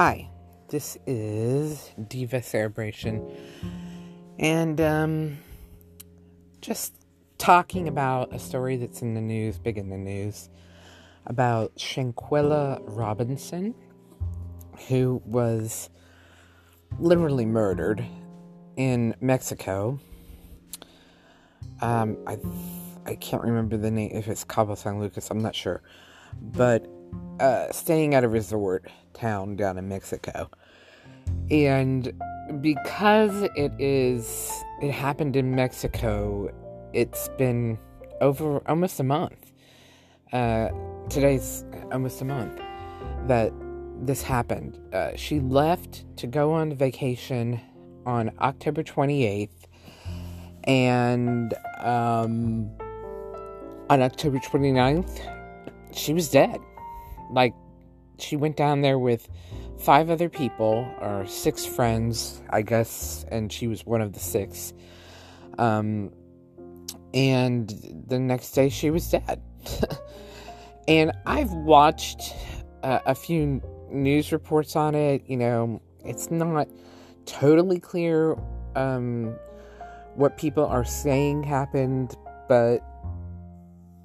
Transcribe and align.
Hi, 0.00 0.30
this 0.68 0.96
is 1.08 1.90
Diva 2.06 2.40
Cerebration, 2.40 3.28
and 4.38 4.80
um, 4.80 5.38
just 6.60 6.94
talking 7.36 7.88
about 7.88 8.32
a 8.32 8.38
story 8.38 8.76
that's 8.76 9.02
in 9.02 9.14
the 9.14 9.20
news, 9.20 9.58
big 9.58 9.76
in 9.76 9.90
the 9.90 9.98
news, 9.98 10.50
about 11.26 11.74
Shanquella 11.74 12.80
Robinson, 12.84 13.74
who 14.86 15.20
was 15.24 15.90
literally 17.00 17.44
murdered 17.44 18.04
in 18.76 19.16
Mexico. 19.20 19.98
Um, 21.82 22.16
I 22.24 22.38
I 23.04 23.16
can't 23.16 23.42
remember 23.42 23.76
the 23.76 23.90
name 23.90 24.12
if 24.14 24.28
it's 24.28 24.44
Cabo 24.44 24.76
San 24.76 25.00
Lucas. 25.00 25.28
I'm 25.28 25.40
not 25.40 25.56
sure, 25.56 25.82
but 26.40 26.86
uh, 27.40 27.70
staying 27.72 28.14
at 28.14 28.24
a 28.24 28.28
resort 28.28 28.90
town 29.14 29.56
down 29.56 29.78
in 29.78 29.88
Mexico. 29.88 30.50
And 31.50 32.12
because 32.60 33.42
it 33.56 33.72
is, 33.78 34.52
it 34.82 34.90
happened 34.90 35.36
in 35.36 35.54
Mexico, 35.54 36.50
it's 36.92 37.28
been 37.38 37.78
over 38.20 38.58
almost 38.68 39.00
a 39.00 39.04
month. 39.04 39.52
Uh, 40.32 40.68
today's 41.08 41.64
almost 41.92 42.20
a 42.20 42.24
month 42.24 42.60
that 43.26 43.52
this 44.00 44.22
happened. 44.22 44.78
Uh, 44.92 45.10
she 45.16 45.40
left 45.40 46.04
to 46.16 46.26
go 46.26 46.52
on 46.52 46.74
vacation 46.74 47.60
on 48.06 48.30
October 48.40 48.82
28th, 48.82 49.50
and 50.64 51.54
um, 51.80 52.70
on 53.90 54.02
October 54.02 54.38
29th, 54.38 55.20
she 55.92 56.12
was 56.12 56.30
dead 56.30 56.60
like 57.30 57.54
she 58.18 58.36
went 58.36 58.56
down 58.56 58.82
there 58.82 58.98
with 58.98 59.28
five 59.78 60.10
other 60.10 60.28
people 60.28 60.92
or 61.00 61.26
six 61.26 61.64
friends, 61.64 62.42
I 62.50 62.62
guess, 62.62 63.24
and 63.30 63.52
she 63.52 63.66
was 63.66 63.86
one 63.86 64.00
of 64.00 64.12
the 64.12 64.20
six. 64.20 64.72
Um, 65.58 66.12
and 67.14 67.68
the 68.06 68.18
next 68.18 68.52
day 68.52 68.68
she 68.68 68.90
was 68.90 69.08
dead. 69.10 69.40
and 70.88 71.12
I've 71.26 71.52
watched 71.52 72.34
uh, 72.82 73.00
a 73.06 73.14
few 73.14 73.62
news 73.90 74.32
reports 74.32 74.76
on 74.76 74.94
it. 74.94 75.22
You 75.26 75.36
know, 75.36 75.82
it's 76.04 76.30
not 76.30 76.68
totally 77.26 77.80
clear 77.80 78.36
um, 78.74 79.36
what 80.14 80.36
people 80.36 80.66
are 80.66 80.84
saying 80.84 81.44
happened, 81.44 82.16
but 82.48 82.78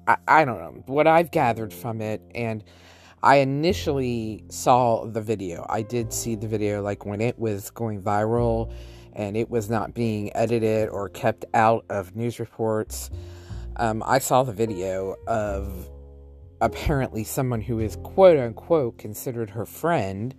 I, 0.06 0.16
I 0.28 0.44
don't 0.44 0.58
know 0.58 0.82
what 0.86 1.06
I've 1.06 1.30
gathered 1.30 1.72
from 1.72 2.00
it 2.00 2.22
and 2.34 2.62
I 3.24 3.36
initially 3.36 4.44
saw 4.50 5.06
the 5.06 5.22
video. 5.22 5.64
I 5.70 5.80
did 5.80 6.12
see 6.12 6.34
the 6.34 6.46
video 6.46 6.82
like 6.82 7.06
when 7.06 7.22
it 7.22 7.38
was 7.38 7.70
going 7.70 8.02
viral 8.02 8.70
and 9.14 9.34
it 9.34 9.48
was 9.48 9.70
not 9.70 9.94
being 9.94 10.30
edited 10.36 10.90
or 10.90 11.08
kept 11.08 11.46
out 11.54 11.86
of 11.88 12.14
news 12.14 12.38
reports. 12.38 13.10
Um, 13.76 14.02
I 14.04 14.18
saw 14.18 14.42
the 14.42 14.52
video 14.52 15.16
of 15.26 15.88
apparently 16.60 17.24
someone 17.24 17.62
who 17.62 17.80
is 17.80 17.96
quote 18.02 18.36
unquote 18.36 18.98
considered 18.98 19.48
her 19.48 19.64
friend, 19.64 20.34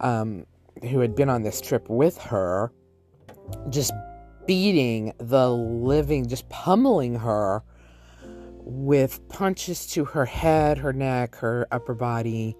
um, 0.00 0.44
who 0.90 0.98
had 0.98 1.14
been 1.14 1.28
on 1.28 1.44
this 1.44 1.60
trip 1.60 1.88
with 1.88 2.18
her, 2.18 2.72
just 3.70 3.92
beating 4.44 5.12
the 5.18 5.52
living, 5.52 6.26
just 6.26 6.48
pummeling 6.48 7.14
her 7.14 7.62
with 8.66 9.26
punches 9.28 9.86
to 9.86 10.04
her 10.04 10.24
head, 10.24 10.76
her 10.76 10.92
neck, 10.92 11.36
her 11.36 11.68
upper 11.70 11.94
body, 11.94 12.56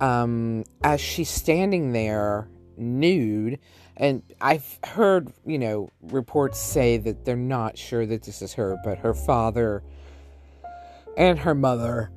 um, 0.00 0.64
as 0.84 1.00
she's 1.00 1.30
standing 1.30 1.92
there 1.92 2.48
nude. 2.76 3.58
And 3.96 4.22
I've 4.40 4.78
heard, 4.84 5.32
you 5.46 5.58
know, 5.58 5.90
reports 6.02 6.58
say 6.58 6.98
that 6.98 7.24
they're 7.24 7.36
not 7.36 7.78
sure 7.78 8.04
that 8.04 8.22
this 8.22 8.42
is 8.42 8.52
her, 8.54 8.78
but 8.84 8.98
her 8.98 9.14
father 9.14 9.82
and 11.16 11.38
her 11.38 11.54
mother, 11.54 12.10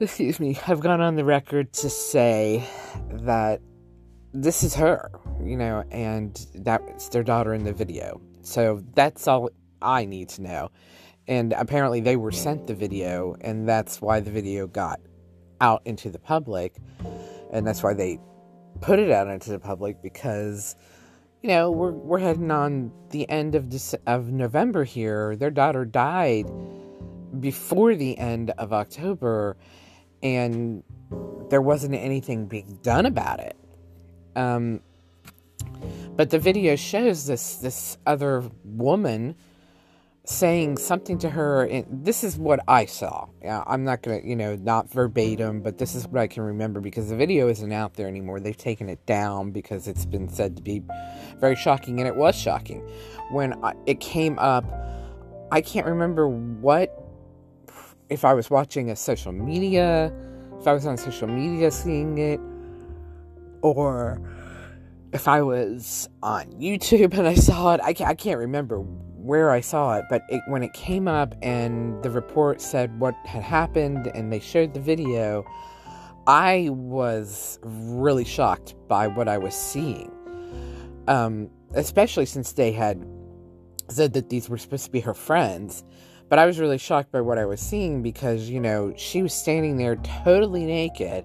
excuse 0.00 0.40
me, 0.40 0.54
have 0.54 0.80
gone 0.80 1.00
on 1.00 1.14
the 1.14 1.24
record 1.24 1.72
to 1.74 1.88
say 1.88 2.64
that 3.10 3.60
this 4.32 4.64
is 4.64 4.74
her, 4.74 5.12
you 5.42 5.56
know, 5.56 5.84
and 5.92 6.46
that's 6.54 7.08
their 7.10 7.22
daughter 7.22 7.54
in 7.54 7.62
the 7.62 7.72
video. 7.72 8.20
So 8.42 8.82
that's 8.94 9.28
all 9.28 9.50
I 9.80 10.04
need 10.04 10.30
to 10.30 10.42
know 10.42 10.70
and 11.28 11.52
apparently 11.52 12.00
they 12.00 12.16
were 12.16 12.32
sent 12.32 12.66
the 12.66 12.74
video 12.74 13.36
and 13.42 13.68
that's 13.68 14.00
why 14.00 14.18
the 14.18 14.30
video 14.30 14.66
got 14.66 14.98
out 15.60 15.82
into 15.84 16.10
the 16.10 16.18
public 16.18 16.76
and 17.52 17.66
that's 17.66 17.82
why 17.82 17.92
they 17.92 18.18
put 18.80 18.98
it 18.98 19.10
out 19.10 19.28
into 19.28 19.50
the 19.50 19.58
public 19.58 20.02
because 20.02 20.74
you 21.42 21.48
know 21.48 21.70
we're 21.70 21.92
we're 21.92 22.18
heading 22.18 22.50
on 22.50 22.90
the 23.10 23.28
end 23.28 23.54
of 23.54 23.64
Dece- 23.64 24.00
of 24.06 24.30
November 24.30 24.84
here. 24.84 25.36
Their 25.36 25.50
daughter 25.50 25.84
died 25.84 26.50
before 27.38 27.94
the 27.94 28.16
end 28.18 28.50
of 28.58 28.72
October 28.72 29.56
and 30.22 30.82
there 31.50 31.62
wasn't 31.62 31.94
anything 31.94 32.46
being 32.46 32.78
done 32.82 33.06
about 33.06 33.40
it. 33.40 33.56
Um 34.34 34.80
but 36.16 36.30
the 36.30 36.38
video 36.38 36.74
shows 36.76 37.26
this 37.26 37.56
this 37.56 37.98
other 38.06 38.44
woman 38.64 39.36
saying 40.28 40.76
something 40.76 41.16
to 41.16 41.30
her 41.30 41.64
and 41.64 41.86
this 42.04 42.22
is 42.22 42.36
what 42.36 42.60
i 42.68 42.84
saw. 42.84 43.26
I'm 43.42 43.84
not 43.84 44.02
gonna 44.02 44.20
you 44.22 44.36
know 44.36 44.56
not 44.56 44.90
verbatim 44.90 45.62
but 45.62 45.78
this 45.78 45.94
is 45.94 46.06
what 46.06 46.20
i 46.20 46.26
can 46.26 46.42
remember 46.42 46.80
because 46.80 47.08
the 47.08 47.16
video 47.16 47.48
isn't 47.48 47.72
out 47.72 47.94
there 47.94 48.06
anymore. 48.06 48.38
They've 48.38 48.54
taken 48.54 48.90
it 48.90 49.04
down 49.06 49.52
because 49.52 49.88
it's 49.88 50.04
been 50.04 50.28
said 50.28 50.54
to 50.56 50.62
be 50.62 50.82
very 51.38 51.56
shocking 51.56 51.98
and 51.98 52.06
it 52.06 52.14
was 52.14 52.36
shocking 52.36 52.86
when 53.30 53.54
it 53.86 54.00
came 54.00 54.38
up. 54.38 54.66
I 55.50 55.62
can't 55.62 55.86
remember 55.86 56.28
what 56.28 56.94
if 58.10 58.24
i 58.24 58.34
was 58.34 58.50
watching 58.50 58.90
a 58.90 58.96
social 58.96 59.32
media 59.32 60.12
if 60.60 60.66
i 60.66 60.72
was 60.74 60.86
on 60.86 60.98
social 60.98 61.28
media 61.28 61.70
seeing 61.70 62.18
it 62.18 62.40
or 63.62 64.20
if 65.12 65.26
i 65.26 65.40
was 65.40 66.08
on 66.22 66.44
youtube 66.52 67.14
and 67.18 67.26
i 67.26 67.34
saw 67.34 67.74
it. 67.74 67.80
I 67.82 67.94
can't, 67.94 68.10
I 68.10 68.14
can't 68.14 68.38
remember 68.38 68.84
where 69.18 69.50
I 69.50 69.60
saw 69.60 69.96
it, 69.96 70.04
but 70.08 70.22
it, 70.28 70.42
when 70.46 70.62
it 70.62 70.72
came 70.72 71.08
up 71.08 71.34
and 71.42 72.02
the 72.02 72.10
report 72.10 72.60
said 72.60 72.98
what 73.00 73.14
had 73.26 73.42
happened 73.42 74.10
and 74.14 74.32
they 74.32 74.40
showed 74.40 74.74
the 74.74 74.80
video, 74.80 75.44
I 76.26 76.68
was 76.70 77.58
really 77.62 78.24
shocked 78.24 78.74
by 78.86 79.06
what 79.06 79.28
I 79.28 79.38
was 79.38 79.54
seeing. 79.54 80.12
Um, 81.08 81.50
especially 81.74 82.26
since 82.26 82.52
they 82.52 82.72
had 82.72 83.04
said 83.88 84.12
that 84.12 84.28
these 84.28 84.48
were 84.48 84.58
supposed 84.58 84.84
to 84.84 84.90
be 84.90 85.00
her 85.00 85.14
friends. 85.14 85.84
But 86.28 86.38
I 86.38 86.46
was 86.46 86.58
really 86.58 86.78
shocked 86.78 87.10
by 87.10 87.22
what 87.22 87.38
I 87.38 87.46
was 87.46 87.60
seeing 87.60 88.02
because, 88.02 88.50
you 88.50 88.60
know, 88.60 88.92
she 88.96 89.22
was 89.22 89.32
standing 89.32 89.78
there 89.78 89.96
totally 90.24 90.66
naked, 90.66 91.24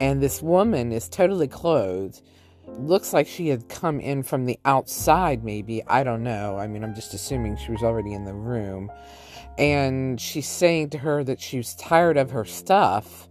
and 0.00 0.22
this 0.22 0.40
woman 0.40 0.92
is 0.92 1.08
totally 1.08 1.48
clothed 1.48 2.22
looks 2.66 3.12
like 3.12 3.26
she 3.26 3.48
had 3.48 3.68
come 3.68 4.00
in 4.00 4.22
from 4.22 4.46
the 4.46 4.58
outside, 4.64 5.44
maybe. 5.44 5.82
I 5.86 6.02
don't 6.04 6.22
know. 6.22 6.58
I 6.58 6.66
mean, 6.66 6.84
I'm 6.84 6.94
just 6.94 7.14
assuming 7.14 7.56
she 7.56 7.72
was 7.72 7.82
already 7.82 8.12
in 8.12 8.24
the 8.24 8.34
room. 8.34 8.90
And 9.58 10.20
she's 10.20 10.48
saying 10.48 10.90
to 10.90 10.98
her 10.98 11.22
that 11.24 11.40
she 11.40 11.58
was 11.58 11.74
tired 11.74 12.16
of 12.16 12.30
her 12.30 12.44
stuff. 12.44 13.28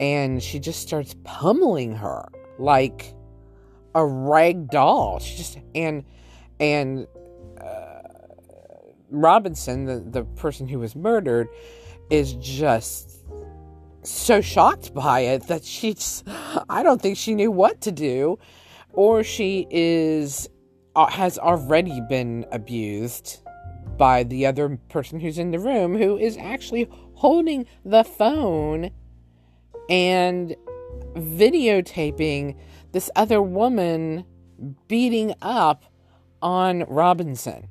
And 0.00 0.42
she 0.42 0.58
just 0.58 0.80
starts 0.80 1.14
pummeling 1.24 1.96
her 1.96 2.28
like 2.58 3.14
a 3.94 4.04
rag 4.04 4.70
doll. 4.70 5.18
She 5.18 5.36
just, 5.36 5.58
and, 5.74 6.04
and, 6.60 7.06
uh, 7.60 8.02
Robinson, 9.10 9.86
the, 9.86 10.00
the 10.00 10.24
person 10.24 10.68
who 10.68 10.78
was 10.80 10.94
murdered, 10.94 11.48
is 12.10 12.34
just 12.34 13.17
so 14.08 14.40
shocked 14.40 14.94
by 14.94 15.20
it 15.20 15.46
that 15.48 15.64
she's 15.64 16.24
I 16.68 16.82
don't 16.82 17.00
think 17.00 17.16
she 17.16 17.34
knew 17.34 17.50
what 17.50 17.80
to 17.82 17.92
do 17.92 18.38
or 18.92 19.22
she 19.22 19.66
is 19.70 20.48
uh, 20.96 21.06
has 21.06 21.38
already 21.38 22.00
been 22.08 22.46
abused 22.50 23.40
by 23.96 24.22
the 24.22 24.46
other 24.46 24.78
person 24.88 25.20
who's 25.20 25.38
in 25.38 25.50
the 25.50 25.58
room 25.58 25.96
who 25.96 26.16
is 26.16 26.36
actually 26.36 26.88
holding 27.14 27.66
the 27.84 28.04
phone 28.04 28.90
and 29.90 30.54
videotaping 31.14 32.56
this 32.92 33.10
other 33.16 33.42
woman 33.42 34.24
beating 34.86 35.34
up 35.42 35.84
on 36.40 36.84
Robinson. 36.88 37.68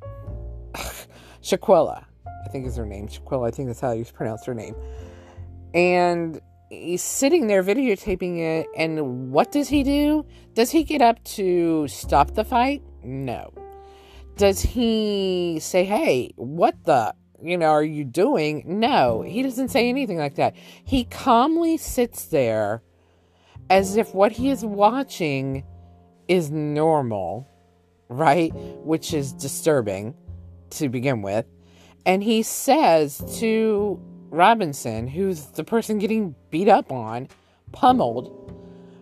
Shaquilla, 1.42 2.06
I 2.25 2.50
think 2.50 2.68
is 2.68 2.75
her 2.75 2.86
name. 2.86 3.07
Shaquilla, 3.07 3.48
I 3.48 3.51
think 3.51 3.68
that's 3.68 3.80
how 3.80 3.92
you 3.92 4.06
pronounce 4.06 4.45
her 4.45 4.54
name. 4.54 4.75
And 5.74 6.40
he's 6.69 7.04
sitting 7.04 7.48
there 7.48 7.64
videotaping 7.64 8.40
it, 8.40 8.68
and 8.75 9.31
what 9.31 9.52
does 9.52 9.69
he 9.69 9.84
do? 9.84 10.25
Does 10.54 10.72
he 10.72 10.84
get 10.84 11.02
up 11.02 11.24
to 11.24 11.88
stop 11.88 12.34
the 12.34 12.44
fight? 12.44 12.81
No. 13.04 13.54
Does 14.38 14.62
he 14.62 15.60
say, 15.62 15.84
hey, 15.84 16.31
what 16.36 16.75
the, 16.84 17.14
you 17.42 17.58
know, 17.58 17.69
are 17.69 17.84
you 17.84 18.04
doing? 18.04 18.64
No, 18.66 19.22
he 19.22 19.42
doesn't 19.42 19.69
say 19.69 19.90
anything 19.90 20.18
like 20.18 20.36
that. 20.36 20.56
He 20.84 21.06
calmly 21.06 21.78
sits 21.78 22.25
there 22.25 22.84
as 23.69 23.98
if 23.98 24.14
what 24.14 24.31
he 24.31 24.50
is 24.50 24.64
watching 24.64 25.64
is 26.28 26.52
normal, 26.52 27.48
right? 28.10 28.52
Which 28.84 29.14
is 29.14 29.34
disturbing 29.34 30.16
to 30.72 30.90
begin 30.90 31.22
with. 31.22 31.46
And 32.06 32.24
he 32.24 32.44
says 32.44 33.22
to 33.40 34.00
Robinson, 34.29 35.07
who's 35.07 35.45
the 35.47 35.63
person 35.63 36.00
getting 36.00 36.35
beat 36.50 36.68
up 36.68 36.91
on, 36.91 37.27
pummeled 37.71 38.53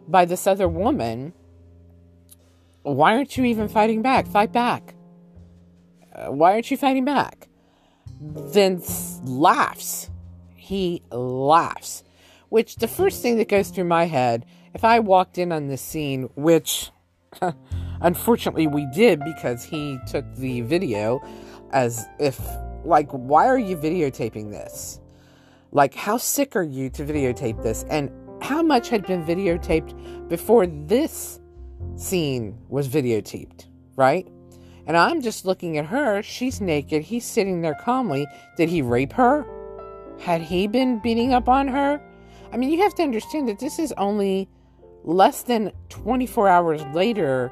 by 0.08 0.26
this 0.26 0.46
other 0.48 0.68
woman, 0.68 1.34
why 2.84 3.16
aren't 3.16 3.36
you 3.36 3.46
even 3.46 3.68
fighting 3.68 4.02
back? 4.02 4.28
Fight 4.28 4.52
back. 4.52 4.94
Uh, 6.14 6.32
why 6.32 6.54
aren't 6.54 6.70
you 6.70 6.78
fighting 6.78 7.06
back? 7.06 7.48
Then 8.22 8.82
laughs. 9.24 10.10
He 10.56 11.02
laughs. 11.12 12.04
Which 12.50 12.76
the 12.76 12.88
first 12.88 13.22
thing 13.22 13.38
that 13.38 13.50
goes 13.50 13.70
through 13.70 13.86
my 13.86 14.06
head, 14.06 14.46
if 14.74 14.84
I 14.84 15.00
walked 15.00 15.38
in 15.38 15.52
on 15.52 15.68
this 15.68 15.82
scene, 15.82 16.30
which 16.36 16.92
unfortunately 18.02 18.68
we 18.68 18.88
did 18.94 19.20
because 19.24 19.64
he 19.64 19.98
took 20.08 20.26
the 20.36 20.62
video 20.62 21.22
as 21.72 22.06
if, 22.20 22.40
like, 22.84 23.10
why 23.12 23.48
are 23.48 23.58
you 23.58 23.76
videotaping 23.76 24.52
this? 24.52 25.00
Like, 25.76 25.94
how 25.94 26.16
sick 26.16 26.56
are 26.56 26.64
you 26.64 26.90
to 26.92 27.04
videotape 27.04 27.62
this? 27.62 27.84
And 27.90 28.10
how 28.42 28.64
much 28.64 28.88
had 28.88 29.06
been 29.06 29.26
videotaped 29.26 30.30
before 30.30 30.66
this 30.66 31.42
scene 31.98 32.58
was 32.70 32.88
videotaped, 32.88 33.66
right? 33.98 34.26
And 34.88 34.96
I'm 34.96 35.22
just 35.22 35.44
looking 35.44 35.78
at 35.78 35.86
her. 35.88 36.22
She's 36.22 36.62
naked. 36.62 37.04
He's 37.04 37.26
sitting 37.26 37.60
there 37.60 37.76
calmly. 37.76 38.26
Did 38.56 38.70
he 38.70 38.82
rape 38.82 39.12
her? 39.14 39.46
Had 40.18 40.42
he 40.42 40.68
been 40.68 41.00
beating 41.00 41.34
up 41.34 41.50
on 41.50 41.68
her? 41.68 42.02
I 42.54 42.56
mean, 42.58 42.72
you 42.72 42.82
have 42.82 42.96
to 42.96 43.04
understand 43.04 43.50
that 43.50 43.60
this 43.60 43.78
is 43.78 43.94
only 43.98 44.48
less 45.04 45.44
than 45.44 45.74
24 45.90 46.48
hours 46.48 46.86
later, 46.94 47.52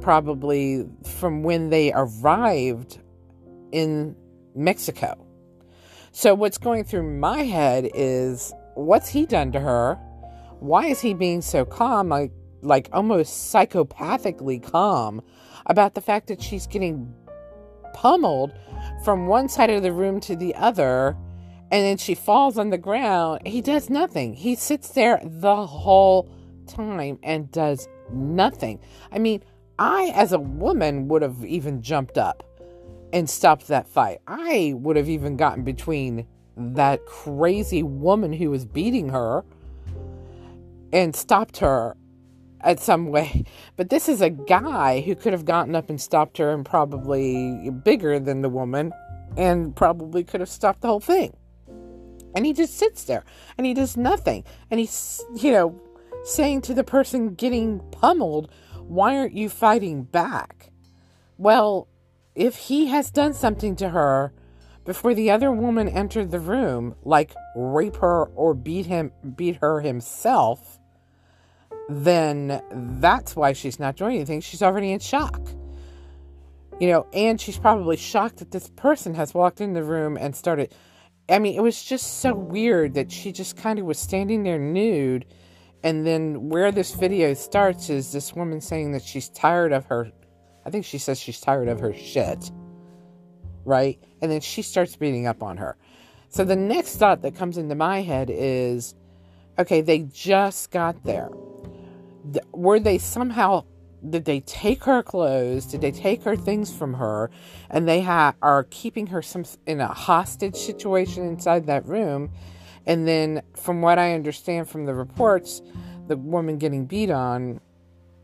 probably 0.00 0.86
from 1.02 1.42
when 1.42 1.70
they 1.70 1.92
arrived 1.94 3.00
in 3.72 4.14
Mexico. 4.54 5.23
So, 6.16 6.32
what's 6.32 6.58
going 6.58 6.84
through 6.84 7.18
my 7.18 7.42
head 7.42 7.90
is 7.92 8.54
what's 8.74 9.08
he 9.08 9.26
done 9.26 9.50
to 9.50 9.58
her? 9.58 9.96
Why 10.60 10.86
is 10.86 11.00
he 11.00 11.12
being 11.12 11.42
so 11.42 11.64
calm? 11.64 12.08
Like, 12.08 12.30
like 12.62 12.88
almost 12.92 13.52
psychopathically 13.52 14.62
calm 14.62 15.22
about 15.66 15.96
the 15.96 16.00
fact 16.00 16.28
that 16.28 16.40
she's 16.40 16.68
getting 16.68 17.12
pummeled 17.94 18.52
from 19.04 19.26
one 19.26 19.48
side 19.48 19.70
of 19.70 19.82
the 19.82 19.90
room 19.90 20.20
to 20.20 20.36
the 20.36 20.54
other 20.54 21.16
and 21.72 21.84
then 21.84 21.96
she 21.96 22.14
falls 22.14 22.58
on 22.58 22.70
the 22.70 22.78
ground. 22.78 23.44
He 23.44 23.60
does 23.60 23.90
nothing. 23.90 24.34
He 24.34 24.54
sits 24.54 24.90
there 24.90 25.20
the 25.20 25.66
whole 25.66 26.32
time 26.68 27.18
and 27.24 27.50
does 27.50 27.88
nothing. 28.12 28.78
I 29.10 29.18
mean, 29.18 29.42
I, 29.80 30.12
as 30.14 30.32
a 30.32 30.38
woman, 30.38 31.08
would 31.08 31.22
have 31.22 31.44
even 31.44 31.82
jumped 31.82 32.18
up 32.18 32.44
and 33.14 33.30
stopped 33.30 33.68
that 33.68 33.86
fight. 33.86 34.20
I 34.26 34.74
would 34.76 34.96
have 34.96 35.08
even 35.08 35.36
gotten 35.36 35.62
between 35.62 36.26
that 36.56 37.06
crazy 37.06 37.82
woman 37.82 38.32
who 38.32 38.50
was 38.50 38.66
beating 38.66 39.10
her 39.10 39.44
and 40.92 41.14
stopped 41.14 41.58
her 41.58 41.96
at 42.60 42.80
some 42.80 43.06
way. 43.06 43.44
But 43.76 43.88
this 43.88 44.08
is 44.08 44.20
a 44.20 44.30
guy 44.30 45.00
who 45.00 45.14
could 45.14 45.32
have 45.32 45.44
gotten 45.44 45.76
up 45.76 45.90
and 45.90 46.00
stopped 46.00 46.38
her 46.38 46.52
and 46.52 46.66
probably 46.66 47.70
bigger 47.70 48.18
than 48.18 48.42
the 48.42 48.48
woman 48.48 48.92
and 49.36 49.76
probably 49.76 50.24
could 50.24 50.40
have 50.40 50.48
stopped 50.48 50.80
the 50.80 50.88
whole 50.88 51.00
thing. 51.00 51.36
And 52.34 52.44
he 52.44 52.52
just 52.52 52.76
sits 52.76 53.04
there 53.04 53.24
and 53.56 53.64
he 53.64 53.74
does 53.74 53.96
nothing. 53.96 54.42
And 54.72 54.80
he's, 54.80 55.24
you 55.36 55.52
know, 55.52 55.80
saying 56.24 56.62
to 56.62 56.74
the 56.74 56.82
person 56.82 57.34
getting 57.34 57.78
pummeled, 57.92 58.50
Why 58.80 59.16
aren't 59.16 59.34
you 59.34 59.48
fighting 59.48 60.02
back? 60.02 60.72
Well, 61.38 61.86
if 62.34 62.56
he 62.56 62.86
has 62.86 63.10
done 63.10 63.32
something 63.32 63.76
to 63.76 63.90
her 63.90 64.32
before 64.84 65.14
the 65.14 65.30
other 65.30 65.50
woman 65.50 65.88
entered 65.88 66.30
the 66.30 66.40
room, 66.40 66.94
like 67.04 67.34
rape 67.56 67.96
her 67.96 68.24
or 68.24 68.54
beat 68.54 68.86
him 68.86 69.12
beat 69.36 69.56
her 69.56 69.80
himself, 69.80 70.78
then 71.88 72.62
that's 73.00 73.36
why 73.36 73.52
she's 73.52 73.78
not 73.78 73.96
doing 73.96 74.16
anything. 74.16 74.40
She's 74.40 74.62
already 74.62 74.92
in 74.92 75.00
shock. 75.00 75.40
You 76.80 76.88
know, 76.88 77.06
and 77.12 77.40
she's 77.40 77.58
probably 77.58 77.96
shocked 77.96 78.38
that 78.38 78.50
this 78.50 78.68
person 78.70 79.14
has 79.14 79.32
walked 79.32 79.60
in 79.60 79.74
the 79.74 79.84
room 79.84 80.16
and 80.16 80.34
started. 80.34 80.74
I 81.28 81.38
mean, 81.38 81.54
it 81.54 81.62
was 81.62 81.82
just 81.82 82.20
so 82.20 82.34
weird 82.34 82.94
that 82.94 83.12
she 83.12 83.32
just 83.32 83.56
kind 83.56 83.78
of 83.78 83.86
was 83.86 83.98
standing 83.98 84.42
there 84.42 84.58
nude. 84.58 85.24
And 85.84 86.06
then 86.06 86.48
where 86.48 86.72
this 86.72 86.94
video 86.94 87.34
starts 87.34 87.90
is 87.90 88.10
this 88.10 88.34
woman 88.34 88.60
saying 88.60 88.92
that 88.92 89.02
she's 89.02 89.28
tired 89.28 89.72
of 89.72 89.86
her. 89.86 90.10
I 90.64 90.70
think 90.70 90.84
she 90.84 90.98
says 90.98 91.18
she's 91.20 91.40
tired 91.40 91.68
of 91.68 91.80
her 91.80 91.92
shit. 91.94 92.50
Right? 93.64 93.98
And 94.20 94.30
then 94.30 94.40
she 94.40 94.62
starts 94.62 94.96
beating 94.96 95.26
up 95.26 95.42
on 95.42 95.56
her. 95.56 95.76
So 96.28 96.44
the 96.44 96.56
next 96.56 96.96
thought 96.96 97.22
that 97.22 97.34
comes 97.34 97.58
into 97.58 97.74
my 97.74 98.02
head 98.02 98.30
is 98.30 98.94
okay, 99.58 99.80
they 99.80 100.00
just 100.00 100.70
got 100.70 101.02
there 101.04 101.30
were 102.52 102.80
they 102.80 102.98
somehow 102.98 103.64
did 104.08 104.24
they 104.24 104.40
take 104.40 104.84
her 104.84 105.02
clothes 105.02 105.66
did 105.66 105.80
they 105.80 105.90
take 105.90 106.22
her 106.22 106.36
things 106.36 106.74
from 106.74 106.94
her 106.94 107.30
and 107.70 107.88
they 107.88 108.00
ha- 108.00 108.34
are 108.42 108.64
keeping 108.64 109.06
her 109.06 109.22
some 109.22 109.44
in 109.66 109.80
a 109.80 109.88
hostage 109.88 110.56
situation 110.56 111.26
inside 111.26 111.66
that 111.66 111.84
room 111.86 112.30
and 112.86 113.06
then 113.08 113.42
from 113.54 113.80
what 113.82 113.98
i 113.98 114.14
understand 114.14 114.68
from 114.68 114.84
the 114.84 114.94
reports 114.94 115.62
the 116.08 116.16
woman 116.16 116.58
getting 116.58 116.84
beat 116.86 117.10
on 117.10 117.60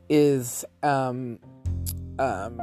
is 0.09 0.65
um 0.83 1.39
um 2.21 2.61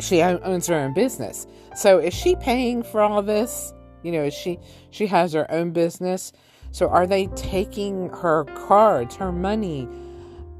she 0.00 0.22
owns 0.22 0.66
her 0.66 0.74
own 0.74 0.94
business 0.94 1.46
so 1.76 1.98
is 1.98 2.14
she 2.14 2.34
paying 2.36 2.82
for 2.82 3.00
all 3.00 3.22
this 3.22 3.72
you 4.02 4.10
know 4.10 4.24
is 4.24 4.34
she 4.34 4.58
she 4.90 5.06
has 5.06 5.32
her 5.32 5.50
own 5.50 5.70
business 5.72 6.32
so 6.72 6.88
are 6.88 7.06
they 7.06 7.26
taking 7.28 8.10
her 8.10 8.44
cards, 8.44 9.16
her 9.16 9.32
money, 9.32 9.88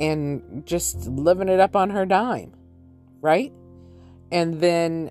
and 0.01 0.65
just 0.67 1.07
living 1.07 1.49
it 1.49 1.61
up 1.61 1.77
on 1.77 1.91
her 1.91 2.05
dime? 2.05 2.53
Right? 3.21 3.53
And 4.33 4.61
then, 4.61 5.11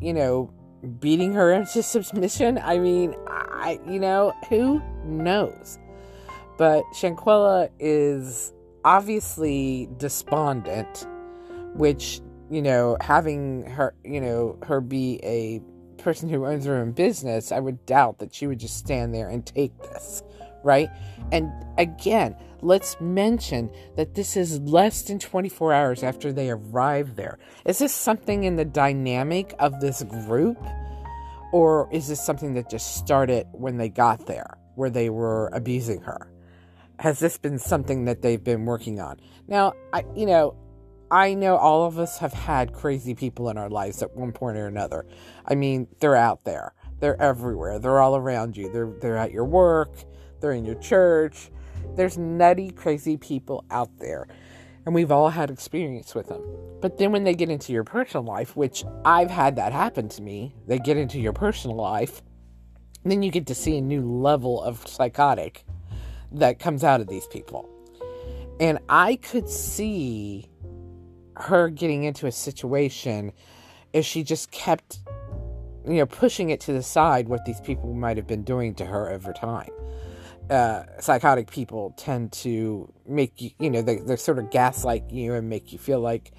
you 0.00 0.12
know, 0.12 0.52
beating 1.00 1.32
her 1.32 1.52
into 1.54 1.82
submission? 1.82 2.58
I 2.62 2.78
mean, 2.78 3.14
I, 3.26 3.80
you 3.88 3.98
know, 3.98 4.34
who 4.48 4.82
knows? 5.04 5.78
But 6.58 6.84
Shanquella 6.94 7.70
is 7.80 8.52
obviously 8.84 9.88
despondent, 9.96 11.06
which, 11.74 12.20
you 12.50 12.62
know, 12.62 12.96
having 13.00 13.64
her, 13.66 13.94
you 14.04 14.20
know, 14.20 14.58
her 14.62 14.80
be 14.80 15.20
a 15.22 15.60
person 16.02 16.28
who 16.28 16.46
owns 16.46 16.64
her 16.66 16.76
own 16.76 16.92
business, 16.92 17.52
I 17.52 17.60
would 17.60 17.84
doubt 17.86 18.18
that 18.18 18.34
she 18.34 18.46
would 18.46 18.58
just 18.58 18.76
stand 18.76 19.14
there 19.14 19.28
and 19.28 19.44
take 19.44 19.76
this 19.82 20.22
right? 20.64 20.90
And 21.30 21.52
again, 21.78 22.34
let's 22.62 23.00
mention 23.00 23.70
that 23.96 24.14
this 24.14 24.36
is 24.36 24.58
less 24.60 25.02
than 25.02 25.20
24 25.20 25.72
hours 25.72 26.02
after 26.02 26.32
they 26.32 26.50
arrive 26.50 27.14
there. 27.14 27.38
Is 27.64 27.78
this 27.78 27.94
something 27.94 28.44
in 28.44 28.56
the 28.56 28.64
dynamic 28.64 29.54
of 29.60 29.80
this 29.80 30.02
group? 30.02 30.58
Or 31.52 31.88
is 31.92 32.08
this 32.08 32.24
something 32.24 32.54
that 32.54 32.68
just 32.68 32.96
started 32.96 33.46
when 33.52 33.76
they 33.76 33.88
got 33.88 34.26
there, 34.26 34.58
where 34.74 34.90
they 34.90 35.08
were 35.08 35.50
abusing 35.52 36.00
her? 36.00 36.32
Has 36.98 37.20
this 37.20 37.38
been 37.38 37.58
something 37.58 38.06
that 38.06 38.22
they've 38.22 38.42
been 38.42 38.64
working 38.64 38.98
on? 38.98 39.20
Now, 39.46 39.74
I, 39.92 40.04
you 40.16 40.26
know, 40.26 40.56
I 41.10 41.34
know 41.34 41.56
all 41.56 41.84
of 41.84 41.98
us 41.98 42.18
have 42.18 42.32
had 42.32 42.72
crazy 42.72 43.14
people 43.14 43.48
in 43.50 43.58
our 43.58 43.70
lives 43.70 44.02
at 44.02 44.16
one 44.16 44.32
point 44.32 44.56
or 44.56 44.66
another. 44.66 45.06
I 45.46 45.54
mean, 45.54 45.86
they're 46.00 46.16
out 46.16 46.44
there. 46.44 46.74
They're 47.00 47.20
everywhere. 47.20 47.78
They're 47.78 48.00
all 48.00 48.16
around 48.16 48.56
you. 48.56 48.72
They're 48.72 48.92
they're 49.00 49.16
at 49.16 49.32
your 49.32 49.44
work 49.44 49.94
they're 50.44 50.52
in 50.52 50.66
your 50.66 50.74
church. 50.74 51.50
There's 51.96 52.18
nutty, 52.18 52.70
crazy 52.70 53.16
people 53.16 53.64
out 53.70 53.98
there. 53.98 54.28
And 54.84 54.94
we've 54.94 55.10
all 55.10 55.30
had 55.30 55.48
experience 55.48 56.14
with 56.14 56.28
them. 56.28 56.42
But 56.82 56.98
then 56.98 57.12
when 57.12 57.24
they 57.24 57.34
get 57.34 57.48
into 57.48 57.72
your 57.72 57.82
personal 57.82 58.24
life, 58.24 58.54
which 58.54 58.84
I've 59.06 59.30
had 59.30 59.56
that 59.56 59.72
happen 59.72 60.10
to 60.10 60.20
me, 60.20 60.54
they 60.66 60.78
get 60.78 60.98
into 60.98 61.18
your 61.18 61.32
personal 61.32 61.78
life, 61.78 62.20
then 63.04 63.22
you 63.22 63.30
get 63.30 63.46
to 63.46 63.54
see 63.54 63.78
a 63.78 63.80
new 63.80 64.02
level 64.02 64.62
of 64.62 64.86
psychotic 64.86 65.64
that 66.32 66.58
comes 66.58 66.84
out 66.84 67.00
of 67.00 67.06
these 67.06 67.26
people. 67.26 67.66
And 68.60 68.80
I 68.90 69.16
could 69.16 69.48
see 69.48 70.50
her 71.36 71.68
getting 71.68 72.04
into 72.04 72.26
a 72.26 72.32
situation 72.32 73.32
if 73.92 74.04
she 74.04 74.22
just 74.22 74.50
kept, 74.50 75.00
you 75.86 75.94
know, 75.94 76.06
pushing 76.06 76.50
it 76.50 76.60
to 76.60 76.72
the 76.72 76.82
side 76.82 77.28
what 77.28 77.44
these 77.44 77.60
people 77.60 77.92
might 77.94 78.16
have 78.16 78.26
been 78.26 78.42
doing 78.42 78.74
to 78.74 78.84
her 78.84 79.10
over 79.10 79.32
time. 79.32 79.70
Uh, 80.50 80.82
psychotic 81.00 81.50
people 81.50 81.94
tend 81.96 82.30
to 82.32 82.92
make 83.06 83.40
you, 83.40 83.50
you 83.58 83.70
know, 83.70 83.80
they, 83.80 83.96
they 83.96 84.16
sort 84.16 84.38
of 84.38 84.50
gaslight 84.50 85.08
you 85.10 85.34
and 85.34 85.48
make 85.48 85.72
you 85.72 85.78
feel 85.78 86.00
like 86.00 86.32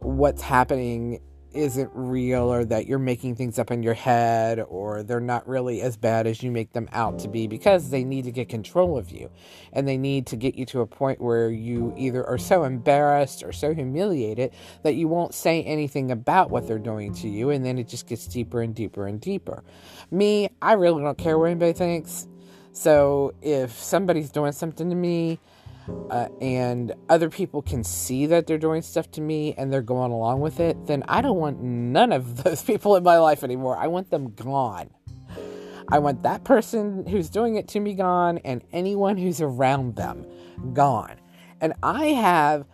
what's 0.00 0.42
happening 0.42 1.20
isn't 1.58 1.90
real 1.92 2.52
or 2.52 2.64
that 2.64 2.86
you're 2.86 2.98
making 2.98 3.34
things 3.34 3.58
up 3.58 3.70
in 3.70 3.82
your 3.82 3.94
head 3.94 4.60
or 4.68 5.02
they're 5.02 5.20
not 5.20 5.46
really 5.48 5.82
as 5.82 5.96
bad 5.96 6.26
as 6.26 6.42
you 6.42 6.50
make 6.50 6.72
them 6.72 6.88
out 6.92 7.18
to 7.18 7.28
be 7.28 7.46
because 7.46 7.90
they 7.90 8.04
need 8.04 8.24
to 8.24 8.30
get 8.30 8.48
control 8.48 8.96
of 8.96 9.10
you 9.10 9.30
and 9.72 9.86
they 9.86 9.98
need 9.98 10.26
to 10.26 10.36
get 10.36 10.54
you 10.54 10.64
to 10.64 10.80
a 10.80 10.86
point 10.86 11.20
where 11.20 11.50
you 11.50 11.92
either 11.96 12.24
are 12.26 12.38
so 12.38 12.64
embarrassed 12.64 13.42
or 13.42 13.52
so 13.52 13.74
humiliated 13.74 14.52
that 14.84 14.94
you 14.94 15.08
won't 15.08 15.34
say 15.34 15.62
anything 15.64 16.10
about 16.10 16.50
what 16.50 16.66
they're 16.68 16.78
doing 16.78 17.12
to 17.12 17.28
you 17.28 17.50
and 17.50 17.64
then 17.64 17.76
it 17.78 17.88
just 17.88 18.06
gets 18.06 18.26
deeper 18.26 18.62
and 18.62 18.74
deeper 18.74 19.06
and 19.06 19.20
deeper. 19.20 19.64
Me, 20.10 20.48
I 20.62 20.74
really 20.74 21.02
don't 21.02 21.18
care 21.18 21.38
what 21.38 21.46
anybody 21.46 21.72
thinks. 21.72 22.28
So 22.72 23.34
if 23.42 23.72
somebody's 23.72 24.30
doing 24.30 24.52
something 24.52 24.88
to 24.88 24.94
me, 24.94 25.40
uh, 26.10 26.28
and 26.40 26.94
other 27.08 27.28
people 27.28 27.62
can 27.62 27.84
see 27.84 28.26
that 28.26 28.46
they're 28.46 28.58
doing 28.58 28.82
stuff 28.82 29.10
to 29.12 29.20
me 29.20 29.54
and 29.54 29.72
they're 29.72 29.82
going 29.82 30.12
along 30.12 30.40
with 30.40 30.60
it, 30.60 30.86
then 30.86 31.04
I 31.08 31.20
don't 31.20 31.38
want 31.38 31.60
none 31.60 32.12
of 32.12 32.42
those 32.44 32.62
people 32.62 32.96
in 32.96 33.02
my 33.02 33.18
life 33.18 33.44
anymore. 33.44 33.76
I 33.76 33.86
want 33.86 34.10
them 34.10 34.34
gone. 34.34 34.90
I 35.90 35.98
want 35.98 36.22
that 36.22 36.44
person 36.44 37.06
who's 37.06 37.30
doing 37.30 37.56
it 37.56 37.68
to 37.68 37.80
me 37.80 37.94
gone 37.94 38.38
and 38.38 38.62
anyone 38.72 39.16
who's 39.16 39.40
around 39.40 39.96
them 39.96 40.26
gone. 40.74 41.16
And 41.60 41.72
I 41.82 42.06
have, 42.08 42.66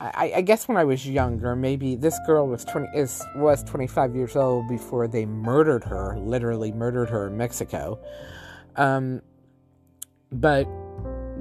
I, 0.00 0.32
I 0.36 0.40
guess 0.40 0.66
when 0.66 0.76
I 0.76 0.84
was 0.84 1.08
younger, 1.08 1.54
maybe 1.54 1.94
this 1.94 2.18
girl 2.26 2.48
was 2.48 2.64
20, 2.64 2.88
is, 2.94 3.22
was 3.36 3.62
25 3.64 4.16
years 4.16 4.34
old 4.34 4.68
before 4.68 5.06
they 5.06 5.26
murdered 5.26 5.84
her, 5.84 6.18
literally 6.18 6.72
murdered 6.72 7.08
her 7.10 7.28
in 7.28 7.36
Mexico. 7.36 8.00
Um, 8.74 9.22
but 10.32 10.66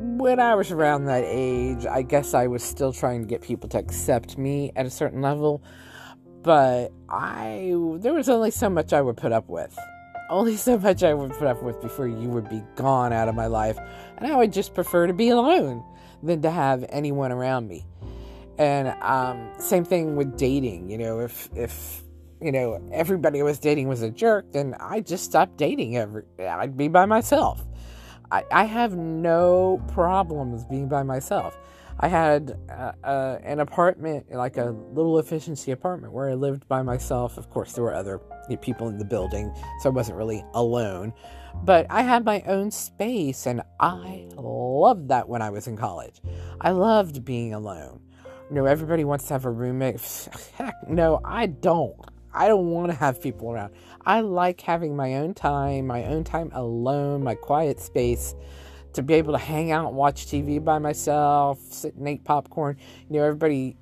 when 0.03 0.39
I 0.39 0.53
was 0.55 0.69
around 0.69 1.05
that 1.05 1.23
age, 1.25 1.85
I 1.85 2.01
guess 2.01 2.33
I 2.33 2.47
was 2.47 2.61
still 2.61 2.91
trying 2.91 3.21
to 3.21 3.27
get 3.27 3.41
people 3.41 3.69
to 3.69 3.77
accept 3.77 4.37
me 4.37 4.71
at 4.75 4.85
a 4.85 4.89
certain 4.89 5.21
level. 5.21 5.63
But 6.41 6.91
I, 7.09 7.73
there 7.99 8.13
was 8.13 8.27
only 8.27 8.51
so 8.51 8.69
much 8.69 8.91
I 8.91 9.01
would 9.01 9.15
put 9.15 9.31
up 9.31 9.47
with. 9.47 9.77
Only 10.29 10.57
so 10.57 10.77
much 10.77 11.03
I 11.03 11.13
would 11.13 11.31
put 11.31 11.47
up 11.47 11.63
with 11.63 11.81
before 11.81 12.07
you 12.07 12.27
would 12.29 12.49
be 12.49 12.61
gone 12.75 13.13
out 13.13 13.29
of 13.29 13.35
my 13.35 13.47
life. 13.47 13.77
And 14.17 14.27
I 14.27 14.35
would 14.35 14.51
just 14.51 14.73
prefer 14.73 15.07
to 15.07 15.13
be 15.13 15.29
alone 15.29 15.83
than 16.21 16.41
to 16.41 16.51
have 16.51 16.83
anyone 16.89 17.31
around 17.31 17.69
me. 17.69 17.85
And 18.57 18.89
um, 19.01 19.53
same 19.57 19.85
thing 19.85 20.17
with 20.17 20.37
dating. 20.37 20.89
You 20.89 20.97
know, 20.97 21.19
if, 21.21 21.49
if, 21.55 22.03
you 22.41 22.51
know, 22.51 22.81
everybody 22.91 23.39
I 23.39 23.43
was 23.43 23.57
dating 23.57 23.87
was 23.87 24.01
a 24.01 24.09
jerk, 24.09 24.51
then 24.51 24.75
I 24.81 24.99
just 24.99 25.23
stopped 25.23 25.55
dating. 25.55 25.95
Every, 25.95 26.23
I'd 26.39 26.75
be 26.75 26.89
by 26.89 27.05
myself 27.05 27.63
I, 28.33 28.43
I 28.51 28.63
have 28.63 28.97
no 28.97 29.79
problems 29.93 30.65
being 30.65 30.87
by 30.87 31.03
myself. 31.03 31.55
I 31.99 32.07
had 32.07 32.57
uh, 32.67 32.93
uh, 33.03 33.37
an 33.43 33.59
apartment, 33.59 34.31
like 34.31 34.57
a 34.57 34.75
little 34.91 35.19
efficiency 35.19 35.69
apartment, 35.69 36.13
where 36.13 36.31
I 36.31 36.33
lived 36.33 36.67
by 36.67 36.81
myself. 36.81 37.37
Of 37.37 37.51
course, 37.51 37.73
there 37.73 37.83
were 37.83 37.93
other 37.93 38.19
people 38.61 38.87
in 38.89 38.97
the 38.97 39.05
building, 39.05 39.53
so 39.81 39.89
I 39.89 39.93
wasn't 39.93 40.17
really 40.17 40.43
alone. 40.55 41.13
But 41.63 41.85
I 41.91 42.01
had 42.01 42.25
my 42.25 42.41
own 42.47 42.71
space, 42.71 43.45
and 43.45 43.61
I 43.79 44.27
loved 44.35 45.09
that 45.09 45.29
when 45.29 45.43
I 45.43 45.51
was 45.51 45.67
in 45.67 45.77
college. 45.77 46.19
I 46.59 46.71
loved 46.71 47.23
being 47.23 47.53
alone. 47.53 48.01
You 48.49 48.55
know, 48.55 48.65
everybody 48.65 49.03
wants 49.03 49.27
to 49.27 49.35
have 49.35 49.45
a 49.45 49.51
roommate. 49.51 50.01
Heck, 50.55 50.73
no, 50.89 51.21
I 51.23 51.45
don't. 51.45 51.95
I 52.33 52.47
don't 52.47 52.67
want 52.67 52.91
to 52.91 52.97
have 52.97 53.21
people 53.21 53.51
around. 53.51 53.73
I 54.05 54.21
like 54.21 54.61
having 54.61 54.95
my 54.95 55.15
own 55.15 55.33
time, 55.33 55.87
my 55.87 56.05
own 56.05 56.23
time 56.23 56.51
alone, 56.53 57.23
my 57.23 57.35
quiet 57.35 57.79
space 57.79 58.35
to 58.93 59.01
be 59.01 59.15
able 59.15 59.33
to 59.33 59.39
hang 59.39 59.71
out 59.71 59.93
watch 59.93 60.27
TV 60.27 60.63
by 60.63 60.79
myself, 60.79 61.59
sit 61.59 61.95
and 61.95 62.07
eat 62.07 62.23
popcorn. 62.23 62.77
You 63.09 63.19
know, 63.19 63.25
everybody, 63.25 63.75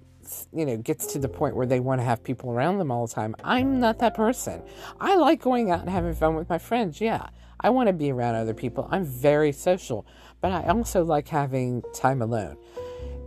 you 0.53 0.65
know, 0.65 0.77
gets 0.77 1.05
to 1.08 1.20
the 1.20 1.27
point 1.27 1.55
where 1.55 1.67
they 1.67 1.79
want 1.79 2.00
to 2.01 2.05
have 2.05 2.24
people 2.24 2.51
around 2.51 2.79
them 2.79 2.91
all 2.91 3.08
the 3.08 3.13
time. 3.13 3.36
I'm 3.43 3.79
not 3.79 4.00
that 4.00 4.15
person. 4.15 4.62
I 5.00 5.15
like 5.15 5.41
going 5.41 5.72
out 5.72 5.81
and 5.81 5.89
having 5.89 6.13
fun 6.13 6.36
with 6.36 6.50
my 6.50 6.58
friends, 6.58 7.01
yeah. 7.01 7.27
I 7.60 7.70
want 7.70 7.88
to 7.88 7.93
be 7.93 8.12
around 8.12 8.36
other 8.36 8.55
people. 8.55 8.88
I'm 8.89 9.05
very 9.05 9.51
social, 9.51 10.08
but 10.39 10.51
I 10.51 10.63
also 10.63 11.03
like 11.03 11.27
having 11.27 11.84
time 11.93 12.22
alone. 12.22 12.58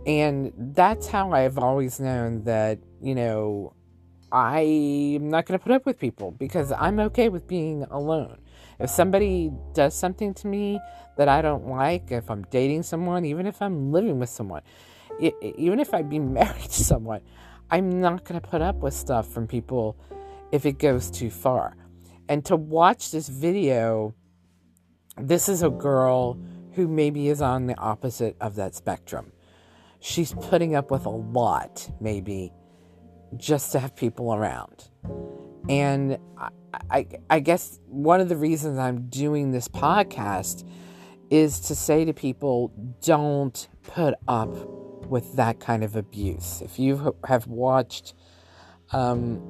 And 0.05 0.51
that's 0.57 1.07
how 1.07 1.31
I've 1.31 1.57
always 1.57 1.99
known 1.99 2.43
that, 2.43 2.79
you 3.01 3.15
know, 3.15 3.73
I'm 4.31 5.29
not 5.29 5.45
going 5.45 5.59
to 5.59 5.63
put 5.63 5.71
up 5.71 5.85
with 5.85 5.99
people 5.99 6.31
because 6.31 6.71
I'm 6.71 6.99
okay 6.99 7.29
with 7.29 7.47
being 7.47 7.83
alone. 7.91 8.39
If 8.79 8.89
somebody 8.89 9.51
does 9.73 9.93
something 9.93 10.33
to 10.35 10.47
me 10.47 10.79
that 11.17 11.29
I 11.29 11.41
don't 11.41 11.67
like, 11.67 12.11
if 12.11 12.29
I'm 12.29 12.43
dating 12.49 12.83
someone, 12.83 13.23
even 13.25 13.45
if 13.45 13.61
I'm 13.61 13.91
living 13.91 14.19
with 14.19 14.29
someone, 14.29 14.63
it, 15.19 15.33
even 15.41 15.79
if 15.79 15.93
I 15.93 16.01
be 16.01 16.19
married 16.39 16.63
to 16.63 16.83
someone, 16.83 17.21
I'm 17.69 18.01
not 18.01 18.25
going 18.25 18.39
to 18.39 18.47
put 18.47 18.61
up 18.61 18.77
with 18.77 18.93
stuff 18.93 19.27
from 19.27 19.47
people 19.47 19.97
if 20.51 20.65
it 20.65 20.79
goes 20.79 21.09
too 21.09 21.29
far. 21.29 21.75
And 22.27 22.43
to 22.45 22.55
watch 22.55 23.11
this 23.11 23.29
video, 23.29 24.15
this 25.17 25.47
is 25.47 25.63
a 25.63 25.69
girl 25.69 26.39
who 26.73 26.87
maybe 26.87 27.29
is 27.29 27.41
on 27.41 27.67
the 27.67 27.77
opposite 27.77 28.35
of 28.41 28.55
that 28.55 28.75
spectrum. 28.75 29.31
She's 29.99 30.33
putting 30.33 30.75
up 30.75 30.91
with 30.91 31.05
a 31.05 31.09
lot, 31.09 31.89
maybe, 31.99 32.51
just 33.37 33.71
to 33.71 33.79
have 33.79 33.95
people 33.95 34.33
around. 34.33 34.89
And 35.69 36.17
I, 36.37 36.49
I, 36.89 37.07
I, 37.29 37.39
guess 37.39 37.79
one 37.87 38.21
of 38.21 38.29
the 38.29 38.35
reasons 38.35 38.77
I'm 38.77 39.07
doing 39.07 39.51
this 39.51 39.67
podcast 39.67 40.67
is 41.29 41.59
to 41.61 41.75
say 41.75 42.05
to 42.05 42.13
people 42.13 42.71
don't 43.01 43.67
put 43.83 44.13
up 44.27 44.49
with 45.09 45.35
that 45.37 45.59
kind 45.59 45.83
of 45.83 45.95
abuse. 45.95 46.61
If 46.61 46.77
you 46.77 47.15
have 47.27 47.47
watched 47.47 48.13
um, 48.91 49.41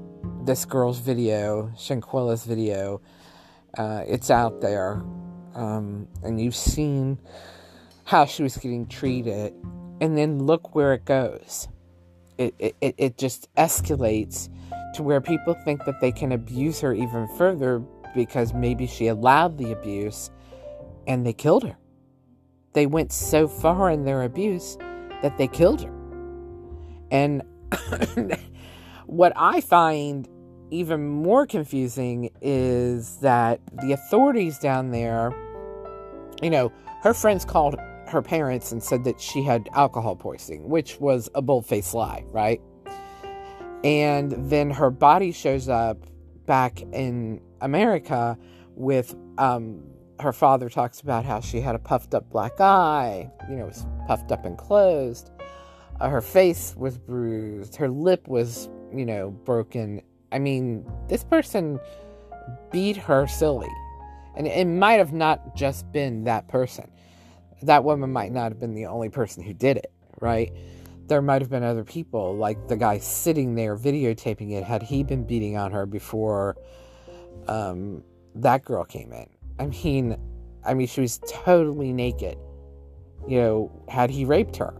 this 0.45 0.65
girl's 0.65 0.99
video, 0.99 1.71
Shanquella's 1.77 2.45
video, 2.45 3.01
uh, 3.77 4.03
it's 4.07 4.31
out 4.31 4.61
there, 4.61 5.03
um, 5.53 6.07
and 6.23 6.39
you've 6.39 6.55
seen 6.55 7.17
how 8.05 8.25
she 8.25 8.43
was 8.43 8.55
getting 8.55 8.87
treated, 8.87 9.53
and 9.99 10.17
then 10.17 10.43
look 10.43 10.75
where 10.75 10.93
it 10.93 11.03
goes 11.03 11.67
it, 12.37 12.75
it, 12.81 12.95
it 12.97 13.17
just 13.17 13.53
escalates 13.55 14.49
to 14.95 15.03
where 15.03 15.21
people 15.21 15.55
think 15.65 15.83
that 15.85 15.99
they 16.01 16.11
can 16.11 16.31
abuse 16.31 16.79
her 16.79 16.93
even 16.93 17.27
further 17.37 17.79
because 18.13 18.53
maybe 18.53 18.87
she 18.87 19.07
allowed 19.07 19.57
the 19.57 19.71
abuse 19.71 20.31
and 21.07 21.25
they 21.25 21.33
killed 21.33 21.63
her. 21.63 21.77
They 22.73 22.85
went 22.85 23.11
so 23.11 23.47
far 23.47 23.89
in 23.89 24.05
their 24.05 24.23
abuse 24.23 24.77
that 25.21 25.37
they 25.37 25.47
killed 25.47 25.81
her. 25.81 25.91
And 27.11 27.43
what 29.05 29.33
I 29.35 29.61
find 29.61 30.27
even 30.71 31.07
more 31.07 31.45
confusing 31.45 32.31
is 32.41 33.17
that 33.17 33.59
the 33.81 33.91
authorities 33.91 34.57
down 34.59 34.91
there, 34.91 35.33
you 36.41 36.49
know, 36.49 36.71
her 37.01 37.13
friends 37.13 37.45
called 37.45 37.75
her 38.07 38.21
parents 38.21 38.71
and 38.71 38.81
said 38.81 39.03
that 39.03 39.19
she 39.19 39.43
had 39.43 39.69
alcohol 39.73 40.15
poisoning, 40.15 40.69
which 40.69 40.99
was 40.99 41.29
a 41.35 41.41
bold 41.41 41.65
faced 41.65 41.93
lie, 41.93 42.23
right? 42.29 42.61
And 43.83 44.31
then 44.49 44.71
her 44.71 44.89
body 44.89 45.31
shows 45.31 45.69
up 45.69 46.05
back 46.45 46.81
in 46.81 47.41
America 47.61 48.37
with 48.75 49.15
um, 49.37 49.83
her 50.19 50.33
father 50.33 50.69
talks 50.69 51.01
about 51.01 51.25
how 51.25 51.39
she 51.39 51.61
had 51.61 51.75
a 51.75 51.79
puffed 51.79 52.13
up 52.13 52.29
black 52.29 52.59
eye, 52.59 53.29
you 53.49 53.55
know, 53.55 53.63
it 53.63 53.67
was 53.67 53.85
puffed 54.07 54.31
up 54.31 54.45
and 54.45 54.57
closed. 54.57 55.31
Uh, 55.99 56.09
her 56.09 56.21
face 56.21 56.75
was 56.77 56.97
bruised, 56.97 57.75
her 57.75 57.89
lip 57.89 58.27
was, 58.27 58.69
you 58.93 59.05
know, 59.05 59.31
broken. 59.31 60.01
I 60.31 60.39
mean, 60.39 60.89
this 61.07 61.23
person 61.23 61.79
beat 62.71 62.97
her 62.97 63.27
silly. 63.27 63.69
And 64.35 64.47
it 64.47 64.65
might 64.65 64.95
have 64.95 65.13
not 65.13 65.55
just 65.55 65.89
been 65.93 66.25
that 66.25 66.49
person 66.49 66.91
that 67.63 67.83
woman 67.83 68.11
might 68.11 68.31
not 68.31 68.51
have 68.51 68.59
been 68.59 68.73
the 68.73 68.85
only 68.85 69.09
person 69.09 69.43
who 69.43 69.53
did 69.53 69.77
it, 69.77 69.91
right? 70.19 70.51
There 71.07 71.21
might 71.21 71.41
have 71.41 71.49
been 71.49 71.63
other 71.63 71.83
people, 71.83 72.35
like 72.35 72.67
the 72.67 72.75
guy 72.75 72.97
sitting 72.97 73.55
there 73.55 73.77
videotaping 73.77 74.51
it. 74.51 74.63
Had 74.63 74.83
he 74.83 75.03
been 75.03 75.23
beating 75.23 75.55
on 75.57 75.71
her 75.71 75.85
before 75.85 76.57
um, 77.47 78.03
that 78.35 78.65
girl 78.65 78.83
came 78.83 79.13
in? 79.13 79.29
I 79.59 79.67
mean, 79.67 80.17
I 80.65 80.73
mean, 80.73 80.87
she 80.87 81.01
was 81.01 81.19
totally 81.27 81.93
naked. 81.93 82.37
You 83.27 83.39
know, 83.39 83.83
had 83.87 84.09
he 84.09 84.25
raped 84.25 84.57
her? 84.57 84.73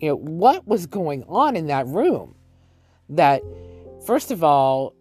You 0.00 0.10
know, 0.10 0.16
what 0.16 0.66
was 0.66 0.86
going 0.86 1.24
on 1.28 1.56
in 1.56 1.66
that 1.68 1.86
room? 1.86 2.34
That, 3.08 3.42
first 4.06 4.30
of 4.30 4.42
all, 4.42 4.94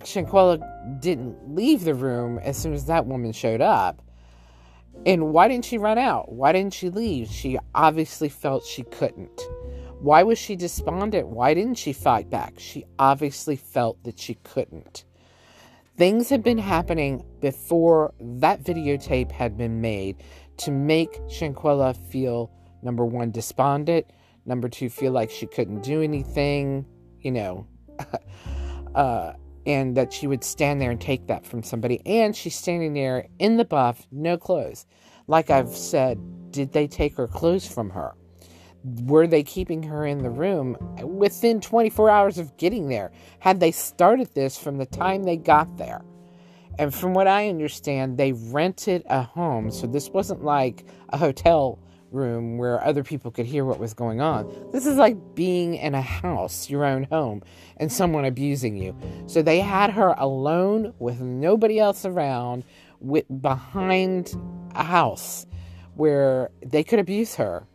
Shanquella 0.00 1.00
didn't 1.00 1.54
leave 1.54 1.84
the 1.84 1.94
room 1.94 2.38
as 2.38 2.56
soon 2.56 2.74
as 2.74 2.86
that 2.86 3.06
woman 3.06 3.32
showed 3.32 3.60
up. 3.60 4.02
And 5.06 5.32
why 5.32 5.48
didn't 5.48 5.66
she 5.66 5.78
run 5.78 5.98
out? 5.98 6.32
Why 6.32 6.52
didn't 6.52 6.74
she 6.74 6.88
leave? 6.90 7.28
She 7.28 7.58
obviously 7.74 8.28
felt 8.28 8.64
she 8.64 8.82
couldn't. 8.84 9.40
Why 10.00 10.22
was 10.22 10.38
she 10.38 10.56
despondent? 10.56 11.28
Why 11.28 11.54
didn't 11.54 11.78
she 11.78 11.92
fight 11.92 12.30
back? 12.30 12.54
She 12.58 12.84
obviously 12.98 13.56
felt 13.56 14.02
that 14.04 14.18
she 14.18 14.34
couldn't. 14.44 15.04
Things 15.96 16.28
had 16.28 16.42
been 16.42 16.58
happening 16.58 17.24
before 17.40 18.12
that 18.20 18.62
videotape 18.62 19.30
had 19.30 19.56
been 19.56 19.80
made 19.80 20.22
to 20.58 20.70
make 20.70 21.12
Shanquella 21.28 21.96
feel 22.10 22.50
number 22.82 23.04
one, 23.04 23.30
despondent, 23.30 24.06
number 24.44 24.68
two, 24.68 24.90
feel 24.90 25.12
like 25.12 25.30
she 25.30 25.46
couldn't 25.46 25.82
do 25.82 26.02
anything, 26.02 26.84
you 27.20 27.30
know. 27.30 27.66
uh, 28.94 29.32
and 29.66 29.96
that 29.96 30.12
she 30.12 30.26
would 30.26 30.44
stand 30.44 30.80
there 30.80 30.90
and 30.90 31.00
take 31.00 31.26
that 31.26 31.46
from 31.46 31.62
somebody. 31.62 32.00
And 32.06 32.34
she's 32.34 32.56
standing 32.56 32.94
there 32.94 33.28
in 33.38 33.56
the 33.56 33.64
buff, 33.64 34.06
no 34.10 34.36
clothes. 34.36 34.86
Like 35.26 35.50
I've 35.50 35.74
said, 35.74 36.18
did 36.50 36.72
they 36.72 36.86
take 36.86 37.16
her 37.16 37.26
clothes 37.26 37.66
from 37.66 37.90
her? 37.90 38.14
Were 38.84 39.26
they 39.26 39.42
keeping 39.42 39.82
her 39.84 40.04
in 40.04 40.18
the 40.18 40.30
room 40.30 40.76
within 41.02 41.60
24 41.60 42.10
hours 42.10 42.38
of 42.38 42.56
getting 42.58 42.88
there? 42.88 43.12
Had 43.38 43.58
they 43.58 43.72
started 43.72 44.34
this 44.34 44.58
from 44.58 44.76
the 44.76 44.86
time 44.86 45.22
they 45.22 45.38
got 45.38 45.78
there? 45.78 46.04
And 46.78 46.94
from 46.94 47.14
what 47.14 47.26
I 47.26 47.48
understand, 47.48 48.18
they 48.18 48.32
rented 48.32 49.04
a 49.06 49.22
home. 49.22 49.70
So 49.70 49.86
this 49.86 50.10
wasn't 50.10 50.44
like 50.44 50.84
a 51.10 51.16
hotel 51.16 51.78
room 52.14 52.56
where 52.56 52.82
other 52.84 53.02
people 53.02 53.30
could 53.30 53.46
hear 53.46 53.64
what 53.64 53.78
was 53.78 53.92
going 53.92 54.20
on. 54.20 54.70
This 54.72 54.86
is 54.86 54.96
like 54.96 55.16
being 55.34 55.74
in 55.74 55.94
a 55.94 56.00
house, 56.00 56.70
your 56.70 56.84
own 56.84 57.04
home, 57.04 57.42
and 57.76 57.92
someone 57.92 58.24
abusing 58.24 58.76
you. 58.76 58.96
So 59.26 59.42
they 59.42 59.60
had 59.60 59.90
her 59.90 60.14
alone 60.16 60.94
with 60.98 61.20
nobody 61.20 61.78
else 61.78 62.04
around, 62.04 62.64
with 63.00 63.26
behind 63.42 64.34
a 64.74 64.84
house 64.84 65.46
where 65.96 66.50
they 66.64 66.82
could 66.82 66.98
abuse 66.98 67.34
her 67.34 67.66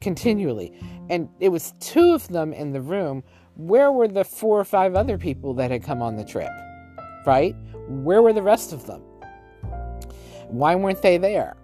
continually. 0.00 0.72
And 1.08 1.28
it 1.40 1.48
was 1.48 1.72
two 1.80 2.12
of 2.12 2.28
them 2.28 2.52
in 2.52 2.72
the 2.72 2.80
room. 2.80 3.22
Where 3.56 3.92
were 3.92 4.08
the 4.08 4.24
four 4.24 4.58
or 4.58 4.64
five 4.64 4.94
other 4.94 5.16
people 5.16 5.54
that 5.54 5.70
had 5.70 5.82
come 5.82 6.02
on 6.02 6.16
the 6.16 6.24
trip? 6.24 6.50
Right? 7.26 7.54
Where 7.88 8.20
were 8.20 8.32
the 8.32 8.42
rest 8.42 8.72
of 8.72 8.86
them? 8.86 9.00
Why 10.48 10.74
weren't 10.74 11.02
they 11.02 11.18
there? 11.18 11.56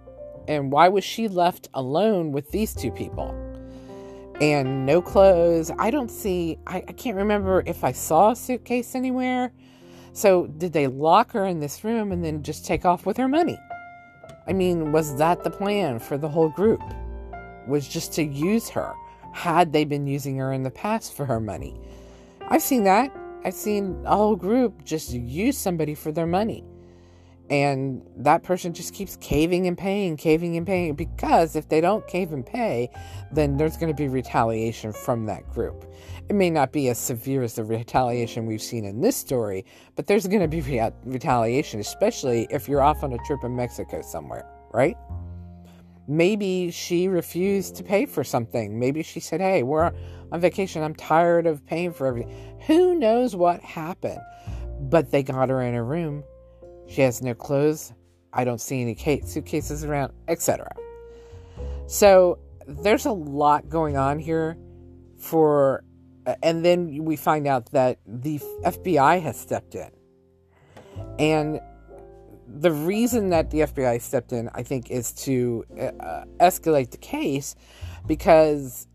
And 0.47 0.71
why 0.71 0.89
was 0.89 1.03
she 1.03 1.27
left 1.27 1.69
alone 1.73 2.31
with 2.31 2.51
these 2.51 2.73
two 2.73 2.91
people? 2.91 3.35
And 4.41 4.85
no 4.85 5.01
clothes. 5.01 5.71
I 5.77 5.91
don't 5.91 6.09
see, 6.09 6.57
I, 6.65 6.77
I 6.77 6.93
can't 6.93 7.15
remember 7.15 7.63
if 7.65 7.83
I 7.83 7.91
saw 7.91 8.31
a 8.31 8.35
suitcase 8.35 8.95
anywhere. 8.95 9.51
So, 10.13 10.47
did 10.47 10.73
they 10.73 10.87
lock 10.87 11.31
her 11.31 11.45
in 11.45 11.59
this 11.59 11.83
room 11.83 12.11
and 12.11 12.25
then 12.25 12.43
just 12.43 12.65
take 12.65 12.83
off 12.83 13.05
with 13.05 13.17
her 13.17 13.27
money? 13.27 13.57
I 14.47 14.53
mean, 14.53 14.91
was 14.91 15.15
that 15.17 15.43
the 15.43 15.51
plan 15.51 15.99
for 15.99 16.17
the 16.17 16.27
whole 16.27 16.49
group? 16.49 16.81
Was 17.67 17.87
just 17.87 18.11
to 18.13 18.23
use 18.23 18.67
her? 18.69 18.93
Had 19.33 19.71
they 19.71 19.85
been 19.85 20.07
using 20.07 20.35
her 20.37 20.51
in 20.51 20.63
the 20.63 20.71
past 20.71 21.13
for 21.13 21.25
her 21.25 21.39
money? 21.39 21.79
I've 22.49 22.63
seen 22.63 22.83
that. 22.83 23.15
I've 23.45 23.53
seen 23.53 24.01
a 24.05 24.15
whole 24.15 24.35
group 24.35 24.83
just 24.83 25.13
use 25.13 25.57
somebody 25.57 25.95
for 25.95 26.11
their 26.11 26.27
money 26.27 26.65
and 27.51 28.01
that 28.15 28.43
person 28.43 28.73
just 28.73 28.93
keeps 28.93 29.17
caving 29.17 29.67
and 29.67 29.77
paying, 29.77 30.15
caving 30.15 30.55
and 30.55 30.65
paying 30.65 30.95
because 30.95 31.53
if 31.57 31.67
they 31.67 31.81
don't 31.81 32.07
cave 32.07 32.31
and 32.31 32.45
pay, 32.45 32.89
then 33.29 33.57
there's 33.57 33.75
going 33.75 33.93
to 33.93 33.95
be 33.95 34.07
retaliation 34.07 34.93
from 34.93 35.25
that 35.25 35.45
group. 35.49 35.85
It 36.29 36.33
may 36.33 36.49
not 36.49 36.71
be 36.71 36.87
as 36.87 36.97
severe 36.97 37.43
as 37.43 37.55
the 37.55 37.65
retaliation 37.65 38.45
we've 38.45 38.61
seen 38.61 38.85
in 38.85 39.01
this 39.01 39.17
story, 39.17 39.65
but 39.97 40.07
there's 40.07 40.25
going 40.27 40.39
to 40.39 40.47
be 40.47 40.61
re- 40.61 40.91
retaliation, 41.03 41.81
especially 41.81 42.47
if 42.49 42.69
you're 42.69 42.81
off 42.81 43.03
on 43.03 43.11
a 43.11 43.17
trip 43.25 43.43
in 43.43 43.53
Mexico 43.53 44.01
somewhere, 44.01 44.45
right? 44.71 44.95
Maybe 46.07 46.71
she 46.71 47.09
refused 47.09 47.75
to 47.75 47.83
pay 47.83 48.05
for 48.05 48.23
something. 48.23 48.79
Maybe 48.79 49.03
she 49.03 49.19
said, 49.19 49.41
Hey, 49.41 49.63
we're 49.63 49.91
on 50.31 50.39
vacation. 50.39 50.83
I'm 50.83 50.95
tired 50.95 51.47
of 51.47 51.65
paying 51.65 51.91
for 51.91 52.07
everything. 52.07 52.33
Who 52.67 52.95
knows 52.95 53.35
what 53.35 53.59
happened? 53.59 54.21
But 54.79 55.11
they 55.11 55.21
got 55.21 55.49
her 55.49 55.61
in 55.61 55.75
a 55.75 55.83
room 55.83 56.23
she 56.91 57.01
has 57.01 57.21
no 57.21 57.33
clothes. 57.33 57.93
I 58.33 58.43
don't 58.43 58.59
see 58.59 58.81
any 58.81 58.95
suitcases 59.25 59.83
around, 59.83 60.13
etc. 60.27 60.69
So 61.87 62.39
there's 62.67 63.05
a 63.05 63.11
lot 63.11 63.69
going 63.69 63.97
on 63.97 64.19
here 64.19 64.57
for 65.17 65.83
and 66.43 66.63
then 66.63 67.03
we 67.03 67.15
find 67.15 67.47
out 67.47 67.71
that 67.71 67.99
the 68.05 68.39
FBI 68.63 69.21
has 69.21 69.39
stepped 69.39 69.73
in. 69.73 69.89
And 71.17 71.59
the 72.47 72.71
reason 72.71 73.29
that 73.29 73.49
the 73.49 73.61
FBI 73.61 74.01
stepped 74.01 74.33
in, 74.33 74.49
I 74.53 74.61
think, 74.61 74.91
is 74.91 75.13
to 75.13 75.65
uh, 75.79 76.25
escalate 76.39 76.91
the 76.91 76.97
case 76.97 77.55
because 78.05 78.87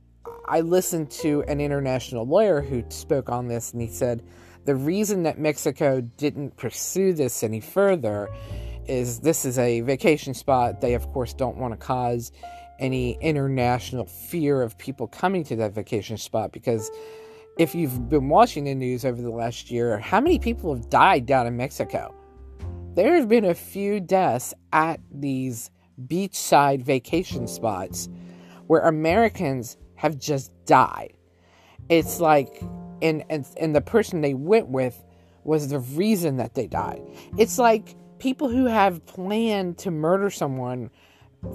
I 0.47 0.61
listened 0.61 1.11
to 1.23 1.43
an 1.49 1.61
international 1.61 2.27
lawyer 2.27 2.61
who 2.61 2.85
spoke 2.91 3.29
on 3.29 3.49
this 3.49 3.73
and 3.73 3.83
he 3.83 3.89
said 3.89 4.23
the 4.67 4.75
reason 4.75 5.23
that 5.23 5.39
Mexico 5.39 6.01
didn't 6.01 6.57
pursue 6.57 7.13
this 7.13 7.43
any 7.43 7.61
further 7.61 8.29
is 8.87 9.21
this 9.21 9.45
is 9.45 9.59
a 9.59 9.81
vacation 9.81 10.35
spot. 10.35 10.81
They, 10.81 10.95
of 10.95 11.11
course, 11.13 11.33
don't 11.33 11.57
want 11.57 11.73
to 11.73 11.79
cause 11.79 12.33
any 12.79 13.17
international 13.21 14.05
fear 14.05 14.63
of 14.63 14.77
people 14.77 15.07
coming 15.07 15.45
to 15.45 15.57
that 15.57 15.73
vacation 15.73 16.19
spot 16.19 16.53
because 16.53 16.91
if 17.59 17.75
you've 17.75 18.09
been 18.11 18.29
watching 18.29 18.65
the 18.65 18.75
news 18.75 19.05
over 19.05 19.23
the 19.23 19.31
last 19.31 19.71
year, 19.71 19.99
how 19.99 20.21
many 20.21 20.39
people 20.39 20.75
have 20.75 20.91
died 20.91 21.25
down 21.25 21.47
in 21.47 21.57
Mexico? 21.57 22.15
There 22.95 23.15
have 23.15 23.29
been 23.29 23.47
a 23.47 23.55
few 23.55 24.01
deaths 24.01 24.53
at 24.73 25.01
these 25.11 25.71
beachside 26.07 26.83
vacation 26.83 27.47
spots 27.47 28.09
where 28.67 28.83
Americans 28.83 29.79
have 29.95 30.19
just 30.19 30.53
died. 30.67 31.15
It's 31.89 32.21
like 32.21 32.63
and, 33.03 33.25
and 33.29 33.47
and 33.59 33.75
the 33.75 33.81
person 33.81 34.21
they 34.21 34.35
went 34.35 34.69
with 34.69 35.03
was 35.45 35.69
the 35.69 35.79
reason 35.79 36.37
that 36.37 36.55
they 36.55 36.67
died. 36.67 37.03
It's 37.39 37.59
like 37.59 37.95
people 38.19 38.49
who 38.49 38.67
have 38.67 39.05
planned 39.07 39.79
to 39.79 39.91
murder 39.91 40.31
someone 40.31 40.91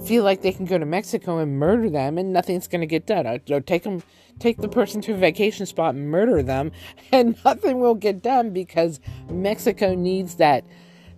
feel 0.06 0.24
like 0.24 0.42
they 0.42 0.52
can 0.52 0.64
go 0.64 0.78
to 0.78 0.86
Mexico 0.86 1.38
and 1.38 1.58
murder 1.58 1.90
them 1.90 2.18
and 2.18 2.32
nothing's 2.32 2.66
going 2.66 2.80
to 2.80 2.86
get 2.86 3.06
done. 3.06 3.26
Uh, 3.26 3.38
I, 3.50 3.60
take 3.60 3.82
them, 3.82 4.02
take 4.38 4.58
the 4.58 4.68
person 4.68 5.00
to 5.02 5.12
a 5.12 5.16
vacation 5.16 5.66
spot 5.66 5.94
and 5.94 6.08
murder 6.08 6.42
them, 6.42 6.72
and 7.12 7.36
nothing 7.44 7.78
will 7.80 7.94
get 7.94 8.22
done 8.22 8.50
because 8.50 9.00
Mexico 9.30 9.94
needs 9.94 10.36
that 10.36 10.64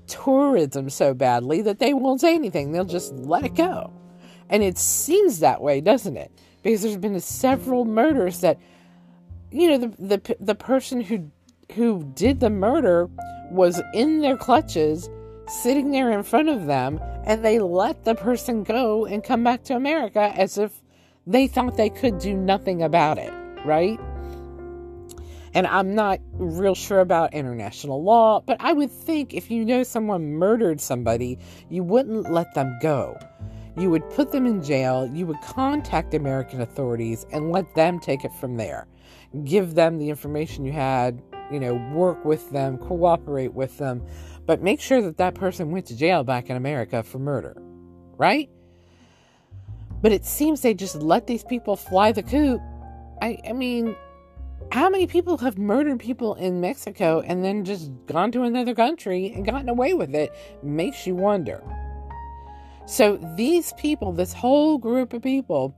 tourism 0.07 0.91
so 0.91 1.15
badly 1.15 1.63
that 1.63 1.79
they 1.79 1.95
won't 1.95 2.21
say 2.21 2.35
anything. 2.35 2.73
They'll 2.73 2.85
just 2.85 3.15
let 3.15 3.45
it 3.45 3.55
go. 3.55 3.93
And 4.51 4.63
it 4.63 4.77
seems 4.77 5.39
that 5.39 5.63
way, 5.63 5.81
doesn't 5.81 6.17
it? 6.17 6.31
Because 6.63 6.83
there's 6.83 6.97
been 6.97 7.19
several 7.21 7.85
murders 7.85 8.41
that 8.41 8.59
you 9.55 9.71
know 9.71 9.79
the 9.79 10.19
the 10.19 10.37
the 10.41 10.55
person 10.55 11.01
who 11.01 11.31
who 11.75 12.03
did 12.15 12.41
the 12.41 12.51
murder 12.51 13.09
was 13.51 13.81
in 13.95 14.21
their 14.21 14.37
clutches 14.37 15.09
sitting 15.47 15.93
there 15.93 16.11
in 16.11 16.25
front 16.25 16.49
of 16.49 16.67
them 16.67 17.01
and 17.25 17.45
they 17.45 17.61
let 17.61 18.05
the 18.05 18.15
person 18.17 18.65
go 18.65 19.07
and 19.07 19.23
come 19.23 19.45
back 19.45 19.63
to 19.63 19.75
America 19.75 20.33
as 20.35 20.59
if 20.59 20.83
they 21.27 21.47
thought 21.47 21.77
they 21.77 21.89
could 21.89 22.19
do 22.19 22.35
nothing 22.35 22.83
about 22.83 23.17
it, 23.17 23.33
right? 23.65 23.99
And 25.55 25.67
I'm 25.67 25.95
not 25.95 26.19
real 26.33 26.75
sure 26.75 27.01
about 27.01 27.33
international 27.33 28.03
law, 28.03 28.41
but 28.41 28.57
I 28.61 28.73
would 28.73 28.91
think 28.91 29.33
if 29.33 29.51
you 29.51 29.65
know 29.65 29.85
someone 29.85 30.33
murdered 30.33 30.81
somebody, 30.81 31.39
you 31.71 31.83
wouldn't 31.85 32.31
let 32.31 32.53
them 32.55 32.77
go. 32.83 33.17
You 33.77 33.89
would 33.91 34.09
put 34.11 34.33
them 34.33 34.47
in 34.47 34.63
jail, 34.63 35.09
you 35.15 35.27
would 35.27 35.41
contact 35.43 36.13
American 36.13 36.61
authorities 36.61 37.25
and 37.33 37.53
let 37.53 37.73
them 37.75 38.01
take 38.01 38.25
it 38.25 38.33
from 38.41 38.57
there 38.57 38.87
give 39.43 39.75
them 39.75 39.99
the 39.99 40.11
information 40.11 40.65
you 40.65 40.73
had, 40.73 41.23
you 41.51 41.59
know, 41.59 41.75
work 41.93 42.25
with 42.25 42.51
them, 42.51 42.79
cooperate 42.79 43.53
with 43.53 43.77
them, 43.79 44.05
but 44.47 44.63
make 44.63 44.81
sure 44.81 45.03
that 45.03 45.17
that 45.17 45.35
person 45.35 45.71
went 45.71 45.87
to 45.87 45.97
jail 45.97 46.23
back 46.23 46.51
in 46.51 46.57
America 46.57 47.03
for 47.03 47.19
murder, 47.19 47.57
right? 48.17 48.49
But 50.03 50.13
it 50.13 50.25
seems 50.25 50.61
they 50.61 50.75
just 50.75 50.97
let 50.97 51.27
these 51.27 51.45
people 51.45 51.77
fly 51.77 52.13
the 52.13 52.23
coop. 52.23 52.61
I, 53.23 53.39
I 53.49 53.53
mean, 53.53 53.97
how 54.71 54.89
many 54.89 55.07
people 55.07 55.39
have 55.39 55.57
murdered 55.57 55.99
people 55.99 56.35
in 56.35 56.61
Mexico 56.61 57.21
and 57.21 57.45
then 57.45 57.65
just 57.65 57.91
gone 58.07 58.31
to 58.33 58.43
another 58.43 58.75
country 58.75 59.33
and 59.35 59.47
gotten 59.47 59.69
away 59.69 59.95
with 59.95 60.15
it? 60.15 60.33
Makes 60.63 61.07
you 61.07 61.15
wonder. 61.15 61.63
So 62.87 63.19
these 63.37 63.73
people, 63.75 64.13
this 64.13 64.33
whole 64.33 64.77
group 64.79 65.13
of 65.13 65.23
people, 65.23 65.75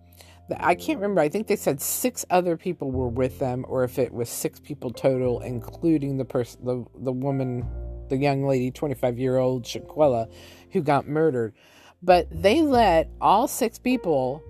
I 0.58 0.74
can't 0.74 1.00
remember. 1.00 1.20
I 1.20 1.28
think 1.28 1.48
they 1.48 1.56
said 1.56 1.80
six 1.80 2.24
other 2.30 2.56
people 2.56 2.92
were 2.92 3.08
with 3.08 3.38
them, 3.38 3.64
or 3.68 3.82
if 3.82 3.98
it 3.98 4.12
was 4.12 4.28
six 4.28 4.60
people 4.60 4.90
total, 4.90 5.40
including 5.40 6.18
the 6.18 6.24
person, 6.24 6.64
the 6.64 6.84
the 7.02 7.12
woman, 7.12 7.66
the 8.08 8.16
young 8.16 8.44
lady, 8.44 8.70
twenty 8.70 8.94
five 8.94 9.18
year 9.18 9.38
old 9.38 9.64
Shaquella, 9.64 10.30
who 10.70 10.82
got 10.82 11.08
murdered. 11.08 11.54
But 12.02 12.28
they 12.30 12.62
let 12.62 13.10
all 13.20 13.48
six 13.48 13.78
people, 13.78 14.42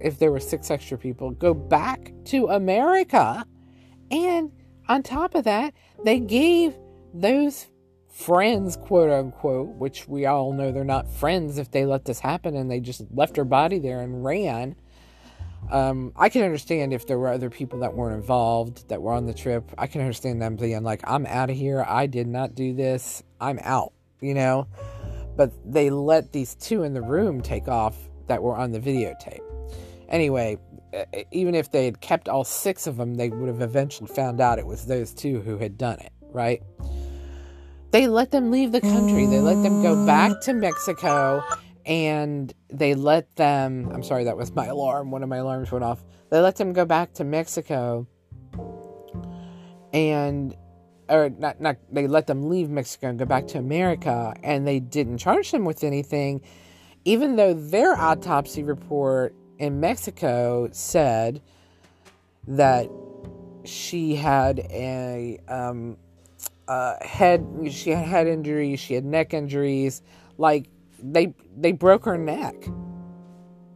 if 0.00 0.18
there 0.18 0.32
were 0.32 0.40
six 0.40 0.70
extra 0.70 0.98
people, 0.98 1.30
go 1.30 1.54
back 1.54 2.12
to 2.26 2.48
America, 2.48 3.44
and 4.10 4.50
on 4.88 5.04
top 5.04 5.36
of 5.36 5.44
that, 5.44 5.72
they 6.04 6.18
gave 6.18 6.76
those 7.14 7.68
friends, 8.10 8.76
quote 8.76 9.10
unquote, 9.10 9.68
which 9.76 10.08
we 10.08 10.26
all 10.26 10.52
know 10.52 10.72
they're 10.72 10.84
not 10.84 11.10
friends 11.10 11.58
if 11.58 11.70
they 11.70 11.86
let 11.86 12.04
this 12.04 12.20
happen 12.20 12.56
and 12.56 12.70
they 12.70 12.80
just 12.80 13.02
left 13.12 13.36
her 13.36 13.44
body 13.44 13.78
there 13.78 14.00
and 14.00 14.24
ran. 14.24 14.76
Um, 15.70 16.12
I 16.16 16.28
can 16.28 16.42
understand 16.42 16.92
if 16.92 17.06
there 17.06 17.18
were 17.18 17.28
other 17.28 17.50
people 17.50 17.80
that 17.80 17.94
weren't 17.94 18.16
involved 18.16 18.88
that 18.88 19.00
were 19.00 19.12
on 19.12 19.26
the 19.26 19.34
trip. 19.34 19.70
I 19.78 19.86
can 19.86 20.00
understand 20.00 20.42
them 20.42 20.56
being 20.56 20.82
like, 20.82 21.00
I'm 21.04 21.26
out 21.26 21.50
of 21.50 21.56
here. 21.56 21.84
I 21.86 22.06
did 22.06 22.26
not 22.26 22.54
do 22.54 22.74
this. 22.74 23.22
I'm 23.40 23.60
out, 23.62 23.92
you 24.20 24.34
know? 24.34 24.66
But 25.36 25.52
they 25.64 25.90
let 25.90 26.32
these 26.32 26.54
two 26.56 26.82
in 26.82 26.92
the 26.92 27.02
room 27.02 27.40
take 27.40 27.68
off 27.68 27.96
that 28.26 28.42
were 28.42 28.56
on 28.56 28.72
the 28.72 28.80
videotape. 28.80 29.40
Anyway, 30.08 30.58
even 31.30 31.54
if 31.54 31.70
they 31.70 31.84
had 31.84 32.00
kept 32.00 32.28
all 32.28 32.42
six 32.42 32.86
of 32.86 32.96
them, 32.96 33.14
they 33.14 33.28
would 33.28 33.48
have 33.48 33.60
eventually 33.60 34.08
found 34.08 34.40
out 34.40 34.58
it 34.58 34.66
was 34.66 34.86
those 34.86 35.14
two 35.14 35.40
who 35.40 35.58
had 35.58 35.78
done 35.78 36.00
it, 36.00 36.12
right? 36.32 36.62
They 37.90 38.06
let 38.06 38.30
them 38.30 38.50
leave 38.50 38.72
the 38.72 38.80
country. 38.80 39.26
They 39.26 39.40
let 39.40 39.62
them 39.62 39.82
go 39.82 40.06
back 40.06 40.40
to 40.42 40.52
Mexico 40.52 41.42
and 41.84 42.52
they 42.68 42.94
let 42.94 43.34
them. 43.36 43.90
I'm 43.92 44.02
sorry, 44.02 44.24
that 44.24 44.36
was 44.36 44.52
my 44.52 44.66
alarm. 44.66 45.10
One 45.10 45.22
of 45.22 45.28
my 45.28 45.38
alarms 45.38 45.72
went 45.72 45.84
off. 45.84 46.04
They 46.30 46.40
let 46.40 46.56
them 46.56 46.72
go 46.72 46.84
back 46.84 47.14
to 47.14 47.24
Mexico 47.24 48.06
and 49.92 50.54
or 51.08 51.30
not, 51.30 51.60
not 51.60 51.76
they 51.90 52.06
let 52.06 52.28
them 52.28 52.48
leave 52.48 52.70
Mexico 52.70 53.08
and 53.08 53.18
go 53.18 53.24
back 53.24 53.48
to 53.48 53.58
America 53.58 54.34
and 54.44 54.66
they 54.66 54.78
didn't 54.78 55.18
charge 55.18 55.50
them 55.50 55.64
with 55.64 55.82
anything 55.82 56.40
even 57.04 57.36
though 57.36 57.54
their 57.54 57.96
autopsy 57.96 58.62
report 58.62 59.34
in 59.58 59.80
Mexico 59.80 60.68
said 60.72 61.40
that 62.46 62.88
she 63.64 64.14
had 64.14 64.60
a 64.70 65.38
um, 65.48 65.96
uh, 66.70 67.04
head 67.04 67.44
she 67.70 67.90
had 67.90 68.06
head 68.06 68.26
injuries 68.26 68.78
she 68.78 68.94
had 68.94 69.04
neck 69.04 69.34
injuries 69.34 70.02
like 70.38 70.68
they 71.02 71.34
they 71.56 71.72
broke 71.72 72.04
her 72.04 72.18
neck 72.18 72.54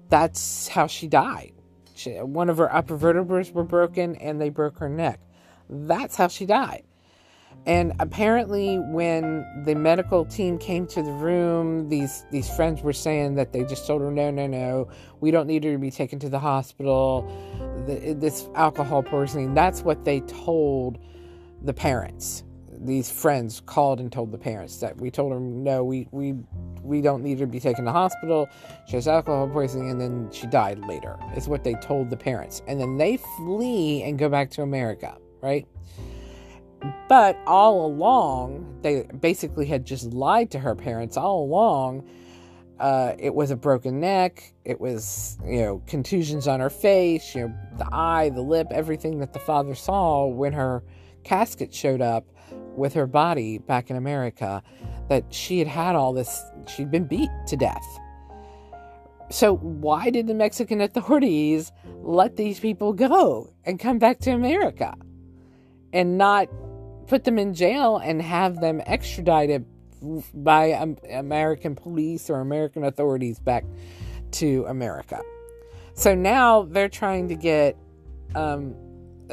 that's 0.09 0.69
how 0.69 0.87
she 0.87 1.09
died 1.09 1.53
she, 1.95 2.13
one 2.21 2.49
of 2.49 2.59
her 2.59 2.73
upper 2.75 2.97
vertebrae 2.97 3.51
were 3.53 3.65
broken 3.65 4.15
and 4.17 4.41
they 4.41 4.49
broke 4.49 4.79
her 4.79 4.89
neck 4.89 5.21
that's 5.69 6.17
how 6.17 6.29
she 6.29 6.47
died. 6.47 6.85
And 7.67 7.95
apparently, 7.99 8.79
when 8.79 9.47
the 9.65 9.75
medical 9.75 10.27
team 10.27 10.59
came 10.59 10.87
to 10.89 11.03
the 11.03 11.13
room, 11.13 11.89
these 11.89 12.27
these 12.31 12.55
friends 12.55 12.83
were 12.83 12.93
saying 12.93 13.37
that 13.37 13.53
they 13.53 13.65
just 13.65 13.87
told 13.87 14.03
her, 14.03 14.11
"No, 14.11 14.31
no, 14.31 14.47
no, 14.47 14.89
we 15.21 15.31
don't 15.31 15.47
need 15.47 15.65
her 15.65 15.73
to 15.73 15.79
be 15.79 15.91
taken 15.91 16.19
to 16.19 16.29
the 16.29 16.39
hospital. 16.39 17.23
The, 17.87 18.13
this 18.13 18.49
alcohol 18.55 19.03
poisoning." 19.03 19.55
That's 19.55 19.81
what 19.81 20.05
they 20.05 20.21
told 20.21 20.99
the 21.63 21.73
parents. 21.73 22.45
These 22.85 23.11
friends 23.11 23.63
called 23.65 23.99
and 24.01 24.13
told 24.13 24.31
the 24.31 24.39
parents 24.39 24.77
that 24.79 24.97
we 25.01 25.11
told 25.11 25.33
them 25.33 25.65
"No, 25.65 25.85
we 25.85 26.07
we 26.13 26.35
we 26.83 27.01
don't 27.01 27.23
need 27.23 27.39
her 27.41 27.47
to 27.47 27.51
be 27.51 27.61
taken 27.61 27.85
to 27.87 27.93
hospital. 27.93 28.47
She 28.87 28.97
has 28.97 29.09
alcohol 29.09 29.49
poisoning, 29.49 29.91
and 29.91 30.01
then 30.01 30.31
she 30.31 30.47
died 30.47 30.79
later." 30.87 31.19
Is 31.37 31.49
what 31.49 31.65
they 31.65 31.75
told 31.75 32.11
the 32.11 32.17
parents, 32.17 32.63
and 32.67 32.81
then 32.81 32.99
they 32.99 33.17
flee 33.39 34.03
and 34.03 34.19
go 34.19 34.29
back 34.29 34.51
to 34.53 34.63
America 34.63 35.17
right? 35.45 35.67
But 37.09 37.39
all 37.47 37.87
along, 37.87 38.79
they 38.83 39.03
basically 39.21 39.67
had 39.67 39.85
just 39.85 40.13
lied 40.13 40.51
to 40.53 40.59
her 40.59 40.75
parents 40.75 41.17
all 41.17 41.45
along. 41.45 42.09
Uh, 42.81 43.15
it 43.19 43.35
was 43.35 43.51
a 43.51 43.57
broken 43.57 44.01
neck. 44.01 44.55
It 44.65 44.81
was, 44.81 45.39
you 45.47 45.61
know, 45.61 45.83
contusions 45.87 46.49
on 46.49 46.61
her 46.61 46.71
face, 46.71 47.35
you 47.35 47.43
know, 47.43 47.55
the 47.79 47.89
eye, 47.95 48.31
the 48.31 48.41
lip, 48.41 48.69
everything 48.71 49.19
that 49.21 49.33
the 49.33 49.39
father 49.39 49.75
saw 49.75 50.27
when 50.27 50.55
her 50.55 50.83
casket 51.23 51.73
showed 51.73 52.01
up 52.01 52.27
with 52.77 52.95
her 52.95 53.07
body 53.07 53.59
back 53.59 53.91
in 53.91 53.97
America. 53.97 54.63
That 55.09 55.33
she 55.33 55.59
had 55.59 55.69
had 55.69 55.97
all 55.97 56.13
this, 56.13 56.43
she'd 56.67 56.91
been 56.91 57.07
beat 57.07 57.31
to 57.49 57.57
death. 57.57 57.85
So, 59.31 59.57
why 59.57 60.11
did 60.11 60.27
the 60.27 60.35
Mexican 60.35 60.81
authorities 60.83 61.73
let 62.03 62.37
these 62.37 62.61
people 62.61 62.93
go 62.93 63.51
and 63.65 63.79
come 63.79 63.99
back 63.99 64.19
to 64.21 64.31
America? 64.31 64.95
and 65.95 66.19
not 66.19 66.49
put 67.07 67.25
them 67.25 67.39
in 67.39 67.55
jail 67.55 67.97
and 67.97 68.21
have 68.21 68.61
them 68.61 68.83
extradited 68.85 69.65
by 70.35 70.67
American 71.11 71.75
police 71.75 72.29
or 72.29 72.41
American 72.41 72.85
authorities 72.85 73.39
back 73.39 73.65
to 74.33 74.67
America. 74.69 75.23
So 75.95 76.15
now 76.15 76.63
they're 76.63 76.89
trying 76.89 77.29
to 77.29 77.37
get, 77.37 77.79
um, 78.35 78.75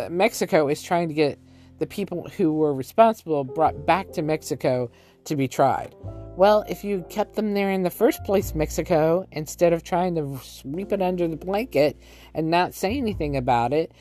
Mexico 0.10 0.70
is 0.70 0.82
trying 0.82 1.08
to 1.10 1.14
get 1.14 1.40
the 1.82 1.88
people 1.88 2.30
who 2.38 2.54
were 2.54 2.76
responsible 2.76 3.44
brought 3.44 3.88
back 3.88 4.12
to 4.12 4.22
Mexico 4.22 4.92
to 5.26 5.36
be 5.36 5.48
tried. 5.48 5.96
Well, 6.38 6.64
if 6.70 6.84
you 6.84 7.04
kept 7.10 7.36
them 7.36 7.56
there 7.56 7.72
in 7.72 7.82
the 7.82 7.90
first 7.90 8.24
place, 8.24 8.54
Mexico, 8.54 9.26
instead 9.32 9.74
of 9.74 9.82
trying 9.82 10.14
to 10.14 10.40
sweep 10.44 10.92
it 10.92 11.02
under 11.02 11.28
the 11.28 11.36
blanket 11.36 11.98
and 12.36 12.52
not 12.52 12.76
say 12.76 12.96
anything 12.98 13.36
about 13.36 13.74
it, 13.74 13.94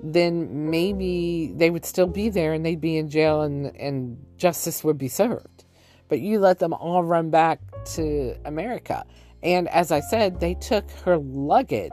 then 0.00 0.70
maybe 0.70 1.52
they 1.56 1.68
would 1.68 1.84
still 1.84 2.06
be 2.06 2.28
there 2.28 2.52
and 2.52 2.64
they'd 2.64 2.80
be 2.80 2.96
in 2.96 3.08
jail 3.08 3.42
and, 3.42 3.74
and 3.74 4.24
justice 4.36 4.84
would 4.84 4.96
be 4.96 5.08
served. 5.08 5.64
But 6.08 6.20
you 6.20 6.38
let 6.38 6.60
them 6.60 6.74
all 6.74 7.02
run 7.02 7.30
back 7.30 7.58
to 7.96 8.36
America. 8.44 9.04
And 9.42 9.68
as 9.70 9.90
I 9.90 9.98
said, 9.98 10.38
they 10.38 10.54
took 10.54 10.88
her 11.04 11.18
luggage 11.18 11.90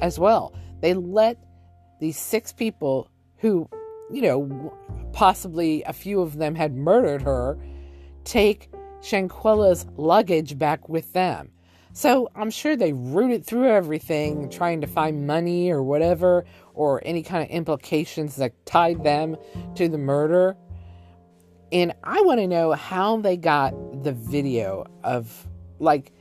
as 0.00 0.18
well. 0.18 0.54
They 0.80 0.94
let 0.94 1.36
these 2.00 2.18
six 2.18 2.54
people 2.54 3.10
who, 3.36 3.68
you 4.10 4.22
know, 4.22 4.74
possibly 5.12 5.82
a 5.84 5.92
few 5.92 6.20
of 6.20 6.38
them 6.38 6.54
had 6.54 6.74
murdered 6.74 7.22
her, 7.22 7.58
take 8.24 8.70
Shanquella's 9.02 9.86
luggage 9.96 10.58
back 10.58 10.88
with 10.88 11.12
them. 11.12 11.50
So 11.94 12.30
I'm 12.34 12.50
sure 12.50 12.74
they 12.74 12.94
rooted 12.94 13.44
through 13.44 13.68
everything, 13.68 14.48
trying 14.48 14.80
to 14.80 14.86
find 14.86 15.26
money 15.26 15.70
or 15.70 15.82
whatever, 15.82 16.46
or 16.72 17.02
any 17.04 17.22
kind 17.22 17.42
of 17.42 17.50
implications 17.50 18.36
that 18.36 18.54
tied 18.64 19.04
them 19.04 19.36
to 19.74 19.88
the 19.88 19.98
murder. 19.98 20.56
And 21.70 21.92
I 22.02 22.22
want 22.22 22.40
to 22.40 22.46
know 22.46 22.72
how 22.72 23.18
they 23.18 23.36
got 23.36 24.02
the 24.04 24.12
video 24.12 24.86
of, 25.04 25.46
like, 25.78 26.12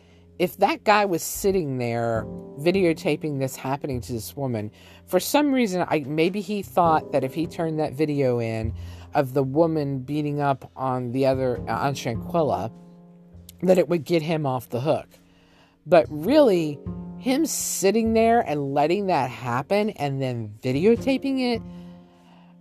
if 0.41 0.57
that 0.57 0.83
guy 0.83 1.05
was 1.05 1.21
sitting 1.21 1.77
there 1.77 2.25
videotaping 2.57 3.37
this 3.37 3.55
happening 3.55 4.01
to 4.01 4.11
this 4.11 4.35
woman, 4.35 4.71
for 5.05 5.19
some 5.19 5.51
reason, 5.51 5.85
I 5.87 6.03
maybe 6.07 6.41
he 6.41 6.63
thought 6.63 7.11
that 7.11 7.23
if 7.23 7.35
he 7.35 7.45
turned 7.45 7.79
that 7.79 7.93
video 7.93 8.39
in 8.41 8.73
of 9.13 9.35
the 9.35 9.43
woman 9.43 9.99
beating 9.99 10.41
up 10.41 10.71
on 10.75 11.11
the 11.11 11.27
other 11.27 11.61
uh, 11.69 11.85
on 11.85 11.93
Shanquella, 11.93 12.71
that 13.61 13.77
it 13.77 13.87
would 13.87 14.03
get 14.03 14.23
him 14.23 14.47
off 14.47 14.67
the 14.69 14.81
hook. 14.81 15.07
But 15.85 16.07
really, 16.09 16.79
him 17.19 17.45
sitting 17.45 18.13
there 18.13 18.39
and 18.39 18.73
letting 18.73 19.05
that 19.07 19.29
happen 19.29 19.91
and 19.91 20.19
then 20.19 20.55
videotaping 20.63 21.53
it 21.53 21.61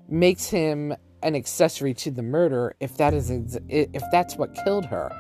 makes 0.07 0.51
him 0.51 0.95
an 1.23 1.35
accessory 1.35 1.95
to 1.95 2.11
the 2.11 2.23
murder 2.23 2.75
if 2.81 2.99
that 2.99 3.15
is 3.15 3.31
if 3.71 4.03
that's 4.13 4.37
what 4.37 4.55
killed 4.65 4.85
her 4.85 5.11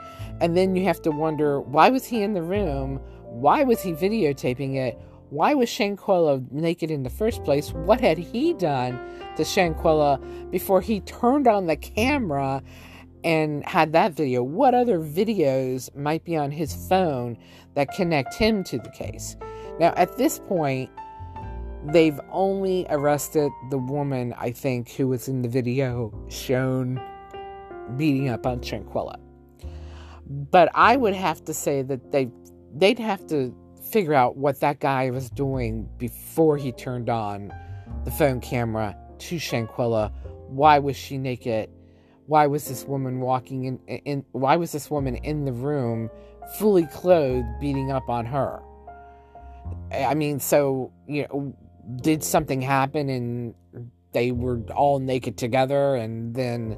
and 0.41 0.57
then 0.57 0.75
you 0.75 0.85
have 0.85 1.03
to 1.03 1.11
wonder 1.11 1.61
why 1.61 1.91
was 1.91 2.05
he 2.05 2.23
in 2.23 2.33
the 2.33 2.43
room 2.43 3.01
why 3.25 3.63
was 3.63 3.81
he 3.83 3.93
videotaping 3.93 4.77
it 4.77 4.99
why 5.31 5.55
was 5.55 5.69
Shanquella 5.69 6.45
naked 6.51 6.91
in 6.91 7.05
the 7.05 7.11
first 7.11 7.45
place 7.45 7.73
what 7.73 8.01
had 8.01 8.19
he 8.19 8.53
done 8.55 8.99
to 9.37 9.43
Shanquella 9.43 10.19
before 10.51 10.81
he 10.81 11.01
turned 11.01 11.47
on 11.47 11.67
the 11.67 11.77
camera 11.77 12.63
and 13.23 13.65
had 13.65 13.93
that 13.93 14.15
video 14.15 14.43
what 14.43 14.75
other 14.75 14.99
videos 14.99 15.95
might 15.95 16.25
be 16.25 16.37
on 16.37 16.51
his 16.51 16.75
phone 16.89 17.37
that 17.75 17.93
connect 17.93 18.35
him 18.35 18.65
to 18.65 18.79
the 18.79 18.91
case. 18.91 19.37
Now, 19.79 19.93
at 19.97 20.17
this 20.17 20.39
point, 20.39 20.91
they've 21.87 22.21
only 22.31 22.87
arrested 22.91 23.51
the 23.71 23.79
woman, 23.79 24.35
I 24.39 24.51
think, 24.51 24.91
who 24.91 25.09
was 25.09 25.29
in 25.29 25.43
the 25.43 25.49
video 25.49 26.13
shown 26.29 27.01
beating 27.97 28.29
up 28.29 28.47
on 28.47 28.61
Shanquella. 28.61 29.20
But 30.31 30.71
I 30.75 30.97
would 30.97 31.15
have 31.15 31.45
to 31.45 31.55
say 31.55 31.83
that 31.83 32.13
they 32.13 32.31
they'd 32.75 32.99
have 32.99 33.27
to 33.29 33.55
figure 33.91 34.15
out 34.15 34.37
what 34.37 34.61
that 34.61 34.79
guy 34.79 35.11
was 35.11 35.29
doing 35.31 35.89
before 35.99 36.57
he 36.57 36.71
turned 36.71 37.11
on 37.11 37.53
the 38.05 38.11
phone 38.13 38.41
camera 38.41 38.97
to 39.19 39.37
Shanquella. 39.37 40.13
Why 40.49 40.79
was 40.79 40.97
she 40.97 41.19
naked? 41.19 41.69
Why 42.27 42.47
was 42.47 42.69
this 42.69 42.85
woman 42.85 43.19
walking 43.19 43.65
in, 43.65 43.79
in 43.89 44.25
why 44.31 44.57
was 44.57 44.71
this 44.71 44.89
woman 44.89 45.17
in 45.17 45.45
the 45.45 45.53
room 45.53 46.11
fully 46.59 46.87
clothed 46.87 47.49
beating 47.61 47.91
up 47.91 48.09
on 48.09 48.27
her. 48.27 48.61
I 49.93 50.15
mean, 50.15 50.41
so, 50.41 50.93
you 51.07 51.27
know, 51.29 51.55
did 52.03 52.23
something 52.23 52.61
happen 52.61 53.09
and 53.09 53.55
they 54.13 54.33
were 54.33 54.61
all 54.75 54.99
naked 54.99 55.37
together 55.37 55.95
and 55.95 56.35
then 56.35 56.77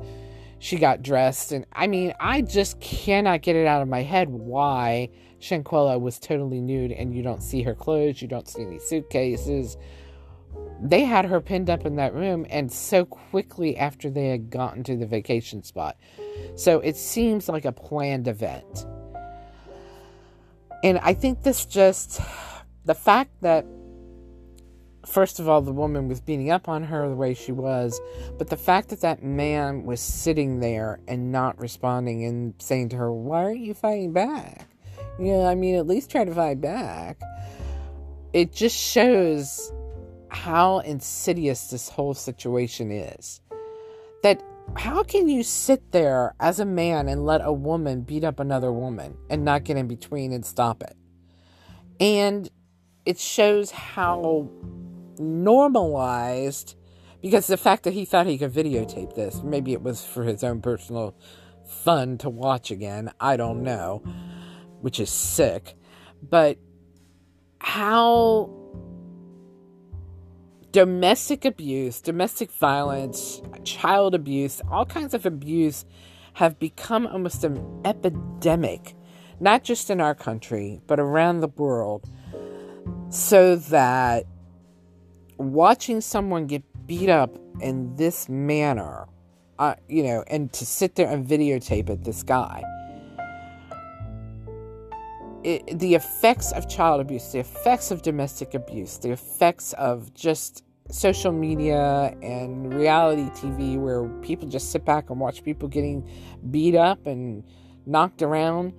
she 0.62 0.76
got 0.76 1.02
dressed 1.02 1.50
and 1.50 1.66
I 1.72 1.88
mean, 1.88 2.14
I 2.20 2.40
just 2.40 2.78
cannot 2.78 3.42
get 3.42 3.56
it 3.56 3.66
out 3.66 3.82
of 3.82 3.88
my 3.88 4.02
head 4.02 4.28
why 4.28 5.10
Shanquella 5.40 6.00
was 6.00 6.20
totally 6.20 6.60
nude 6.60 6.92
and 6.92 7.12
you 7.12 7.20
don't 7.20 7.42
see 7.42 7.62
her 7.62 7.74
clothes, 7.74 8.22
you 8.22 8.28
don't 8.28 8.46
see 8.46 8.62
any 8.62 8.78
suitcases. 8.78 9.76
They 10.80 11.04
had 11.04 11.24
her 11.24 11.40
pinned 11.40 11.68
up 11.68 11.84
in 11.84 11.96
that 11.96 12.14
room 12.14 12.46
and 12.48 12.70
so 12.70 13.04
quickly 13.04 13.76
after 13.76 14.08
they 14.08 14.28
had 14.28 14.50
gotten 14.50 14.84
to 14.84 14.96
the 14.96 15.04
vacation 15.04 15.64
spot. 15.64 15.96
So 16.54 16.78
it 16.78 16.94
seems 16.94 17.48
like 17.48 17.64
a 17.64 17.72
planned 17.72 18.28
event. 18.28 18.86
And 20.84 21.00
I 21.02 21.14
think 21.14 21.42
this 21.42 21.66
just, 21.66 22.20
the 22.84 22.94
fact 22.94 23.32
that, 23.40 23.66
first 25.06 25.40
of 25.40 25.48
all, 25.48 25.60
the 25.60 25.72
woman 25.72 26.08
was 26.08 26.20
beating 26.20 26.50
up 26.50 26.68
on 26.68 26.84
her 26.84 27.08
the 27.08 27.14
way 27.14 27.34
she 27.34 27.52
was, 27.52 28.00
but 28.38 28.48
the 28.48 28.56
fact 28.56 28.88
that 28.90 29.00
that 29.00 29.22
man 29.22 29.84
was 29.84 30.00
sitting 30.00 30.60
there 30.60 31.00
and 31.08 31.32
not 31.32 31.58
responding 31.58 32.24
and 32.24 32.54
saying 32.58 32.90
to 32.90 32.96
her, 32.96 33.12
Why 33.12 33.44
aren't 33.44 33.60
you 33.60 33.74
fighting 33.74 34.12
back? 34.12 34.68
You 35.18 35.32
know, 35.32 35.46
I 35.46 35.54
mean, 35.54 35.74
at 35.74 35.86
least 35.86 36.10
try 36.10 36.24
to 36.24 36.34
fight 36.34 36.60
back. 36.60 37.20
It 38.32 38.52
just 38.52 38.76
shows 38.76 39.72
how 40.28 40.78
insidious 40.78 41.68
this 41.68 41.88
whole 41.88 42.14
situation 42.14 42.90
is. 42.90 43.40
That 44.22 44.42
how 44.76 45.02
can 45.02 45.28
you 45.28 45.42
sit 45.42 45.92
there 45.92 46.34
as 46.40 46.60
a 46.60 46.64
man 46.64 47.08
and 47.08 47.26
let 47.26 47.42
a 47.44 47.52
woman 47.52 48.02
beat 48.02 48.24
up 48.24 48.40
another 48.40 48.72
woman 48.72 49.16
and 49.28 49.44
not 49.44 49.64
get 49.64 49.76
in 49.76 49.88
between 49.88 50.32
and 50.32 50.46
stop 50.46 50.82
it? 50.82 50.96
And 52.00 52.48
it 53.04 53.18
shows 53.18 53.70
how 53.70 54.48
normalized 55.22 56.76
because 57.22 57.46
the 57.46 57.56
fact 57.56 57.84
that 57.84 57.92
he 57.92 58.04
thought 58.04 58.26
he 58.26 58.36
could 58.36 58.52
videotape 58.52 59.14
this, 59.14 59.42
maybe 59.42 59.72
it 59.72 59.82
was 59.82 60.04
for 60.04 60.24
his 60.24 60.42
own 60.42 60.60
personal 60.60 61.14
fun 61.64 62.18
to 62.18 62.28
watch 62.28 62.70
again, 62.70 63.10
I 63.20 63.36
don't 63.36 63.62
know, 63.62 64.02
which 64.80 64.98
is 64.98 65.10
sick. 65.10 65.76
But 66.20 66.58
how 67.60 68.50
domestic 70.72 71.44
abuse, 71.44 72.00
domestic 72.00 72.50
violence, 72.50 73.40
child 73.62 74.14
abuse, 74.14 74.60
all 74.70 74.84
kinds 74.84 75.14
of 75.14 75.24
abuse 75.24 75.84
have 76.34 76.58
become 76.58 77.06
almost 77.06 77.44
an 77.44 77.82
epidemic, 77.84 78.94
not 79.38 79.62
just 79.62 79.90
in 79.90 80.00
our 80.00 80.14
country, 80.14 80.80
but 80.86 80.98
around 80.98 81.40
the 81.40 81.48
world. 81.48 82.08
So 83.10 83.56
that 83.56 84.24
watching 85.38 86.00
someone 86.00 86.46
get 86.46 86.62
beat 86.86 87.08
up 87.08 87.36
in 87.60 87.94
this 87.96 88.28
manner, 88.28 89.06
uh, 89.58 89.74
you 89.88 90.02
know, 90.02 90.24
and 90.26 90.52
to 90.52 90.66
sit 90.66 90.94
there 90.94 91.08
and 91.08 91.26
videotape 91.26 91.88
it, 91.90 92.04
this 92.04 92.22
guy, 92.22 92.62
it, 95.44 95.78
the 95.78 95.94
effects 95.94 96.52
of 96.52 96.68
child 96.68 97.00
abuse, 97.00 97.32
the 97.32 97.40
effects 97.40 97.90
of 97.90 98.02
domestic 98.02 98.54
abuse, 98.54 98.98
the 98.98 99.10
effects 99.10 99.72
of 99.74 100.12
just 100.14 100.64
social 100.90 101.32
media 101.32 102.14
and 102.22 102.74
reality 102.74 103.22
TV 103.30 103.78
where 103.78 104.08
people 104.20 104.48
just 104.48 104.70
sit 104.70 104.84
back 104.84 105.10
and 105.10 105.18
watch 105.18 105.42
people 105.42 105.68
getting 105.68 106.08
beat 106.50 106.74
up 106.74 107.06
and 107.06 107.44
knocked 107.86 108.22
around 108.22 108.72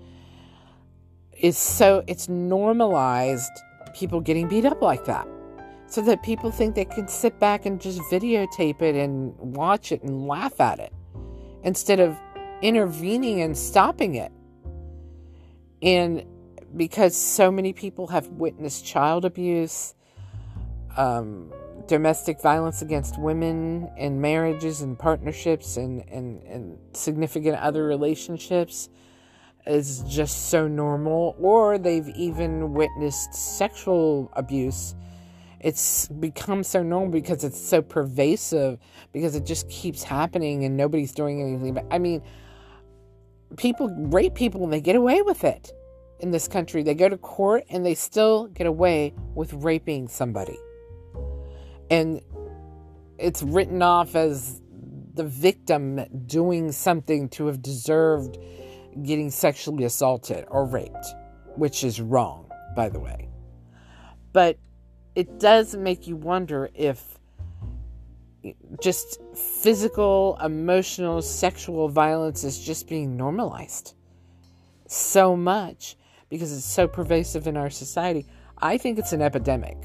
is 1.37 1.57
so 1.57 2.03
it's 2.07 2.29
normalized 2.29 3.51
people 3.93 4.21
getting 4.21 4.47
beat 4.47 4.65
up 4.65 4.81
like 4.81 5.05
that 5.05 5.27
so 5.93 6.01
that 6.01 6.23
people 6.23 6.49
think 6.49 6.73
they 6.73 6.85
can 6.85 7.07
sit 7.07 7.39
back 7.39 7.67
and 7.67 7.79
just 7.79 7.99
videotape 8.11 8.81
it 8.81 8.95
and 8.95 9.35
watch 9.37 9.91
it 9.91 10.01
and 10.01 10.27
laugh 10.27 10.59
at 10.59 10.79
it 10.79 10.91
instead 11.63 11.99
of 11.99 12.17
intervening 12.63 13.41
and 13.41 13.55
stopping 13.55 14.15
it 14.15 14.31
and 15.83 16.25
because 16.75 17.15
so 17.15 17.51
many 17.51 17.73
people 17.73 18.07
have 18.07 18.27
witnessed 18.29 18.85
child 18.85 19.25
abuse, 19.25 19.93
um, 20.97 21.53
domestic 21.87 22.41
violence 22.41 22.81
against 22.81 23.19
women 23.19 23.91
in 23.97 24.19
marriages 24.19 24.81
and 24.81 24.97
partnerships 24.97 25.77
and, 25.77 26.07
and, 26.09 26.41
and 26.43 26.77
significant 26.93 27.57
other 27.57 27.83
relationships 27.83 28.89
is 29.67 30.03
just 30.07 30.49
so 30.49 30.67
normal, 30.67 31.35
or 31.39 31.77
they've 31.77 32.09
even 32.15 32.73
witnessed 32.73 33.33
sexual 33.33 34.31
abuse. 34.33 34.95
It's 35.63 36.09
become 36.09 36.61
so 36.63 36.83
normal 36.83 37.09
because 37.09 37.45
it's 37.45 37.59
so 37.59 37.81
pervasive, 37.81 38.79
because 39.13 39.33
it 39.33 39.45
just 39.45 39.69
keeps 39.69 40.03
happening 40.03 40.65
and 40.65 40.75
nobody's 40.75 41.13
doing 41.13 41.41
anything. 41.41 41.73
But 41.73 41.85
I 41.89 41.99
mean, 41.99 42.21
people 43.55 43.89
rape 43.89 44.35
people 44.35 44.63
and 44.65 44.73
they 44.73 44.81
get 44.81 44.97
away 44.97 45.21
with 45.21 45.45
it 45.45 45.71
in 46.19 46.31
this 46.31 46.49
country. 46.49 46.83
They 46.83 46.95
go 46.95 47.07
to 47.07 47.17
court 47.17 47.63
and 47.69 47.85
they 47.85 47.95
still 47.95 48.47
get 48.47 48.67
away 48.67 49.13
with 49.35 49.53
raping 49.53 50.09
somebody. 50.09 50.57
And 51.89 52.19
it's 53.17 53.41
written 53.41 53.81
off 53.81 54.15
as 54.15 54.61
the 55.13 55.23
victim 55.23 56.03
doing 56.25 56.73
something 56.73 57.29
to 57.29 57.45
have 57.45 57.61
deserved 57.61 58.37
getting 59.03 59.31
sexually 59.31 59.85
assaulted 59.85 60.45
or 60.49 60.65
raped, 60.65 61.05
which 61.55 61.85
is 61.85 62.01
wrong, 62.01 62.51
by 62.75 62.89
the 62.89 62.99
way. 62.99 63.29
But 64.33 64.57
it 65.15 65.39
does 65.39 65.75
make 65.75 66.07
you 66.07 66.15
wonder 66.15 66.69
if 66.73 67.19
just 68.81 69.19
physical, 69.35 70.37
emotional, 70.43 71.21
sexual 71.21 71.87
violence 71.87 72.43
is 72.43 72.59
just 72.59 72.89
being 72.89 73.15
normalized 73.15 73.95
so 74.87 75.35
much 75.35 75.95
because 76.29 76.55
it's 76.55 76.65
so 76.65 76.87
pervasive 76.87 77.47
in 77.47 77.55
our 77.57 77.69
society. 77.69 78.25
I 78.57 78.77
think 78.77 78.99
it's 78.99 79.13
an 79.13 79.21
epidemic. 79.21 79.77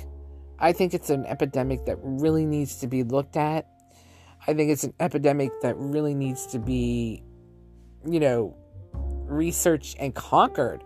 I 0.58 0.72
think 0.72 0.92
it's 0.92 1.10
an 1.10 1.24
epidemic 1.26 1.84
that 1.86 1.98
really 2.02 2.44
needs 2.44 2.76
to 2.76 2.86
be 2.86 3.04
looked 3.04 3.36
at. 3.36 3.68
I 4.46 4.54
think 4.54 4.70
it's 4.70 4.84
an 4.84 4.94
epidemic 4.98 5.50
that 5.62 5.76
really 5.76 6.14
needs 6.14 6.46
to 6.48 6.58
be, 6.58 7.22
you 8.08 8.18
know, 8.18 8.56
researched 9.26 9.96
and 10.00 10.14
conquered. 10.14 10.82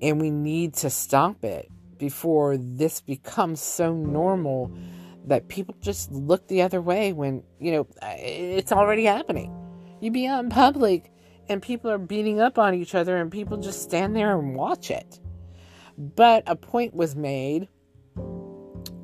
And 0.00 0.20
we 0.20 0.30
need 0.30 0.74
to 0.74 0.90
stop 0.90 1.44
it 1.44 1.68
before 2.04 2.58
this 2.58 3.00
becomes 3.00 3.62
so 3.62 3.94
normal 3.94 4.70
that 5.26 5.48
people 5.48 5.74
just 5.80 6.12
look 6.12 6.46
the 6.48 6.60
other 6.60 6.82
way 6.82 7.14
when, 7.14 7.42
you 7.58 7.72
know, 7.72 7.86
it's 8.02 8.72
already 8.72 9.06
happening. 9.06 9.50
You 10.02 10.10
be 10.10 10.26
out 10.26 10.44
in 10.44 10.50
public 10.50 11.10
and 11.48 11.62
people 11.62 11.90
are 11.90 11.96
beating 11.96 12.42
up 12.42 12.58
on 12.58 12.74
each 12.74 12.94
other 12.94 13.16
and 13.16 13.32
people 13.32 13.56
just 13.56 13.82
stand 13.82 14.14
there 14.14 14.38
and 14.38 14.54
watch 14.54 14.90
it. 14.90 15.18
But 15.96 16.42
a 16.46 16.56
point 16.56 16.92
was 16.92 17.16
made 17.16 17.68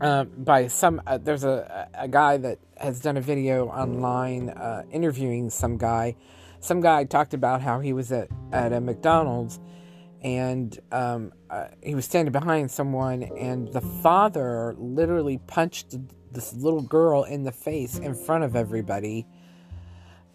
uh, 0.02 0.24
by 0.24 0.66
some, 0.66 1.00
uh, 1.06 1.16
there's 1.16 1.44
a, 1.44 1.88
a 1.94 2.06
guy 2.06 2.36
that 2.36 2.58
has 2.76 3.00
done 3.00 3.16
a 3.16 3.22
video 3.22 3.68
online 3.68 4.50
uh, 4.50 4.82
interviewing 4.92 5.48
some 5.48 5.78
guy. 5.78 6.16
Some 6.60 6.82
guy 6.82 7.04
talked 7.04 7.32
about 7.32 7.62
how 7.62 7.80
he 7.80 7.94
was 7.94 8.12
at, 8.12 8.28
at 8.52 8.74
a 8.74 8.80
McDonald's 8.82 9.58
and 10.22 10.78
um, 10.92 11.32
uh, 11.48 11.68
he 11.82 11.94
was 11.94 12.04
standing 12.04 12.32
behind 12.32 12.70
someone, 12.70 13.22
and 13.22 13.72
the 13.72 13.80
father 13.80 14.74
literally 14.78 15.38
punched 15.46 15.96
this 16.32 16.52
little 16.54 16.82
girl 16.82 17.24
in 17.24 17.44
the 17.44 17.52
face 17.52 17.98
in 17.98 18.14
front 18.14 18.44
of 18.44 18.54
everybody. 18.54 19.26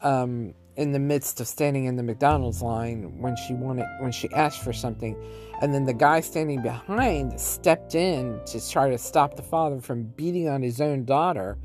Um, 0.02 0.54
in 0.76 0.92
the 0.92 1.00
midst 1.00 1.40
of 1.40 1.48
standing 1.48 1.86
in 1.86 1.96
the 1.96 2.04
McDonald's 2.04 2.62
line 2.62 3.18
when 3.20 3.36
she 3.36 3.54
wanted 3.54 3.86
when 4.00 4.12
she 4.12 4.30
asked 4.32 4.62
for 4.62 4.74
something. 4.74 5.16
And 5.62 5.74
then 5.74 5.86
the 5.86 5.94
guy 5.94 6.20
standing 6.20 6.62
behind 6.62 7.40
stepped 7.40 7.96
in 7.96 8.42
to 8.48 8.70
try 8.70 8.90
to 8.90 8.98
stop 8.98 9.36
the 9.36 9.42
father 9.42 9.80
from 9.80 10.04
beating 10.04 10.50
on 10.50 10.62
his 10.62 10.82
own 10.82 11.06
daughter. 11.06 11.58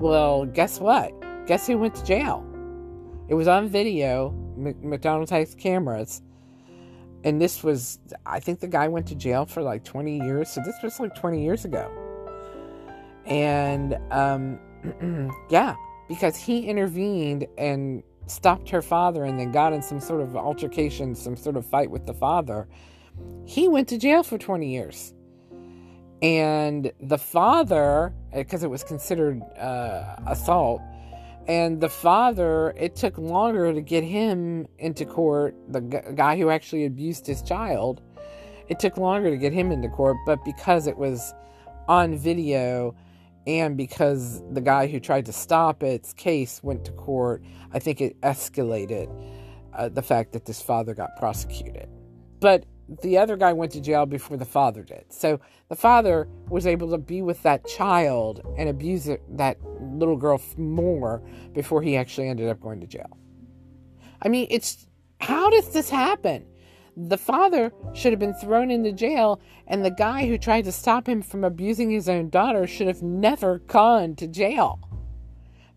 Well 0.00 0.46
guess 0.46 0.80
what? 0.80 1.12
Guess 1.46 1.66
who 1.66 1.78
went 1.78 1.94
to 1.96 2.04
jail? 2.04 2.44
It 3.28 3.34
was 3.34 3.48
on 3.48 3.68
video 3.68 4.30
McDonald's 4.56 5.30
has 5.30 5.54
cameras 5.54 6.22
and 7.24 7.40
this 7.40 7.64
was 7.64 7.98
I 8.26 8.38
think 8.38 8.60
the 8.60 8.68
guy 8.68 8.86
went 8.88 9.06
to 9.08 9.14
jail 9.14 9.46
for 9.46 9.62
like 9.62 9.82
20 9.84 10.18
years. 10.20 10.50
So 10.50 10.60
this 10.64 10.76
was 10.82 11.00
like 11.00 11.14
20 11.14 11.42
years 11.42 11.64
ago. 11.64 11.90
And 13.26 13.98
um 14.10 14.60
yeah 15.50 15.74
because 16.08 16.36
he 16.36 16.66
intervened 16.66 17.46
and 17.56 18.02
stopped 18.26 18.68
her 18.70 18.82
father 18.82 19.24
and 19.24 19.38
then 19.38 19.50
got 19.52 19.72
in 19.72 19.82
some 19.82 20.00
sort 20.00 20.20
of 20.20 20.36
altercation, 20.36 21.14
some 21.14 21.36
sort 21.36 21.56
of 21.56 21.66
fight 21.66 21.90
with 21.90 22.06
the 22.06 22.12
father, 22.12 22.68
he 23.46 23.68
went 23.68 23.88
to 23.88 23.98
jail 23.98 24.22
for 24.22 24.36
20 24.38 24.70
years. 24.70 25.14
And 26.22 26.92
the 27.00 27.18
father, 27.18 28.14
because 28.34 28.62
it 28.62 28.70
was 28.70 28.84
considered 28.84 29.42
uh, 29.58 30.16
assault, 30.26 30.80
and 31.46 31.80
the 31.80 31.88
father, 31.88 32.72
it 32.76 32.96
took 32.96 33.18
longer 33.18 33.72
to 33.72 33.80
get 33.80 34.02
him 34.02 34.66
into 34.78 35.04
court, 35.04 35.54
the 35.68 35.80
guy 35.80 36.38
who 36.38 36.50
actually 36.50 36.86
abused 36.86 37.26
his 37.26 37.42
child, 37.42 38.00
it 38.68 38.78
took 38.78 38.96
longer 38.96 39.30
to 39.30 39.36
get 39.36 39.52
him 39.52 39.70
into 39.70 39.88
court, 39.88 40.16
but 40.24 40.42
because 40.44 40.86
it 40.86 40.96
was 40.96 41.34
on 41.86 42.16
video 42.16 42.94
and 43.46 43.76
because 43.76 44.42
the 44.52 44.60
guy 44.60 44.86
who 44.86 44.98
tried 44.98 45.26
to 45.26 45.32
stop 45.32 45.82
its 45.82 46.14
case 46.14 46.62
went 46.62 46.84
to 46.86 46.92
court, 46.92 47.42
I 47.72 47.78
think 47.78 48.00
it 48.00 48.18
escalated 48.22 49.10
uh, 49.74 49.90
the 49.90 50.02
fact 50.02 50.32
that 50.32 50.46
this 50.46 50.62
father 50.62 50.94
got 50.94 51.14
prosecuted. 51.16 51.88
But 52.40 52.64
the 53.02 53.18
other 53.18 53.36
guy 53.36 53.52
went 53.52 53.72
to 53.72 53.80
jail 53.80 54.06
before 54.06 54.36
the 54.36 54.44
father 54.44 54.82
did. 54.82 55.04
So 55.08 55.40
the 55.68 55.76
father 55.76 56.28
was 56.48 56.66
able 56.66 56.90
to 56.90 56.98
be 56.98 57.22
with 57.22 57.42
that 57.42 57.66
child 57.66 58.42
and 58.58 58.68
abuse 58.68 59.08
that 59.30 59.56
little 59.80 60.16
girl 60.16 60.40
more 60.56 61.22
before 61.52 61.82
he 61.82 61.96
actually 61.96 62.28
ended 62.28 62.48
up 62.48 62.60
going 62.60 62.80
to 62.80 62.86
jail. 62.86 63.18
I 64.22 64.28
mean, 64.28 64.46
it's 64.50 64.86
how 65.20 65.50
does 65.50 65.70
this 65.70 65.88
happen? 65.88 66.46
The 66.96 67.18
father 67.18 67.72
should 67.92 68.12
have 68.12 68.20
been 68.20 68.34
thrown 68.34 68.70
into 68.70 68.92
jail, 68.92 69.40
and 69.66 69.84
the 69.84 69.90
guy 69.90 70.26
who 70.26 70.38
tried 70.38 70.64
to 70.66 70.72
stop 70.72 71.08
him 71.08 71.22
from 71.22 71.42
abusing 71.42 71.90
his 71.90 72.08
own 72.08 72.30
daughter 72.30 72.66
should 72.66 72.86
have 72.86 73.02
never 73.02 73.58
gone 73.58 74.14
to 74.16 74.28
jail. 74.28 74.78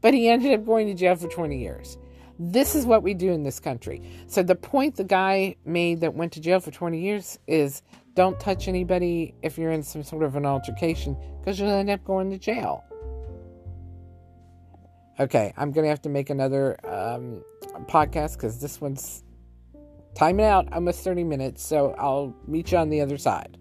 But 0.01 0.13
he 0.13 0.27
ended 0.27 0.53
up 0.53 0.65
going 0.65 0.87
to 0.87 0.93
jail 0.93 1.15
for 1.15 1.27
20 1.27 1.57
years. 1.57 1.97
This 2.39 2.75
is 2.75 2.85
what 2.85 3.03
we 3.03 3.13
do 3.13 3.31
in 3.31 3.43
this 3.43 3.59
country. 3.59 4.01
So 4.27 4.43
the 4.43 4.55
point 4.55 4.95
the 4.95 5.03
guy 5.03 5.55
made 5.65 6.01
that 6.01 6.13
went 6.13 6.33
to 6.33 6.39
jail 6.39 6.59
for 6.59 6.71
20 6.71 6.99
years 6.99 7.39
is 7.47 7.81
don't 8.13 8.39
touch 8.39 8.67
anybody 8.67 9.33
if 9.41 9.57
you're 9.57 9.71
in 9.71 9.83
some 9.83 10.03
sort 10.03 10.23
of 10.23 10.35
an 10.35 10.45
altercation 10.45 11.17
because 11.39 11.59
you'll 11.59 11.69
end 11.69 11.89
up 11.89 12.03
going 12.03 12.29
to 12.31 12.37
jail. 12.37 12.83
Okay, 15.19 15.51
I'm 15.57 15.71
going 15.71 15.85
to 15.85 15.89
have 15.89 16.01
to 16.03 16.09
make 16.09 16.29
another 16.29 16.77
um, 16.85 17.43
podcast 17.85 18.33
because 18.33 18.59
this 18.59 18.79
one's 18.79 19.23
timing 20.13 20.45
out 20.45 20.71
almost 20.73 21.03
30 21.03 21.23
minutes. 21.23 21.65
So 21.65 21.95
I'll 21.97 22.35
meet 22.47 22.71
you 22.71 22.77
on 22.77 22.89
the 22.89 23.01
other 23.01 23.17
side. 23.17 23.57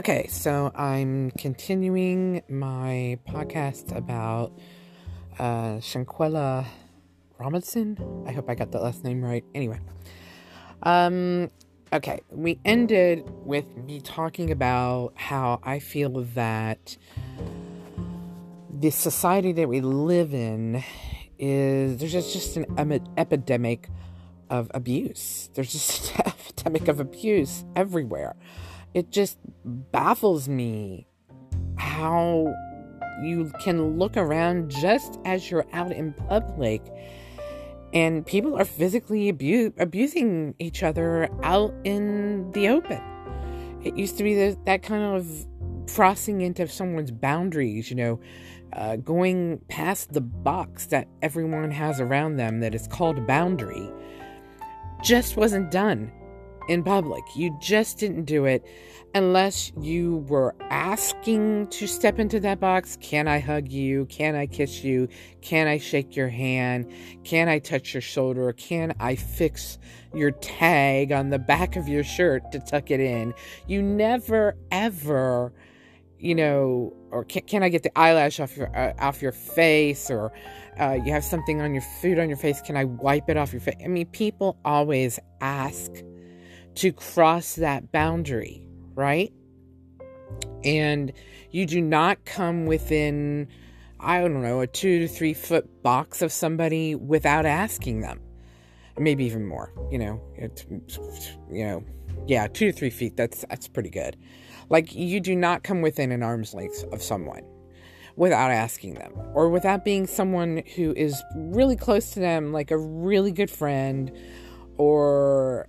Okay, 0.00 0.28
so 0.28 0.72
I'm 0.74 1.30
continuing 1.32 2.40
my 2.48 3.18
podcast 3.28 3.94
about 3.94 4.50
uh, 5.38 5.76
Shanquella 5.76 6.64
Robinson. 7.38 7.98
I 8.26 8.32
hope 8.32 8.48
I 8.48 8.54
got 8.54 8.72
that 8.72 8.82
last 8.82 9.04
name 9.04 9.22
right. 9.22 9.44
Anyway, 9.54 9.78
um, 10.84 11.50
okay, 11.92 12.20
we 12.30 12.58
ended 12.64 13.30
with 13.44 13.76
me 13.76 14.00
talking 14.00 14.50
about 14.50 15.12
how 15.16 15.60
I 15.62 15.80
feel 15.80 16.24
that 16.32 16.96
the 18.72 18.88
society 18.88 19.52
that 19.52 19.68
we 19.68 19.82
live 19.82 20.32
in 20.32 20.82
is 21.38 21.98
there's 21.98 22.12
just, 22.12 22.32
just 22.32 22.56
an 22.56 23.06
epidemic 23.18 23.90
of 24.48 24.70
abuse. 24.72 25.50
There's 25.52 25.72
just 25.72 26.14
an 26.16 26.22
epidemic 26.28 26.88
of 26.88 27.00
abuse 27.00 27.66
everywhere 27.76 28.34
it 28.94 29.10
just 29.10 29.38
baffles 29.64 30.48
me 30.48 31.06
how 31.76 32.52
you 33.22 33.52
can 33.60 33.98
look 33.98 34.16
around 34.16 34.70
just 34.70 35.18
as 35.24 35.50
you're 35.50 35.66
out 35.72 35.92
in 35.92 36.12
public 36.12 36.82
and 37.92 38.24
people 38.24 38.56
are 38.56 38.64
physically 38.64 39.28
abu- 39.28 39.72
abusing 39.78 40.54
each 40.58 40.82
other 40.82 41.28
out 41.42 41.74
in 41.84 42.50
the 42.52 42.68
open. 42.68 43.00
It 43.82 43.96
used 43.96 44.16
to 44.18 44.22
be 44.22 44.34
the, 44.34 44.58
that 44.66 44.82
kind 44.82 45.02
of 45.02 45.46
crossing 45.92 46.40
into 46.40 46.68
someone's 46.68 47.10
boundaries, 47.10 47.90
you 47.90 47.96
know, 47.96 48.20
uh, 48.72 48.96
going 48.96 49.60
past 49.68 50.12
the 50.12 50.20
box 50.20 50.86
that 50.86 51.08
everyone 51.22 51.72
has 51.72 52.00
around 52.00 52.36
them 52.36 52.60
that 52.60 52.74
is 52.74 52.86
called 52.86 53.26
boundary, 53.26 53.90
just 55.02 55.36
wasn't 55.36 55.70
done 55.72 56.12
in 56.68 56.82
public. 56.82 57.24
You 57.34 57.56
just 57.60 57.98
didn't 57.98 58.24
do 58.24 58.44
it 58.44 58.64
unless 59.14 59.72
you 59.80 60.18
were 60.28 60.54
asking 60.70 61.66
to 61.68 61.86
step 61.86 62.18
into 62.18 62.38
that 62.40 62.60
box. 62.60 62.96
Can 63.00 63.26
I 63.26 63.40
hug 63.40 63.70
you? 63.70 64.06
Can 64.06 64.36
I 64.36 64.46
kiss 64.46 64.84
you? 64.84 65.08
Can 65.42 65.66
I 65.66 65.78
shake 65.78 66.14
your 66.16 66.28
hand? 66.28 66.92
Can 67.24 67.48
I 67.48 67.58
touch 67.58 67.94
your 67.94 68.00
shoulder? 68.00 68.52
Can 68.52 68.94
I 69.00 69.16
fix 69.16 69.78
your 70.14 70.30
tag 70.30 71.12
on 71.12 71.30
the 71.30 71.38
back 71.38 71.76
of 71.76 71.88
your 71.88 72.04
shirt 72.04 72.52
to 72.52 72.60
tuck 72.60 72.90
it 72.90 73.00
in? 73.00 73.34
You 73.66 73.82
never 73.82 74.56
ever 74.70 75.52
you 76.20 76.34
know, 76.34 76.92
or 77.10 77.24
can, 77.24 77.42
can 77.42 77.62
I 77.62 77.70
get 77.70 77.82
the 77.82 77.98
eyelash 77.98 78.40
off 78.40 78.56
your 78.56 78.74
uh, 78.76 78.92
off 78.98 79.22
your 79.22 79.32
face, 79.32 80.10
or 80.10 80.32
uh, 80.78 80.98
you 81.02 81.12
have 81.12 81.24
something 81.24 81.60
on 81.62 81.72
your 81.72 81.82
food 82.02 82.18
on 82.18 82.28
your 82.28 82.36
face? 82.36 82.60
Can 82.60 82.76
I 82.76 82.84
wipe 82.84 83.28
it 83.30 83.36
off 83.36 83.52
your 83.52 83.60
face? 83.60 83.76
I 83.82 83.88
mean, 83.88 84.06
people 84.06 84.58
always 84.64 85.18
ask 85.40 85.90
to 86.80 86.92
cross 86.92 87.56
that 87.56 87.92
boundary, 87.92 88.66
right? 88.94 89.30
And 90.64 91.12
you 91.50 91.66
do 91.66 91.82
not 91.82 92.24
come 92.24 92.64
within, 92.64 93.48
I 94.00 94.22
don't 94.22 94.40
know, 94.40 94.60
a 94.60 94.66
two 94.66 95.00
to 95.00 95.06
three 95.06 95.34
foot 95.34 95.82
box 95.82 96.22
of 96.22 96.32
somebody 96.32 96.94
without 96.94 97.44
asking 97.44 98.00
them. 98.00 98.18
Maybe 98.98 99.26
even 99.26 99.46
more, 99.46 99.74
you 99.90 99.98
know, 99.98 100.22
it's, 100.36 100.64
you 101.50 101.66
know, 101.66 101.84
yeah, 102.26 102.46
two 102.46 102.72
to 102.72 102.72
three 102.72 102.88
feet. 102.88 103.14
That's 103.14 103.44
that's 103.50 103.68
pretty 103.68 103.90
good. 103.90 104.16
Like 104.70 104.94
you 104.94 105.20
do 105.20 105.36
not 105.36 105.62
come 105.62 105.82
within 105.82 106.12
an 106.12 106.22
arm's 106.22 106.54
length 106.54 106.82
of 106.92 107.02
someone 107.02 107.42
without 108.16 108.50
asking 108.50 108.94
them 108.94 109.12
or 109.34 109.50
without 109.50 109.84
being 109.84 110.06
someone 110.06 110.62
who 110.76 110.94
is 110.94 111.22
really 111.36 111.76
close 111.76 112.12
to 112.12 112.20
them, 112.20 112.54
like 112.54 112.70
a 112.70 112.78
really 112.78 113.32
good 113.32 113.50
friend 113.50 114.10
or 114.78 115.68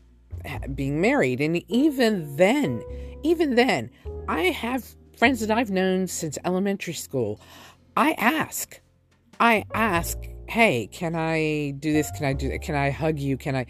being 0.76 1.02
married. 1.02 1.42
And 1.42 1.64
even 1.70 2.36
then, 2.38 2.84
even 3.24 3.56
then, 3.56 3.90
I 4.28 4.44
have 4.44 4.86
friends 5.18 5.40
that 5.42 5.52
I've 5.52 5.72
known 5.72 6.08
since 6.08 6.38
elementary 6.46 6.94
school. 6.94 7.40
I 7.96 8.14
ask, 8.14 8.80
I 9.40 9.66
ask, 9.74 10.18
hey, 10.48 10.88
can 10.92 11.16
I 11.16 11.76
do 11.80 11.94
this? 11.94 12.10
Can 12.12 12.26
I 12.26 12.34
do 12.34 12.50
that? 12.50 12.62
Can 12.62 12.76
I 12.76 12.90
hug 12.90 13.20
you? 13.20 13.38
Can 13.38 13.56
I, 13.56 13.66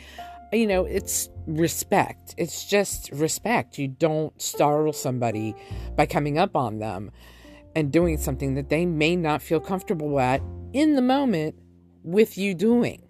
you 0.54 0.68
know, 0.68 0.86
it's 0.86 1.30
respect. 1.48 2.36
It's 2.38 2.66
just 2.66 3.12
respect. 3.12 3.78
You 3.78 3.88
don't 3.88 4.40
startle 4.42 4.94
somebody 4.94 5.56
by 5.96 6.06
coming 6.06 6.38
up 6.38 6.56
on 6.56 6.80
them 6.80 7.12
and 7.76 7.92
doing 7.92 8.18
something 8.18 8.56
that 8.56 8.70
they 8.70 8.86
may 8.86 9.16
not 9.16 9.42
feel 9.42 9.60
comfortable 9.60 10.20
at 10.20 10.42
in 10.74 10.96
the 10.96 11.02
moment 11.02 11.56
with 12.04 12.38
you 12.38 12.54
doing. 12.54 13.02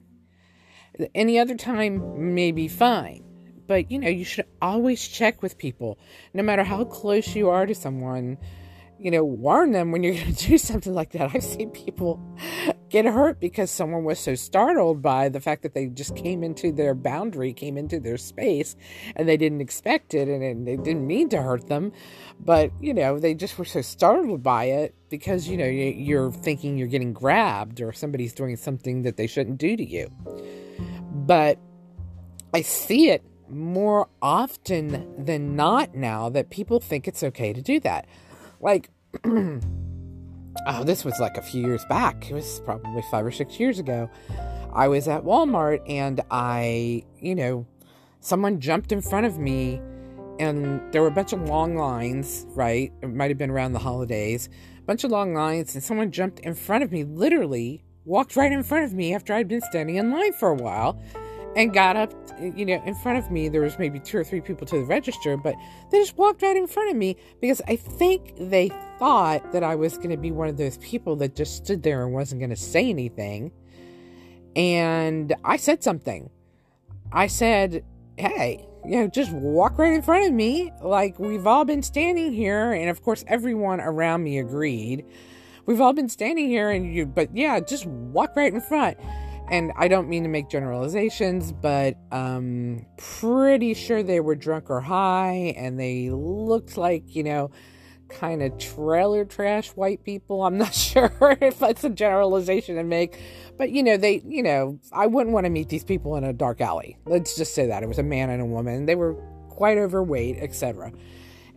Any 1.16 1.40
other 1.40 1.56
time 1.56 2.34
may 2.34 2.52
be 2.52 2.68
fine 2.68 3.24
but 3.68 3.92
you 3.92 4.00
know, 4.00 4.10
you 4.10 4.26
should 4.26 4.46
always 4.62 5.06
check 5.08 5.42
with 5.42 5.58
people, 5.58 5.98
no 6.34 6.44
matter 6.44 6.64
how 6.64 6.84
close 6.84 7.36
you 7.36 7.50
are 7.50 7.66
to 7.66 7.76
someone. 7.76 8.38
You 9.00 9.10
know, 9.10 9.24
warn 9.24 9.72
them 9.72 9.92
when 9.92 10.04
you're 10.04 10.14
going 10.24 10.36
to 10.36 10.48
do 10.48 10.58
something 10.60 10.94
like 10.94 11.12
that. 11.14 11.32
I've 11.34 11.44
seen 11.44 11.72
people 11.72 12.20
get 12.92 13.06
hurt 13.06 13.40
because 13.40 13.72
someone 13.72 14.04
was 14.04 14.20
so 14.20 14.36
startled 14.36 15.02
by 15.02 15.30
the 15.30 15.40
fact 15.40 15.64
that 15.64 15.74
they 15.74 15.88
just 15.88 16.16
came 16.16 16.44
into 16.44 16.72
their 16.72 16.94
boundary, 16.94 17.54
came 17.54 17.78
into 17.78 18.00
their 18.00 18.18
space, 18.18 18.76
and 19.16 19.28
they 19.28 19.38
didn't 19.38 19.62
expect 19.62 20.14
it 20.14 20.28
and, 20.28 20.44
and 20.44 20.68
they 20.68 20.76
didn't 20.76 21.08
mean 21.08 21.30
to 21.30 21.42
hurt 21.42 21.68
them. 21.68 21.94
But, 22.40 22.72
you 22.82 22.94
know, 22.94 23.18
they 23.18 23.34
just 23.34 23.58
were 23.58 23.66
so 23.66 23.82
startled 23.82 24.44
by 24.44 24.66
it 24.66 24.94
because, 25.10 25.48
you 25.48 25.56
know, 25.56 25.66
you're 25.66 26.32
thinking 26.32 26.78
you're 26.78 26.88
getting 26.90 27.14
grabbed 27.14 27.82
or 27.82 27.94
somebody's 27.94 28.34
doing 28.34 28.58
something 28.58 29.04
that 29.04 29.16
they 29.16 29.26
shouldn't 29.26 29.58
do 29.58 29.78
to 29.78 29.86
you. 29.86 30.12
But 31.12 31.58
I 32.54 32.62
see 32.62 33.10
it 33.10 33.24
more 33.52 34.08
often 34.22 35.24
than 35.24 35.56
not 35.56 35.96
now 35.96 36.30
that 36.30 36.50
people 36.50 36.80
think 36.80 37.08
it's 37.08 37.24
okay 37.24 37.54
to 37.54 37.62
do 37.62 37.80
that. 37.82 38.08
Like, 38.60 38.90
oh, 39.26 40.84
this 40.84 41.04
was 41.04 41.20
like 41.20 41.38
a 41.38 41.42
few 41.42 41.66
years 41.66 41.86
back. 41.86 42.30
It 42.30 42.34
was 42.34 42.62
probably 42.62 43.04
five 43.12 43.26
or 43.26 43.32
six 43.32 43.60
years 43.60 43.80
ago. 43.80 44.10
I 44.74 44.88
was 44.88 45.08
at 45.08 45.24
Walmart 45.24 45.82
and 45.90 46.22
I, 46.32 47.04
you 47.20 47.36
know, 47.36 47.66
someone 48.22 48.60
jumped 48.60 48.92
in 48.92 49.02
front 49.02 49.26
of 49.26 49.38
me 49.38 49.82
and 50.40 50.82
there 50.92 51.02
were 51.02 51.08
a 51.08 51.12
bunch 51.12 51.34
of 51.34 51.42
long 51.44 51.76
lines, 51.76 52.46
right? 52.56 52.92
It 53.02 53.14
might 53.14 53.30
have 53.30 53.38
been 53.38 53.52
around 53.52 53.74
the 53.74 53.80
holidays. 53.80 54.50
A 54.80 54.82
bunch 54.84 55.04
of 55.04 55.12
long 55.12 55.36
lines, 55.36 55.76
and 55.76 55.84
someone 55.84 56.12
jumped 56.12 56.40
in 56.40 56.56
front 56.56 56.84
of 56.84 56.92
me, 56.92 57.04
literally 57.04 57.84
walked 58.06 58.36
right 58.36 58.52
in 58.52 58.64
front 58.64 58.84
of 58.84 58.94
me 58.94 59.14
after 59.14 59.34
I'd 59.34 59.48
been 59.48 59.62
standing 59.62 59.98
in 59.98 60.12
line 60.12 60.34
for 60.34 60.50
a 60.50 60.56
while 60.56 61.00
and 61.56 61.74
got 61.74 61.96
up, 61.96 62.14
you 62.40 62.66
know, 62.66 62.82
in 62.86 62.96
front 62.96 63.18
of 63.18 63.32
me. 63.32 63.50
There 63.50 63.62
was 63.62 63.78
maybe 63.78 64.00
two 64.00 64.18
or 64.18 64.24
three 64.24 64.42
people 64.42 64.66
to 64.68 64.78
the 64.78 64.86
register, 64.86 65.38
but 65.38 65.56
they 65.92 66.00
just 66.00 66.18
walked 66.18 66.42
right 66.42 66.56
in 66.56 66.68
front 66.68 66.90
of 66.90 66.96
me 66.96 67.18
because 67.42 67.62
I 67.68 67.76
think 67.76 68.34
they 68.38 68.70
thought 69.00 69.52
that 69.52 69.64
I 69.64 69.76
was 69.76 69.98
going 69.98 70.12
to 70.12 70.18
be 70.18 70.32
one 70.32 70.48
of 70.48 70.58
those 70.58 70.78
people 70.78 71.16
that 71.18 71.36
just 71.36 71.58
stood 71.58 71.84
there 71.84 72.04
and 72.04 72.14
wasn't 72.14 72.40
going 72.40 72.52
to 72.52 72.56
say 72.56 72.90
anything. 72.90 73.52
And 74.56 75.34
I 75.44 75.58
said 75.58 75.84
something. 75.84 76.30
I 77.12 77.28
said, 77.28 77.84
hey, 78.18 78.66
you 78.86 79.02
know, 79.02 79.08
just 79.08 79.32
walk 79.32 79.78
right 79.78 79.94
in 79.94 80.02
front 80.02 80.26
of 80.26 80.34
me. 80.34 80.72
Like 80.82 81.20
we've 81.20 81.48
all 81.48 81.66
been 81.66 81.84
standing 81.84 82.34
here. 82.34 82.72
And 82.72 82.90
of 82.90 83.02
course, 83.04 83.24
everyone 83.28 83.82
around 83.82 84.24
me 84.24 84.40
agreed. 84.40 85.06
We've 85.66 85.82
all 85.82 85.94
been 85.94 86.10
standing 86.10 86.48
here 86.48 86.72
and 86.72 86.94
you, 86.94 87.06
but 87.06 87.36
yeah, 87.36 87.60
just 87.60 87.86
walk 87.86 88.36
right 88.36 88.52
in 88.52 88.62
front 88.62 88.98
and 89.52 89.74
I 89.76 89.90
don't 89.90 90.08
mean 90.08 90.24
to 90.24 90.30
make 90.30 90.50
generalizations, 90.50 91.52
but 91.52 91.98
um 92.12 92.86
pretty 92.98 93.74
sure 93.74 94.02
they 94.02 94.22
were 94.22 94.34
drunk 94.34 94.70
or 94.70 94.80
high 94.80 95.54
and 95.58 95.78
they 95.78 96.10
looked 96.10 96.78
like, 96.78 97.14
you 97.14 97.24
know, 97.24 97.52
kind 98.08 98.42
of 98.42 98.58
trailer 98.58 99.26
trash 99.26 99.70
white 99.70 100.04
people. 100.06 100.44
I'm 100.44 100.58
not 100.58 100.74
sure 100.92 101.12
if 101.42 101.60
that's 101.60 101.84
a 101.84 101.90
generalization 101.90 102.78
to 102.78 102.84
make, 102.84 103.20
but 103.58 103.72
you 103.72 103.84
know, 103.84 103.98
they, 103.98 104.22
you 104.26 104.42
know, 104.42 104.80
I 104.94 105.08
wouldn't 105.08 105.34
want 105.34 105.46
to 105.46 105.50
meet 105.50 105.68
these 105.68 105.84
people 105.84 106.16
in 106.16 106.24
a 106.24 106.34
dark 106.34 106.62
alley. 106.62 106.98
Let's 107.06 107.36
just 107.36 107.54
say 107.54 107.68
that. 107.68 107.84
It 107.84 107.88
was 107.88 108.00
a 108.00 108.04
man 108.04 108.30
and 108.30 108.42
a 108.42 108.46
woman. 108.46 108.86
They 108.86 108.96
were 108.96 109.16
quite 109.50 109.78
overweight, 109.78 110.38
etc. 110.40 110.94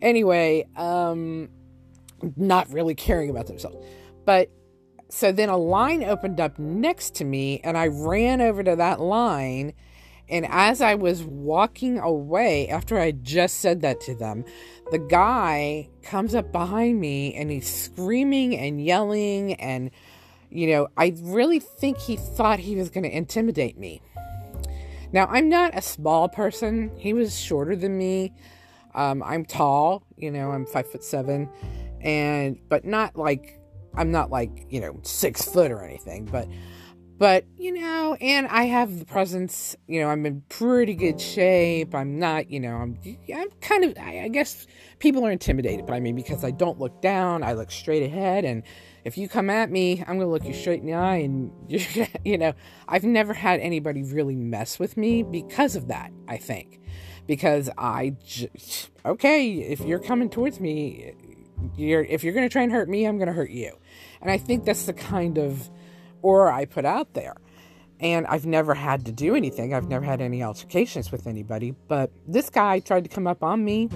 Anyway, 0.02 0.66
um 0.76 1.48
not 2.36 2.72
really 2.72 2.96
caring 2.96 3.30
about 3.30 3.46
themselves. 3.46 3.76
But 4.24 4.50
so 5.14 5.30
then 5.32 5.48
a 5.48 5.56
line 5.56 6.02
opened 6.02 6.40
up 6.40 6.58
next 6.58 7.14
to 7.16 7.24
me, 7.24 7.60
and 7.62 7.78
I 7.78 7.86
ran 7.86 8.40
over 8.40 8.62
to 8.64 8.76
that 8.76 9.00
line 9.00 9.72
And 10.28 10.46
as 10.48 10.80
I 10.80 10.94
was 10.94 11.22
walking 11.22 11.98
away, 11.98 12.68
after 12.68 12.98
I 12.98 13.12
just 13.12 13.58
said 13.58 13.82
that 13.82 14.00
to 14.02 14.14
them, 14.14 14.44
the 14.90 14.98
guy 14.98 15.88
comes 16.02 16.34
up 16.34 16.50
behind 16.50 16.98
me 16.98 17.34
and 17.34 17.50
he's 17.50 17.68
screaming 17.68 18.56
and 18.56 18.82
yelling. 18.82 19.54
And, 19.54 19.90
you 20.50 20.68
know, 20.68 20.88
I 20.96 21.14
really 21.20 21.58
think 21.60 21.98
he 21.98 22.16
thought 22.16 22.58
he 22.58 22.74
was 22.74 22.88
going 22.88 23.04
to 23.04 23.14
intimidate 23.14 23.76
me. 23.78 24.00
Now, 25.12 25.26
I'm 25.26 25.48
not 25.48 25.76
a 25.76 25.82
small 25.82 26.28
person, 26.28 26.90
he 26.96 27.12
was 27.12 27.38
shorter 27.38 27.76
than 27.76 27.96
me. 27.96 28.32
Um, 28.94 29.22
I'm 29.22 29.44
tall, 29.44 30.02
you 30.16 30.30
know, 30.30 30.50
I'm 30.50 30.66
five 30.66 30.90
foot 30.90 31.04
seven, 31.04 31.48
and 32.00 32.58
but 32.68 32.84
not 32.84 33.16
like 33.16 33.60
I'm 33.96 34.10
not 34.10 34.30
like 34.30 34.66
you 34.70 34.80
know 34.80 34.98
six 35.02 35.42
foot 35.42 35.70
or 35.70 35.82
anything, 35.82 36.24
but 36.26 36.48
but, 37.16 37.44
you 37.56 37.72
know, 37.72 38.16
and 38.20 38.48
I 38.48 38.64
have 38.64 38.98
the 38.98 39.04
presence, 39.04 39.76
you 39.86 40.00
know, 40.00 40.08
I'm 40.08 40.26
in 40.26 40.42
pretty 40.48 40.94
good 40.94 41.20
shape. 41.20 41.94
I'm 41.94 42.18
not, 42.18 42.50
you 42.50 42.58
know, 42.58 42.74
I'm, 42.74 42.98
I'm 43.32 43.50
kind 43.60 43.84
of, 43.84 43.96
I, 43.98 44.22
I 44.24 44.28
guess 44.28 44.66
people 44.98 45.24
are 45.24 45.30
intimidated 45.30 45.86
by 45.86 46.00
me 46.00 46.12
because 46.12 46.42
I 46.42 46.50
don't 46.50 46.80
look 46.80 47.00
down. 47.00 47.44
I 47.44 47.52
look 47.52 47.70
straight 47.70 48.02
ahead. 48.02 48.44
And 48.44 48.64
if 49.04 49.16
you 49.16 49.28
come 49.28 49.48
at 49.48 49.70
me, 49.70 50.00
I'm 50.00 50.16
to 50.18 50.26
look 50.26 50.44
you 50.44 50.54
straight 50.54 50.80
in 50.80 50.86
the 50.86 50.94
eye. 50.94 51.18
And, 51.18 51.52
you 52.24 52.36
know, 52.36 52.52
I've 52.88 53.04
never 53.04 53.32
had 53.32 53.60
anybody 53.60 54.02
really 54.02 54.34
mess 54.34 54.80
with 54.80 54.96
me 54.96 55.22
because 55.22 55.76
of 55.76 55.86
that, 55.88 56.10
I 56.26 56.36
think. 56.36 56.80
Because 57.28 57.70
I, 57.78 58.16
just, 58.24 58.90
okay, 59.06 59.50
if 59.52 59.80
you're 59.82 60.00
coming 60.00 60.28
towards 60.28 60.58
me, 60.58 61.14
you're, 61.76 62.02
if 62.02 62.24
you're 62.24 62.34
to 62.46 62.52
try 62.52 62.62
and 62.62 62.72
hurt 62.72 62.88
me, 62.88 63.04
I'm 63.06 63.18
to 63.28 63.32
hurt 63.32 63.50
you. 63.50 63.78
And 64.24 64.32
I 64.32 64.38
think 64.38 64.64
that's 64.64 64.86
the 64.86 64.94
kind 64.94 65.38
of, 65.38 65.70
aura 66.22 66.52
I 66.52 66.64
put 66.64 66.84
out 66.84 67.12
there. 67.12 67.36
And 68.00 68.26
I've 68.26 68.46
never 68.46 68.74
had 68.74 69.04
to 69.04 69.12
do 69.12 69.36
anything. 69.36 69.72
I've 69.72 69.88
never 69.88 70.04
had 70.04 70.20
any 70.20 70.42
altercations 70.42 71.12
with 71.12 71.26
anybody. 71.26 71.74
But 71.86 72.10
this 72.26 72.50
guy 72.50 72.80
tried 72.80 73.04
to 73.04 73.10
come 73.10 73.26
up 73.26 73.44
on 73.44 73.64
me 73.64 73.88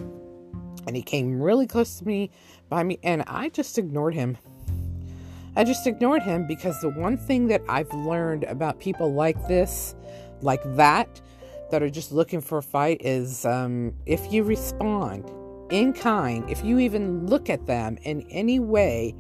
and 0.87 0.95
he 0.95 1.03
came 1.03 1.41
really 1.41 1.67
close 1.67 1.99
to 1.99 2.07
me 2.07 2.31
by 2.69 2.85
me 2.85 2.99
and 3.03 3.25
I 3.27 3.49
just 3.49 3.77
ignored 3.77 4.15
him. 4.15 4.39
I 5.57 5.65
just 5.65 5.87
ignored 5.87 6.23
him 6.23 6.47
because 6.47 6.81
the 6.81 6.91
one 6.91 7.17
thing 7.17 7.49
that 7.49 7.63
I've 7.69 7.93
learned 7.93 8.45
about 8.45 8.79
people 8.79 9.13
like 9.13 9.49
this, 9.49 9.97
like 10.41 10.63
that, 10.77 11.21
that 11.71 11.83
are 11.83 11.91
just 11.91 12.13
looking 12.13 12.41
for 12.41 12.59
a 12.59 12.63
fight 12.63 13.01
is 13.01 13.45
um, 13.45 13.95
if 14.07 14.33
you 14.33 14.45
respond 14.45 15.29
in 15.71 15.93
kind, 15.93 16.49
if 16.49 16.65
you 16.65 16.79
even 16.79 17.27
look 17.27 17.51
at 17.51 17.67
them 17.67 17.99
in 18.03 18.23
any 18.31 18.61
way 18.61 19.15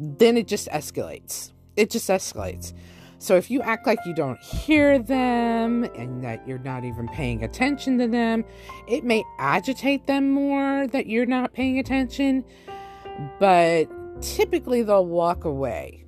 then 0.00 0.36
it 0.36 0.48
just 0.48 0.68
escalates. 0.68 1.52
It 1.76 1.90
just 1.90 2.08
escalates. 2.08 2.72
So 3.18 3.36
if 3.36 3.50
you 3.50 3.60
act 3.60 3.86
like 3.86 3.98
you 4.06 4.14
don't 4.14 4.40
hear 4.40 4.98
them 4.98 5.84
and 5.84 6.24
that 6.24 6.48
you're 6.48 6.58
not 6.58 6.84
even 6.84 7.06
paying 7.08 7.44
attention 7.44 7.98
to 7.98 8.08
them, 8.08 8.46
it 8.88 9.04
may 9.04 9.22
agitate 9.38 10.06
them 10.06 10.30
more 10.30 10.86
that 10.86 11.06
you're 11.06 11.26
not 11.26 11.52
paying 11.52 11.78
attention, 11.78 12.44
but 13.38 13.84
typically 14.22 14.82
they'll 14.82 15.04
walk 15.04 15.44
away. 15.44 16.02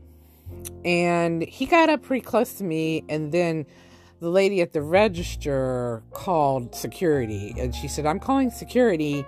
And 0.87 1.43
he 1.43 1.67
got 1.67 1.91
up 1.91 2.03
pretty 2.03 2.25
close 2.25 2.55
to 2.55 2.65
me, 2.65 3.05
and 3.11 3.31
then 3.31 3.67
the 4.21 4.31
lady 4.31 4.63
at 4.63 4.73
the 4.73 4.81
register 4.81 6.03
called 6.13 6.75
security, 6.75 7.55
and 7.59 7.75
she 7.75 7.89
said, 7.89 8.07
I'm 8.07 8.21
calling 8.21 8.51
security 8.51 9.27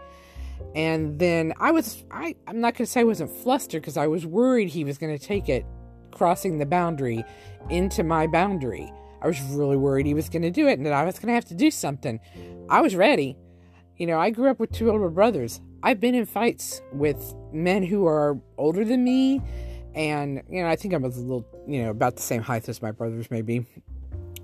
and 0.75 1.19
then 1.19 1.53
I 1.61 1.71
was, 1.71 2.05
I, 2.11 2.35
I'm 2.47 2.61
not 2.61 2.75
going 2.75 2.87
to 2.87 2.91
say 2.91 3.01
I 3.01 3.05
wasn't 3.05 3.31
flustered 3.31 3.83
because 3.83 3.97
I 3.97 4.07
was 4.07 4.27
worried 4.27 4.69
he 4.69 4.85
was 4.85 4.99
going 4.99 5.17
to 5.17 5.25
take 5.25 5.49
it 5.49 5.65
crossing 6.11 6.59
the 6.59 6.67
boundary 6.67 7.25
into 7.71 8.03
my 8.03 8.27
boundary. 8.27 8.93
I 9.23 9.27
was 9.29 9.41
really 9.43 9.77
worried 9.77 10.07
he 10.07 10.15
was 10.15 10.29
going 10.29 10.43
to 10.43 10.51
do 10.51 10.67
it 10.67 10.75
and 10.75 10.85
that 10.87 10.93
I 10.93 11.05
was 11.05 11.19
going 11.19 11.29
to 11.29 11.35
have 11.35 11.45
to 11.47 11.55
do 11.55 11.71
something. 11.71 12.21
I 12.69 12.81
was 12.81 12.97
ready. 12.97 13.37
You 13.97 14.09
know, 14.09 14.19
I 14.19 14.31
grew 14.31 14.51
up 14.51 14.59
with 14.59 14.73
two 14.73 14.91
older 14.91 15.09
brothers. 15.09 15.61
I've 15.83 16.01
been 16.01 16.15
in 16.15 16.27
fights 16.27 16.83
with 16.93 17.35
men 17.53 17.85
who 17.85 18.07
are 18.07 18.37
older 18.59 18.85
than 18.85 19.05
me. 19.05 19.41
And, 19.95 20.43
you 20.51 20.61
know, 20.61 20.69
I 20.69 20.75
think 20.75 20.93
I'm 20.93 21.05
a 21.05 21.09
little, 21.09 21.47
you 21.69 21.83
know, 21.83 21.91
about 21.91 22.17
the 22.17 22.23
same 22.23 22.43
height 22.43 22.69
as 22.69 22.83
my 22.83 22.91
brothers, 22.91 23.31
maybe. 23.31 23.65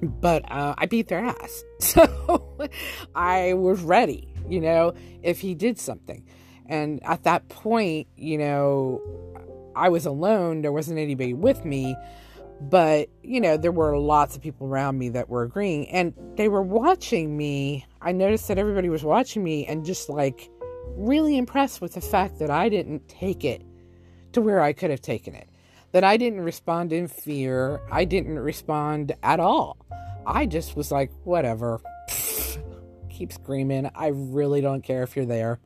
But 0.01 0.51
uh, 0.51 0.75
I 0.79 0.87
beat 0.87 1.09
their 1.09 1.25
ass. 1.25 1.65
So 1.81 2.69
I 3.15 3.55
was 3.55 3.83
ready 3.83 4.30
you 4.51 4.61
know, 4.61 4.93
if 5.23 5.41
he 5.41 5.55
did 5.55 5.79
something. 5.79 6.27
And 6.67 7.03
at 7.05 7.25
that 7.25 7.49
point, 7.49 8.07
you 8.17 8.39
know, 8.39 9.01
I 9.75 9.89
was 9.89 10.07
alone, 10.07 10.63
there 10.63 10.73
wasn't 10.73 10.99
anybody 10.99 11.35
with 11.35 11.65
me, 11.65 11.97
but, 12.61 13.09
you 13.23 13.41
know, 13.41 13.57
there 13.57 13.73
were 13.73 13.97
lots 13.99 14.37
of 14.37 14.43
people 14.43 14.67
around 14.67 14.99
me 14.99 15.09
that 15.11 15.29
were 15.29 15.43
agreeing 15.43 15.89
and 15.89 16.13
they 16.37 16.49
were 16.49 16.63
watching 16.63 17.37
me. 17.37 17.87
I 18.03 18.13
noticed 18.13 18.49
that 18.49 18.59
everybody 18.59 18.89
was 18.89 19.03
watching 19.03 19.43
me 19.43 19.67
and 19.67 19.85
just 19.85 20.09
like 20.09 20.51
really 20.97 21.37
impressed 21.37 21.81
with 21.81 21.95
the 21.95 22.01
fact 22.01 22.39
that 22.39 22.51
I 22.51 22.69
didn't 22.69 23.09
take 23.09 23.45
it 23.45 23.63
to 24.33 24.41
where 24.41 24.61
I 24.61 24.73
could 24.73 24.91
have 24.91 25.01
taken 25.01 25.35
it. 25.35 25.49
That 25.93 26.05
I 26.05 26.17
didn't 26.17 26.43
respond 26.43 26.93
in 26.93 27.09
fear. 27.09 27.81
I 27.91 28.05
didn't 28.05 28.39
respond 28.39 29.13
at 29.23 29.41
all. 29.41 29.77
I 30.27 30.47
just 30.47 30.77
was 30.77 30.93
like, 30.93 31.11
whatever 31.25 31.81
keep 33.21 33.33
screaming. 33.35 33.91
I 33.95 34.09
really 34.09 34.63
don't 34.63 34.83
care 34.83 35.03
if 35.03 35.15
you're 35.15 35.27
there 35.27 35.61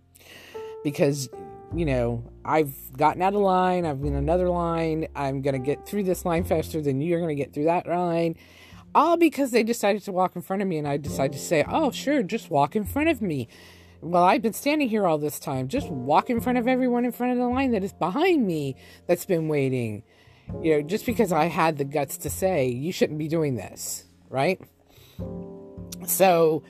because, 0.82 1.28
you 1.72 1.84
know, 1.84 2.24
I've 2.44 2.74
gotten 2.96 3.22
out 3.22 3.34
of 3.34 3.40
line. 3.40 3.86
I've 3.86 4.02
been 4.02 4.16
another 4.16 4.48
line. 4.48 5.06
I'm 5.14 5.40
going 5.40 5.54
to 5.54 5.64
get 5.64 5.86
through 5.86 6.02
this 6.02 6.24
line 6.24 6.42
faster 6.42 6.82
than 6.82 7.00
you're 7.00 7.20
going 7.20 7.34
to 7.34 7.40
get 7.40 7.54
through 7.54 7.64
that 7.64 7.86
line. 7.86 8.34
All 8.92 9.16
because 9.16 9.52
they 9.52 9.62
decided 9.62 10.02
to 10.02 10.12
walk 10.12 10.34
in 10.34 10.42
front 10.42 10.62
of 10.62 10.68
me 10.68 10.78
and 10.78 10.88
I 10.88 10.96
decided 10.96 11.34
to 11.34 11.38
say, 11.38 11.64
oh, 11.68 11.92
sure, 11.92 12.24
just 12.24 12.50
walk 12.50 12.74
in 12.74 12.84
front 12.84 13.08
of 13.08 13.22
me. 13.22 13.46
Well, 14.00 14.24
I've 14.24 14.42
been 14.42 14.52
standing 14.52 14.88
here 14.88 15.06
all 15.06 15.18
this 15.18 15.38
time. 15.38 15.68
Just 15.68 15.88
walk 15.88 16.30
in 16.30 16.40
front 16.40 16.58
of 16.58 16.66
everyone 16.66 17.04
in 17.04 17.12
front 17.12 17.32
of 17.32 17.38
the 17.38 17.46
line 17.46 17.70
that 17.70 17.84
is 17.84 17.92
behind 17.92 18.46
me 18.46 18.74
that's 19.06 19.26
been 19.26 19.46
waiting. 19.46 20.02
You 20.60 20.74
know, 20.74 20.82
just 20.82 21.06
because 21.06 21.30
I 21.30 21.44
had 21.44 21.78
the 21.78 21.84
guts 21.84 22.16
to 22.18 22.30
say, 22.30 22.66
you 22.66 22.92
shouldn't 22.92 23.18
be 23.18 23.28
doing 23.28 23.54
this, 23.54 24.04
right? 24.28 24.60
So, 26.06 26.64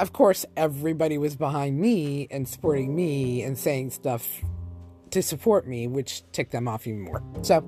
of 0.00 0.14
course, 0.14 0.46
everybody 0.56 1.18
was 1.18 1.36
behind 1.36 1.78
me 1.78 2.26
and 2.30 2.48
supporting 2.48 2.96
me 2.96 3.42
and 3.42 3.56
saying 3.56 3.90
stuff 3.90 4.40
to 5.10 5.22
support 5.22 5.68
me, 5.68 5.86
which 5.86 6.22
ticked 6.32 6.52
them 6.52 6.66
off 6.66 6.86
even 6.86 7.02
more. 7.02 7.22
So, 7.42 7.62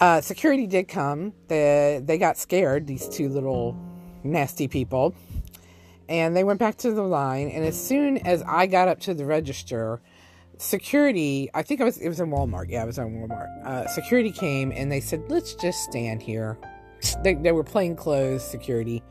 uh, 0.00 0.22
security 0.22 0.66
did 0.66 0.88
come. 0.88 1.34
They, 1.48 2.00
they 2.02 2.16
got 2.16 2.38
scared, 2.38 2.86
these 2.86 3.06
two 3.06 3.28
little 3.28 3.76
nasty 4.24 4.66
people, 4.66 5.14
and 6.08 6.34
they 6.34 6.42
went 6.42 6.58
back 6.58 6.78
to 6.78 6.92
the 6.92 7.02
line. 7.02 7.48
And 7.50 7.66
as 7.66 7.78
soon 7.80 8.16
as 8.18 8.42
I 8.46 8.66
got 8.66 8.88
up 8.88 9.00
to 9.00 9.12
the 9.12 9.26
register, 9.26 10.00
security, 10.56 11.50
I 11.52 11.64
think 11.64 11.82
I 11.82 11.84
was, 11.84 11.98
it 11.98 12.08
was 12.08 12.18
in 12.18 12.30
Walmart. 12.30 12.70
Yeah, 12.70 12.84
it 12.84 12.86
was 12.86 12.98
in 12.98 13.28
Walmart. 13.28 13.66
Uh, 13.66 13.86
security 13.88 14.32
came 14.32 14.72
and 14.72 14.90
they 14.90 15.00
said, 15.00 15.22
let's 15.28 15.54
just 15.54 15.84
stand 15.84 16.22
here. 16.22 16.56
They, 17.22 17.34
they 17.34 17.52
were 17.52 17.62
plain 17.62 17.94
clothes 17.94 18.42
security 18.42 19.02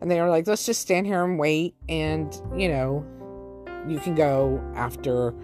and 0.00 0.10
they 0.10 0.20
were 0.20 0.28
like, 0.28 0.46
let's 0.46 0.66
just 0.66 0.80
stand 0.80 1.06
here 1.06 1.24
and 1.24 1.38
wait, 1.38 1.74
and 1.88 2.40
you 2.56 2.68
know, 2.68 3.04
you 3.88 3.98
can 3.98 4.14
go 4.14 4.60
after. 4.74 5.34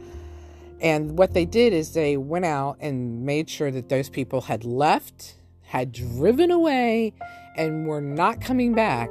And 0.80 1.16
what 1.16 1.32
they 1.32 1.44
did 1.44 1.72
is 1.72 1.94
they 1.94 2.16
went 2.16 2.44
out 2.44 2.76
and 2.80 3.24
made 3.24 3.48
sure 3.48 3.70
that 3.70 3.88
those 3.88 4.08
people 4.08 4.42
had 4.42 4.64
left, 4.64 5.36
had 5.62 5.92
driven 5.92 6.50
away, 6.50 7.12
and 7.56 7.86
were 7.86 8.00
not 8.00 8.40
coming 8.40 8.74
back 8.74 9.10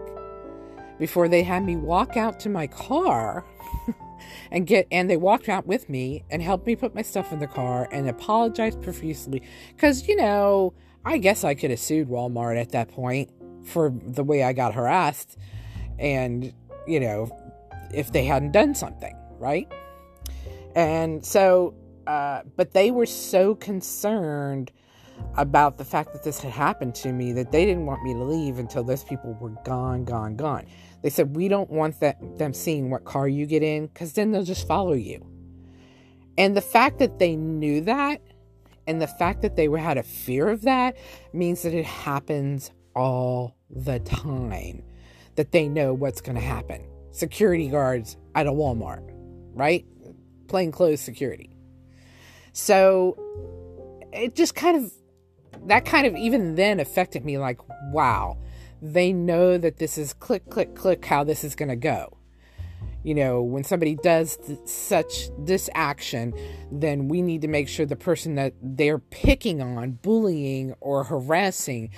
before 1.00 1.28
they 1.28 1.44
had 1.44 1.64
me 1.64 1.76
walk 1.76 2.16
out 2.16 2.40
to 2.42 2.50
my 2.50 2.68
car 2.68 3.44
and 4.52 4.68
get 4.68 4.88
and 4.92 5.10
they 5.10 5.18
walked 5.18 5.50
out 5.50 5.66
with 5.66 5.90
me 5.90 6.24
and 6.30 6.44
helped 6.44 6.68
me 6.68 6.76
put 6.76 6.94
my 6.94 7.02
stuff 7.02 7.32
in 7.32 7.40
the 7.40 7.48
car 7.48 7.88
and 7.92 8.08
apologized 8.08 8.80
profusely 8.84 9.42
cuz 9.78 10.08
you 10.08 10.16
know 10.16 10.74
I 11.04 11.18
guess 11.18 11.44
I 11.44 11.56
could 11.56 11.72
have 11.72 11.80
sued 11.80 12.08
Walmart 12.08 12.60
at 12.62 12.72
that 12.74 12.90
point 12.90 13.32
for 13.64 13.94
the 14.06 14.24
way 14.24 14.44
I 14.44 14.54
got 14.54 14.74
harassed 14.74 15.38
and, 16.00 16.54
you 16.88 17.00
know, 17.00 17.30
if 17.94 18.12
they 18.12 18.26
hadn't 18.26 18.52
done 18.52 18.74
something, 18.76 19.16
right? 19.38 19.72
And 20.76 21.26
so, 21.26 21.76
uh, 22.08 22.42
but 22.56 22.74
they 22.74 22.92
were 22.92 23.06
so 23.06 23.56
concerned 23.56 24.72
about 25.36 25.78
the 25.78 25.86
fact 25.86 26.14
that 26.14 26.24
this 26.24 26.40
had 26.40 26.52
happened 26.52 26.96
to 26.96 27.12
me 27.12 27.32
that 27.34 27.52
they 27.52 27.66
didn't 27.66 27.86
want 27.86 28.04
me 28.04 28.14
to 28.14 28.24
leave 28.24 28.58
until 28.58 28.84
those 28.84 29.04
people 29.04 29.38
were 29.40 29.54
gone, 29.64 30.04
gone, 30.04 30.36
gone. 30.36 30.66
They 31.04 31.10
said, 31.10 31.36
We 31.36 31.48
don't 31.48 31.70
want 31.70 32.00
that, 32.00 32.18
them 32.38 32.54
seeing 32.54 32.90
what 32.90 33.06
car 33.06 33.28
you 33.28 33.46
get 33.46 33.64
in 33.64 33.88
because 33.88 34.14
then 34.14 34.32
they'll 34.32 34.44
just 34.44 34.68
follow 34.68 34.94
you. 34.94 35.26
And 36.38 36.56
the 36.56 36.62
fact 36.62 37.00
that 37.00 37.20
they 37.20 37.36
knew 37.36 37.82
that 37.82 38.22
and 38.88 39.02
the 39.02 39.08
fact 39.08 39.42
that 39.42 39.56
they 39.56 39.68
had 39.68 39.98
a 39.98 40.04
fear 40.04 40.50
of 40.50 40.64
that 40.64 40.98
means 41.34 41.62
that 41.64 41.74
it 41.74 41.86
happens 41.86 42.72
all 42.96 43.56
the 43.70 44.00
time 44.00 44.84
that 45.36 45.52
they 45.52 45.68
know 45.68 45.94
what's 45.94 46.22
going 46.22 46.36
to 46.36 46.42
happen. 46.42 46.86
Security 47.12 47.68
guards 47.70 48.18
at 48.36 48.48
a 48.48 48.52
Walmart, 48.52 49.10
right? 49.54 49.86
Plainclothes 50.48 51.02
security. 51.02 51.56
So 52.54 53.18
it 54.14 54.36
just 54.36 54.56
kind 54.56 54.78
of, 54.78 54.92
that 55.68 55.86
kind 55.86 56.08
of 56.08 56.16
even 56.16 56.56
then 56.56 56.80
affected 56.80 57.24
me 57.24 57.38
like, 57.38 57.60
wow, 57.92 58.38
they 58.82 59.14
know 59.14 59.58
that 59.58 59.78
this 59.78 59.98
is 59.98 60.14
click, 60.14 60.50
click, 60.50 60.76
click 60.76 61.06
how 61.06 61.24
this 61.24 61.44
is 61.44 61.56
going 61.56 61.70
to 61.70 61.76
go. 61.76 62.18
You 63.04 63.16
know, 63.16 63.42
when 63.42 63.64
somebody 63.64 63.96
does 63.96 64.38
th- 64.38 64.60
such 64.66 65.30
this 65.40 65.70
action, 65.74 66.34
then 66.72 67.08
we 67.08 67.22
need 67.22 67.42
to 67.42 67.48
make 67.48 67.68
sure 67.68 67.86
the 67.86 67.96
person 67.96 68.36
that 68.36 68.54
they're 68.62 69.00
picking 69.00 69.62
on, 69.62 69.94
bullying, 69.94 70.76
or 70.82 71.04
harassing 71.04 71.90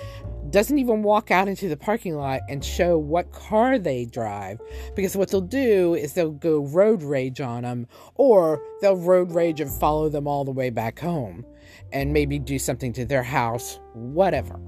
doesn't 0.50 0.78
even 0.78 1.04
walk 1.04 1.30
out 1.30 1.48
into 1.48 1.68
the 1.68 1.76
parking 1.76 2.16
lot 2.16 2.42
and 2.48 2.64
show 2.64 2.98
what 2.98 3.32
car 3.34 3.78
they 3.78 4.06
drive. 4.06 4.62
Because 4.96 5.18
what 5.18 5.30
they'll 5.30 5.42
do 5.42 5.94
is 5.94 6.14
they'll 6.14 6.32
go 6.32 6.66
road 6.66 7.04
rage 7.04 7.42
on 7.42 7.64
them, 7.64 7.88
or 8.16 8.62
they'll 8.82 8.96
road 8.96 9.32
rage 9.32 9.60
and 9.60 9.72
follow 9.72 10.08
them 10.08 10.28
all 10.28 10.46
the 10.46 10.52
way 10.52 10.70
back 10.70 11.00
home 11.00 11.46
and 11.92 12.14
maybe 12.14 12.40
do 12.40 12.58
something 12.58 12.94
to 12.94 13.06
their 13.06 13.24
house, 13.24 13.80
whatever. 13.94 14.60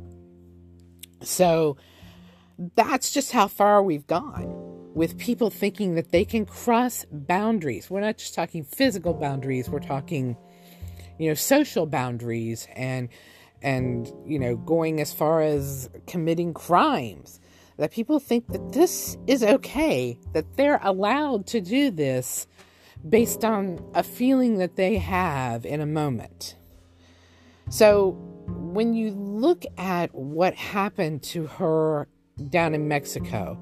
So 1.22 1.78
that's 2.76 3.12
just 3.12 3.32
how 3.32 3.48
far 3.48 3.82
we've 3.84 4.08
gone 4.08 4.64
with 4.96 5.18
people 5.18 5.50
thinking 5.50 5.96
that 5.96 6.12
they 6.12 6.26
can 6.26 6.46
cross 6.46 7.06
boundaries. 7.12 7.89
We're 7.89 8.00
not 8.00 8.18
just 8.18 8.34
talking 8.34 8.64
physical 8.64 9.14
boundaries, 9.14 9.70
we're 9.70 9.80
talking, 9.80 10.38
you 11.20 11.28
know, 11.28 11.36
social 11.36 11.86
boundaries 11.86 12.68
and 12.76 13.10
and 13.62 14.12
you 14.26 14.39
know, 14.39 14.56
going 14.56 15.00
as 15.02 15.14
far 15.14 15.41
as 15.41 15.89
committing 16.08 16.54
crimes. 16.54 17.39
That 17.78 17.91
people 17.91 18.20
think 18.20 18.48
that 18.54 18.72
this 18.72 19.18
is 19.28 19.43
okay, 19.43 20.18
that 20.32 20.56
they're 20.56 20.80
allowed 20.82 21.46
to 21.48 21.60
do 21.60 21.91
this 21.91 22.48
based 23.08 23.43
on 23.43 23.84
a 23.93 24.02
feeling 24.02 24.60
that 24.60 24.78
they 24.78 24.98
have 24.98 25.66
in 25.66 25.82
a 25.82 25.86
moment. 25.86 26.56
So, 27.70 28.12
when 28.48 28.93
you 28.93 29.12
look 29.12 29.66
at 29.78 30.16
what 30.16 30.54
happened 30.54 31.22
to 31.24 31.48
her 31.48 32.08
down 32.50 32.74
in 32.74 32.88
Mexico, 32.88 33.58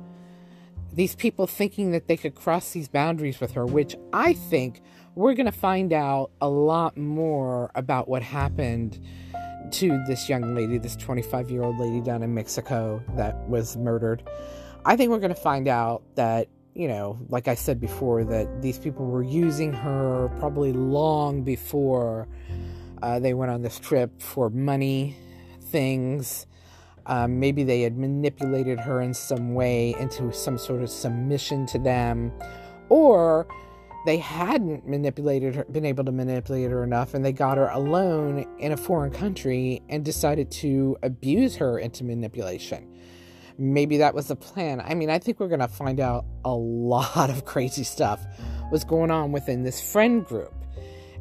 these 0.93 1.15
people 1.15 1.47
thinking 1.47 1.91
that 1.91 2.07
they 2.07 2.17
could 2.17 2.35
cross 2.35 2.71
these 2.71 2.87
boundaries 2.87 3.39
with 3.39 3.51
her, 3.53 3.65
which 3.65 3.95
I 4.11 4.33
think 4.33 4.81
we're 5.15 5.33
going 5.33 5.47
to 5.47 5.51
find 5.51 5.91
out 5.91 6.31
a 6.41 6.49
lot 6.49 6.97
more 6.97 7.71
about 7.75 8.07
what 8.07 8.21
happened 8.21 8.99
to 9.71 10.03
this 10.07 10.29
young 10.29 10.53
lady, 10.55 10.77
this 10.77 10.95
25 10.95 11.49
year 11.49 11.63
old 11.63 11.79
lady 11.79 12.01
down 12.01 12.21
in 12.21 12.33
Mexico 12.33 13.03
that 13.15 13.37
was 13.49 13.75
murdered. 13.77 14.23
I 14.85 14.95
think 14.95 15.09
we're 15.09 15.19
going 15.19 15.33
to 15.33 15.41
find 15.41 15.67
out 15.67 16.03
that, 16.15 16.47
you 16.75 16.87
know, 16.87 17.17
like 17.29 17.47
I 17.47 17.55
said 17.55 17.79
before, 17.79 18.23
that 18.25 18.61
these 18.61 18.77
people 18.77 19.05
were 19.05 19.23
using 19.23 19.73
her 19.73 20.29
probably 20.39 20.73
long 20.73 21.43
before 21.43 22.27
uh, 23.01 23.19
they 23.19 23.33
went 23.33 23.51
on 23.51 23.61
this 23.61 23.79
trip 23.79 24.21
for 24.21 24.49
money, 24.49 25.15
things, 25.59 26.45
um, 27.05 27.39
maybe 27.39 27.63
they 27.63 27.81
had 27.81 27.97
manipulated 27.97 28.79
her 28.79 29.01
in 29.01 29.13
some 29.13 29.53
way 29.53 29.95
into 29.99 30.31
some 30.31 30.57
sort 30.57 30.81
of 30.81 30.89
submission 30.89 31.65
to 31.67 31.79
them, 31.79 32.31
or 32.89 33.47
they 34.05 34.17
hadn't 34.17 34.87
manipulated 34.87 35.55
her, 35.55 35.65
been 35.65 35.85
able 35.85 36.03
to 36.05 36.11
manipulate 36.11 36.69
her 36.71 36.83
enough, 36.83 37.13
and 37.13 37.23
they 37.23 37.31
got 37.31 37.57
her 37.57 37.67
alone 37.69 38.45
in 38.59 38.71
a 38.71 38.77
foreign 38.77 39.11
country 39.11 39.81
and 39.89 40.03
decided 40.03 40.51
to 40.51 40.97
abuse 41.03 41.55
her 41.57 41.79
into 41.79 42.03
manipulation. 42.03 42.89
Maybe 43.57 43.97
that 43.97 44.15
was 44.15 44.27
the 44.27 44.35
plan. 44.35 44.81
I 44.81 44.95
mean, 44.95 45.09
I 45.09 45.19
think 45.19 45.39
we're 45.39 45.47
going 45.47 45.59
to 45.59 45.67
find 45.67 45.99
out 45.99 46.25
a 46.43 46.53
lot 46.53 47.29
of 47.29 47.45
crazy 47.45 47.83
stuff 47.83 48.25
was 48.71 48.83
going 48.83 49.11
on 49.11 49.31
within 49.31 49.63
this 49.63 49.79
friend 49.79 50.25
group. 50.25 50.53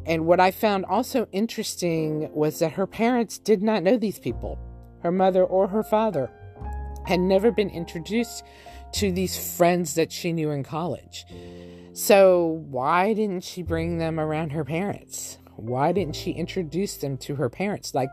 And 0.07 0.27
what 0.27 0.41
I 0.41 0.51
found 0.51 0.85
also 0.87 1.29
interesting 1.31 2.33
was 2.33 2.59
that 2.59 2.73
her 2.73 2.87
parents 2.87 3.39
did 3.39 3.63
not 3.63 3.83
know 3.83 3.97
these 3.97 4.19
people 4.19 4.59
her 5.03 5.13
mother, 5.13 5.45
or 5.45 5.69
her 5.69 5.83
father 5.83 6.31
had 7.07 7.21
never 7.21 7.51
been 7.51 7.71
introduced 7.71 8.45
to 8.93 9.11
these 9.11 9.57
friends 9.57 9.95
that 9.95 10.13
she 10.13 10.33
knew 10.33 10.51
in 10.51 10.63
college. 10.63 11.27
So, 11.95 12.65
why 12.71 13.13
didn't 13.13 13.45
she 13.45 13.63
bring 13.63 13.99
them 13.99 14.19
around 14.19 14.51
her 14.53 14.65
parents? 14.65 15.39
Why 15.57 15.93
didn't 15.93 16.17
she 16.17 16.31
introduce 16.31 16.97
them 16.97 17.17
to 17.19 17.35
her 17.35 17.51
parents? 17.51 17.95
Like, 17.95 18.11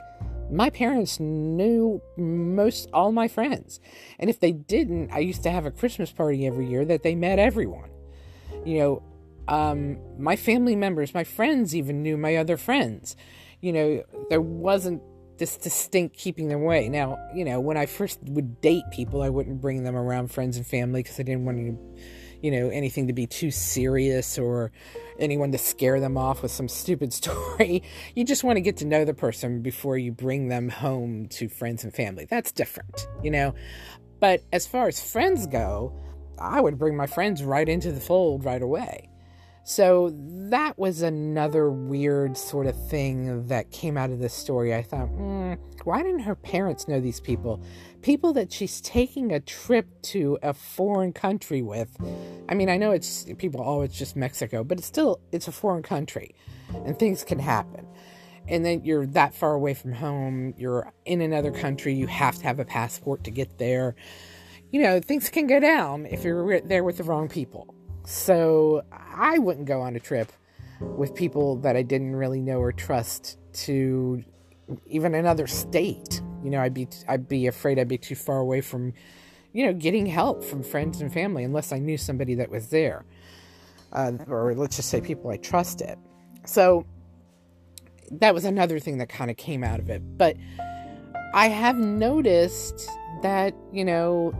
my 0.51 0.69
parents 0.69 1.19
knew 1.19 2.01
most 2.17 2.89
all 2.91 3.11
my 3.11 3.27
friends. 3.27 3.79
And 4.17 4.29
if 4.29 4.39
they 4.39 4.51
didn't, 4.51 5.11
I 5.11 5.19
used 5.19 5.43
to 5.43 5.51
have 5.51 5.65
a 5.65 5.71
Christmas 5.71 6.11
party 6.11 6.45
every 6.47 6.67
year 6.67 6.85
that 6.85 7.03
they 7.03 7.15
met 7.15 7.39
everyone. 7.39 7.89
You 8.65 8.79
know, 8.79 9.03
um, 9.47 9.99
my 10.17 10.35
family 10.35 10.75
members, 10.75 11.13
my 11.13 11.23
friends 11.23 11.75
even 11.75 12.03
knew 12.03 12.17
my 12.17 12.35
other 12.35 12.57
friends. 12.57 13.15
You 13.61 13.73
know, 13.73 14.03
there 14.29 14.41
wasn't 14.41 15.01
this 15.39 15.57
distinct 15.57 16.17
keeping 16.17 16.49
them 16.49 16.61
away. 16.61 16.89
Now, 16.89 17.17
you 17.33 17.45
know, 17.45 17.59
when 17.59 17.77
I 17.77 17.85
first 17.85 18.19
would 18.23 18.61
date 18.61 18.83
people, 18.91 19.21
I 19.21 19.29
wouldn't 19.29 19.61
bring 19.61 19.83
them 19.83 19.95
around 19.95 20.31
friends 20.31 20.57
and 20.57 20.67
family 20.67 21.01
because 21.01 21.19
I 21.19 21.23
didn't 21.23 21.45
want 21.45 21.57
to, 21.57 22.01
you 22.41 22.51
know, 22.51 22.69
anything 22.69 23.07
to 23.07 23.13
be 23.13 23.25
too 23.25 23.49
serious 23.49 24.37
or 24.37 24.71
anyone 25.17 25.51
to 25.53 25.57
scare 25.57 25.99
them 25.99 26.17
off 26.17 26.43
with 26.43 26.51
some 26.51 26.67
stupid 26.67 27.13
story. 27.21 27.83
You 28.15 28.25
just 28.25 28.43
want 28.43 28.57
to 28.57 28.61
get 28.61 28.77
to 28.77 28.85
know 28.85 29.05
the 29.05 29.13
person 29.13 29.61
before 29.61 29.97
you 29.97 30.11
bring 30.11 30.49
them 30.49 30.69
home 30.69 31.27
to 31.29 31.49
friends 31.49 31.83
and 31.83 31.93
family. 31.93 32.25
That's 32.29 32.51
different, 32.51 33.07
you 33.23 33.31
know. 33.31 33.55
But 34.19 34.43
as 34.51 34.67
far 34.67 34.87
as 34.87 34.99
friends 34.99 35.47
go, 35.47 35.93
I 36.37 36.61
would 36.61 36.77
bring 36.77 36.95
my 36.95 37.07
friends 37.07 37.43
right 37.43 37.67
into 37.67 37.91
the 37.91 37.99
fold 37.99 38.45
right 38.45 38.61
away. 38.61 39.09
So 39.69 40.09
that 40.49 40.79
was 40.79 41.03
another 41.03 41.69
weird 41.69 42.35
sort 42.35 42.65
of 42.65 42.89
thing 42.89 43.45
that 43.49 43.69
came 43.69 43.97
out 43.97 44.09
of 44.09 44.17
this 44.17 44.33
story. 44.33 44.73
I 44.73 44.81
thought, 44.81 45.09
mm, 45.09 45.59
why 45.83 46.01
didn't 46.01 46.21
her 46.21 46.33
parents 46.33 46.87
know 46.87 46.99
these 46.99 47.19
people? 47.19 47.63
People 48.01 48.33
that 48.33 48.51
she's 48.51 48.81
taking 48.81 49.31
a 49.31 49.39
trip 49.39 49.85
to 50.05 50.39
a 50.41 50.55
foreign 50.55 51.13
country 51.13 51.61
with. 51.61 51.95
I 52.49 52.55
mean, 52.55 52.67
I 52.67 52.77
know 52.77 52.89
it's 52.89 53.27
people, 53.37 53.61
oh, 53.63 53.83
it's 53.83 53.95
just 53.95 54.15
Mexico, 54.15 54.63
but 54.63 54.79
it's 54.79 54.87
still, 54.87 55.21
it's 55.31 55.47
a 55.47 55.51
foreign 55.51 55.83
country 55.83 56.33
and 56.73 56.97
things 56.97 57.23
can 57.23 57.37
happen. 57.37 57.85
And 58.47 58.65
then 58.65 58.83
you're 58.83 59.05
that 59.05 59.35
far 59.35 59.53
away 59.53 59.75
from 59.75 59.93
home, 59.93 60.55
you're 60.57 60.91
in 61.05 61.21
another 61.21 61.51
country, 61.51 61.93
you 61.93 62.07
have 62.07 62.39
to 62.39 62.43
have 62.45 62.57
a 62.57 62.65
passport 62.65 63.23
to 63.25 63.29
get 63.29 63.59
there. 63.59 63.95
You 64.71 64.81
know, 64.81 64.99
things 64.99 65.29
can 65.29 65.45
go 65.45 65.59
down 65.59 66.07
if 66.07 66.23
you're 66.23 66.59
there 66.61 66.83
with 66.83 66.97
the 66.97 67.03
wrong 67.03 67.29
people. 67.29 67.75
So 68.09 68.81
I 68.91 69.37
wouldn't 69.37 69.67
go 69.67 69.81
on 69.81 69.95
a 69.95 69.99
trip 69.99 70.31
with 70.81 71.13
people 71.13 71.57
that 71.57 71.75
I 71.75 71.83
didn't 71.83 72.15
really 72.15 72.41
know 72.41 72.59
or 72.59 72.71
trust 72.71 73.37
to 73.65 74.23
even 74.87 75.13
another 75.13 75.45
state. 75.45 76.19
You 76.43 76.49
know, 76.49 76.59
I'd 76.59 76.73
be 76.73 76.87
I'd 77.07 77.27
be 77.27 77.45
afraid 77.45 77.77
I'd 77.77 77.87
be 77.87 77.99
too 77.99 78.15
far 78.15 78.39
away 78.39 78.61
from, 78.61 78.93
you 79.53 79.63
know, 79.63 79.73
getting 79.73 80.07
help 80.07 80.43
from 80.43 80.63
friends 80.63 81.01
and 81.01 81.13
family 81.13 81.43
unless 81.43 81.71
I 81.71 81.77
knew 81.77 81.97
somebody 81.97 82.33
that 82.33 82.49
was 82.49 82.69
there, 82.69 83.05
uh, 83.93 84.13
or 84.27 84.55
let's 84.55 84.77
just 84.77 84.89
say 84.89 85.01
people 85.01 85.29
I 85.29 85.37
trusted. 85.37 85.95
So 86.45 86.87
that 88.09 88.33
was 88.33 88.43
another 88.43 88.79
thing 88.79 88.97
that 88.97 89.09
kind 89.09 89.29
of 89.29 89.37
came 89.37 89.63
out 89.63 89.79
of 89.79 89.91
it. 89.91 90.01
But 90.17 90.35
I 91.35 91.47
have 91.49 91.77
noticed 91.77 92.89
that 93.21 93.53
you 93.71 93.85
know 93.85 94.33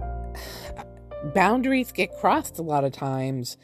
boundaries 1.24 1.92
get 1.92 2.16
crossed 2.18 2.60
a 2.60 2.62
lot 2.62 2.84
of 2.84 2.92
times 2.92 3.58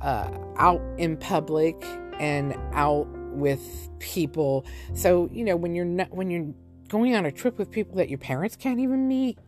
uh, 0.00 0.30
out 0.56 0.82
in 0.98 1.16
public 1.16 1.84
and 2.18 2.54
out 2.72 3.06
with 3.32 3.88
people. 3.98 4.64
So 4.94 5.28
you 5.32 5.44
know 5.44 5.56
when 5.56 5.74
you're 5.74 5.84
not 5.84 6.10
when 6.12 6.30
you're 6.30 6.52
going 6.88 7.14
on 7.14 7.26
a 7.26 7.32
trip 7.32 7.58
with 7.58 7.70
people 7.70 7.96
that 7.96 8.08
your 8.08 8.18
parents 8.18 8.56
can't 8.56 8.78
even 8.78 9.08
meet, 9.08 9.38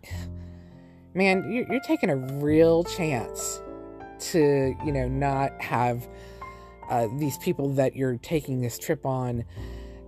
man, 1.15 1.51
you're, 1.53 1.71
you're 1.71 1.83
taking 1.83 2.11
a 2.11 2.17
real 2.17 2.85
chance 2.85 3.61
to 4.19 4.75
you 4.85 4.93
know 4.93 5.09
not 5.09 5.61
have 5.61 6.09
uh, 6.89 7.09
these 7.19 7.37
people 7.39 7.69
that 7.75 7.97
you're 7.97 8.17
taking 8.19 8.61
this 8.61 8.79
trip 8.79 9.05
on 9.05 9.45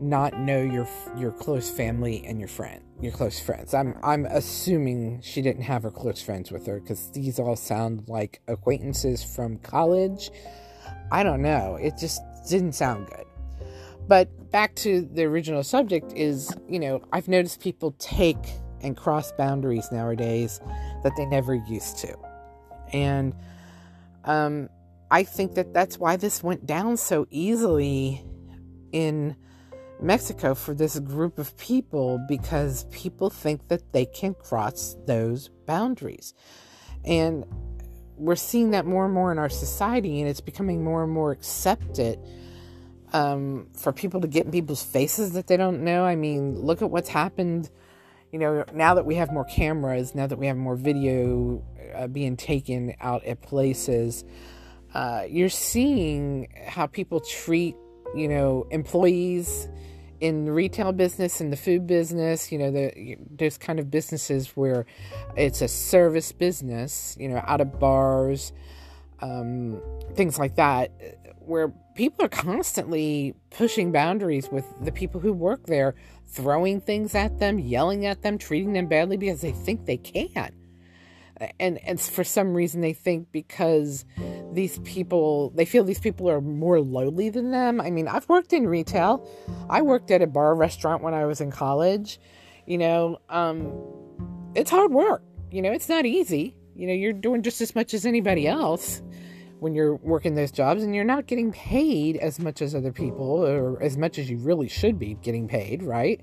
not 0.01 0.39
know 0.39 0.63
your 0.63 0.89
your 1.17 1.33
close 1.33 1.71
family 1.71 2.25
and 2.27 2.39
your 2.39 2.49
friend 2.49 2.83
your 3.01 3.13
close 3.13 3.39
friends. 3.39 3.75
I'm 3.75 3.97
I'm 4.03 4.27
assuming 4.27 5.21
she 5.23 5.43
didn't 5.43 5.63
have 5.63 5.83
her 5.85 5.91
close 5.91 6.21
friends 6.21 6.51
with 6.51 6.67
her 6.67 6.81
because 6.81 7.11
these 7.13 7.39
all 7.39 7.57
sound 7.57 8.09
like 8.09 8.41
acquaintances 8.49 9.23
from 9.23 9.59
college. 9.59 10.31
I 11.13 11.23
don't 11.23 11.43
know. 11.43 11.77
It 11.81 11.95
just 11.99 12.21
didn't 12.49 12.73
sound 12.73 13.07
good. 13.07 13.25
But 14.09 14.51
back 14.51 14.75
to 14.77 15.03
the 15.03 15.25
original 15.25 15.63
subject 15.63 16.13
is, 16.15 16.55
you 16.69 16.79
know, 16.79 17.03
I've 17.13 17.29
noticed 17.29 17.61
people 17.61 17.93
take 17.99 18.39
and 18.81 18.97
cross 18.97 19.33
boundaries 19.33 19.91
nowadays 19.93 20.61
that 21.03 21.13
they 21.17 21.27
never 21.27 21.55
used 21.55 21.99
to. 21.99 22.17
And 22.93 23.35
um, 24.25 24.71
I 25.11 25.25
think 25.25 25.55
that 25.55 25.75
that's 25.75 25.99
why 25.99 26.17
this 26.17 26.43
went 26.43 26.67
down 26.67 26.97
so 26.97 27.27
easily 27.31 28.25
in 28.93 29.37
Mexico 30.01 30.55
for 30.55 30.75
this 30.75 30.99
group 30.99 31.39
of 31.39 31.57
people 31.57 32.25
because 32.29 32.85
people 32.91 33.31
think 33.31 33.69
that 33.69 33.93
they 33.93 34.07
can 34.07 34.35
cross 34.35 34.97
those 35.07 35.49
boundaries. 35.67 36.35
And 37.05 37.45
we're 38.17 38.37
seeing 38.37 38.73
that 38.73 38.87
more 38.87 39.05
and 39.05 39.15
more 39.15 39.33
in 39.33 39.39
our 39.39 39.49
society, 39.49 40.21
and 40.21 40.29
it's 40.29 40.41
becoming 40.41 40.83
more 40.83 41.03
and 41.05 41.13
more 41.13 41.31
accepted 41.31 42.19
um, 43.13 43.69
for 43.75 43.93
people 43.93 44.21
to 44.21 44.29
get 44.29 44.47
in 44.47 44.53
people's 44.53 44.83
faces 44.83 45.33
that 45.33 45.47
they 45.47 45.57
don't 45.57 45.83
know. 45.83 46.05
I 46.05 46.17
mean, 46.17 46.59
look 46.59 46.83
at 46.83 46.91
what's 46.91 47.09
happened, 47.09 47.71
you 48.33 48.39
know, 48.39 48.65
now 48.73 48.95
that 48.95 49.07
we 49.07 49.15
have 49.15 49.33
more 49.33 49.45
cameras, 49.45 50.15
now 50.15 50.27
that 50.27 50.39
we 50.39 50.47
have 50.47 50.57
more 50.57 50.77
video 50.77 51.65
uh, 51.95 52.07
being 52.07 52.37
taken 52.37 52.95
out 53.01 53.25
at 53.25 53.41
places, 53.41 54.25
uh, 54.95 55.25
you're 55.29 55.49
seeing 55.49 56.49
how 56.67 56.87
people 56.87 57.21
treat, 57.21 57.77
you 58.15 58.29
know, 58.29 58.67
employees 58.71 59.69
in 60.21 60.45
the 60.45 60.53
retail 60.53 60.93
business 60.93 61.41
and 61.41 61.53
the 61.53 61.57
food 61.57 61.87
business. 61.87 62.51
You 62.51 62.59
know, 62.59 62.71
the, 62.71 63.17
there's 63.31 63.59
kind 63.59 63.79
of 63.79 63.91
businesses 63.91 64.49
where 64.57 64.87
it's 65.37 65.63
a 65.63 65.69
service 65.69 66.33
business, 66.33 67.17
you 67.19 67.29
know, 67.29 67.43
out 67.47 67.61
of 67.61 67.79
bars, 67.79 68.53
um, 69.21 69.81
things 70.15 70.39
like 70.39 70.57
that, 70.57 70.91
where 71.41 71.73
people 71.95 72.25
are 72.25 72.29
constantly 72.29 73.35
pushing 73.51 73.91
boundaries 73.91 74.49
with 74.51 74.65
the 74.85 74.93
people 74.93 75.21
who 75.21 75.33
work 75.33 75.67
there, 75.67 75.95
throwing 76.27 76.81
things 76.81 77.15
at 77.15 77.39
them, 77.39 77.59
yelling 77.59 78.07
at 78.07 78.23
them, 78.23 78.39
treating 78.39 78.73
them 78.73 78.87
badly 78.87 79.17
because 79.17 79.41
they 79.41 79.53
think 79.53 79.87
they 79.87 79.97
can. 79.97 80.53
And 81.61 81.79
and 81.87 82.01
for 82.01 82.25
some 82.25 82.55
reason 82.55 82.81
they 82.81 82.93
think 82.93 83.31
because 83.33 84.05
these 84.53 84.79
people 84.81 85.51
they 85.51 85.65
feel 85.65 85.85
these 85.85 86.01
people 86.01 86.29
are 86.29 86.41
more 86.41 86.81
lowly 86.81 87.31
than 87.31 87.51
them. 87.51 87.81
I 87.81 87.91
mean, 87.91 88.09
I've 88.09 88.29
worked 88.29 88.53
in 88.53 88.67
retail. 88.67 89.29
I 89.71 89.83
worked 89.83 90.11
at 90.11 90.23
a 90.23 90.27
bar 90.27 90.55
restaurant 90.55 91.03
when 91.03 91.15
I 91.15 91.27
was 91.27 91.41
in 91.41 91.51
college. 91.51 92.21
You 92.67 92.79
know, 92.79 93.19
um, 93.29 93.73
it's 94.55 94.71
hard 94.71 94.93
work. 94.93 95.23
You 95.51 95.63
know, 95.63 95.73
it's 95.73 95.89
not 95.89 96.07
easy. 96.07 96.57
You 96.75 96.87
know, 96.87 96.93
you're 96.93 97.13
doing 97.13 97.43
just 97.43 97.61
as 97.61 97.75
much 97.75 97.95
as 97.95 98.07
anybody 98.07 98.47
else 98.47 99.03
when 99.61 99.75
you're 99.75 99.97
working 99.97 100.35
those 100.35 100.53
jobs 100.53 100.83
and 100.83 100.95
you're 100.95 101.05
not 101.05 101.27
getting 101.27 101.51
paid 101.53 102.17
as 102.17 102.39
much 102.39 102.63
as 102.63 102.75
other 102.75 102.93
people 102.93 103.45
or 103.45 103.83
as 103.83 103.97
much 103.97 104.19
as 104.19 104.31
you 104.31 104.39
really 104.39 104.69
should 104.69 104.99
be 104.99 105.15
getting 105.15 105.49
paid, 105.49 105.83
right? 105.83 106.21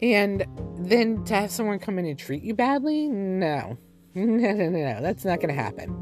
And 0.00 0.46
then 0.78 1.24
to 1.24 1.34
have 1.34 1.50
someone 1.50 1.78
come 1.78 1.98
in 1.98 2.06
and 2.06 2.18
treat 2.18 2.42
you 2.42 2.54
badly, 2.54 3.08
no. 3.08 3.78
No, 4.26 4.52
no, 4.52 4.70
no, 4.70 4.94
no. 4.94 5.02
That's 5.02 5.26
not 5.26 5.40
going 5.40 5.54
to 5.54 5.62
happen. 5.62 5.94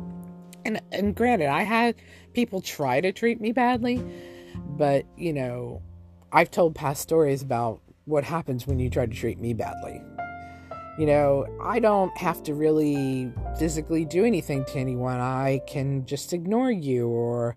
And 0.64 0.80
and 0.92 1.16
granted, 1.16 1.48
I 1.48 1.62
had 1.62 1.96
people 2.32 2.60
try 2.60 3.00
to 3.00 3.10
treat 3.10 3.40
me 3.40 3.50
badly, 3.50 4.00
but 4.56 5.04
you 5.16 5.32
know, 5.32 5.82
I've 6.30 6.48
told 6.48 6.76
past 6.76 7.02
stories 7.02 7.42
about 7.42 7.80
what 8.04 8.22
happens 8.22 8.68
when 8.68 8.78
you 8.78 8.88
try 8.88 9.06
to 9.06 9.12
treat 9.12 9.40
me 9.40 9.52
badly. 9.52 10.00
You 10.96 11.06
know, 11.06 11.44
I 11.60 11.80
don't 11.80 12.16
have 12.16 12.40
to 12.44 12.54
really 12.54 13.32
physically 13.58 14.04
do 14.04 14.24
anything 14.24 14.64
to 14.66 14.78
anyone. 14.78 15.18
I 15.18 15.60
can 15.66 16.06
just 16.06 16.32
ignore 16.32 16.70
you 16.70 17.08
or 17.08 17.56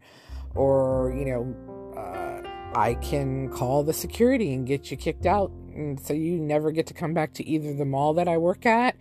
or, 0.56 1.14
you 1.16 1.26
know, 1.26 1.94
uh, 1.96 2.42
I 2.76 2.96
can 2.96 3.50
call 3.50 3.84
the 3.84 3.94
security 3.94 4.56
and 4.56 4.66
get 4.66 4.90
you 4.90 4.98
kicked 4.98 5.28
out 5.28 5.52
and 5.76 6.00
so 6.00 6.14
you 6.14 6.40
never 6.40 6.72
get 6.72 6.88
to 6.88 6.96
come 6.96 7.14
back 7.14 7.34
to 7.34 7.48
either 7.48 7.74
the 7.74 7.86
mall 7.86 8.16
that 8.16 8.28
I 8.28 8.38
work 8.38 8.66
at 8.66 8.96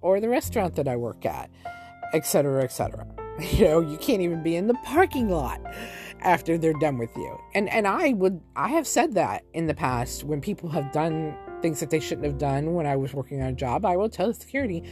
or 0.00 0.20
the 0.20 0.28
restaurant 0.28 0.76
that 0.76 0.88
I 0.88 0.96
work 0.96 1.24
at, 1.24 1.50
etc., 2.12 2.62
etc. 2.62 3.06
You 3.40 3.64
know, 3.64 3.80
you 3.80 3.96
can't 3.96 4.20
even 4.20 4.42
be 4.42 4.54
in 4.54 4.66
the 4.66 4.74
parking 4.84 5.30
lot 5.30 5.62
after 6.20 6.58
they're 6.58 6.74
done 6.74 6.98
with 6.98 7.16
you. 7.16 7.38
And 7.54 7.70
and 7.70 7.86
I 7.86 8.12
would 8.12 8.38
I 8.54 8.68
have 8.68 8.86
said 8.86 9.14
that 9.14 9.44
in 9.54 9.66
the 9.66 9.72
past 9.72 10.24
when 10.24 10.42
people 10.42 10.68
have 10.68 10.92
done 10.92 11.34
things 11.62 11.80
that 11.80 11.88
they 11.88 12.00
shouldn't 12.00 12.26
have 12.26 12.36
done 12.36 12.74
when 12.74 12.84
I 12.84 12.96
was 12.96 13.14
working 13.14 13.40
on 13.40 13.48
a 13.48 13.54
job, 13.54 13.86
I 13.86 13.96
will 13.96 14.10
tell 14.10 14.26
the 14.26 14.34
security, 14.34 14.84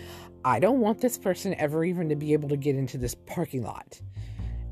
I 0.47 0.61
don't 0.61 0.81
want 0.81 1.03
this 1.03 1.19
person 1.19 1.55
ever 1.57 1.85
even 1.85 2.09
to 2.09 2.17
be 2.17 2.33
able 2.33 2.49
to 2.49 2.57
get 2.57 2.75
into 2.75 2.97
this 2.97 3.15
parking 3.27 3.65
lot 3.65 4.01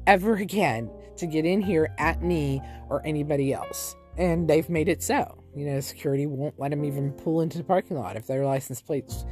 ever 0.06 0.34
again 0.34 0.90
to 1.16 1.26
get 1.26 1.44
in 1.44 1.60
here 1.60 1.94
at 1.98 2.22
me 2.22 2.62
or 2.88 3.04
anybody 3.04 3.52
else. 3.52 3.96
And 4.16 4.48
they've 4.48 4.68
made 4.68 4.88
it 4.88 5.02
so. 5.02 5.42
You 5.54 5.66
know, 5.66 5.80
security 5.80 6.26
won't 6.26 6.58
let 6.58 6.70
them 6.70 6.84
even 6.84 7.12
pull 7.12 7.40
into 7.40 7.58
the 7.58 7.64
parking 7.64 7.98
lot 7.98 8.16
if 8.16 8.26
their 8.26 8.44
license 8.44 8.80
plates, 8.80 9.24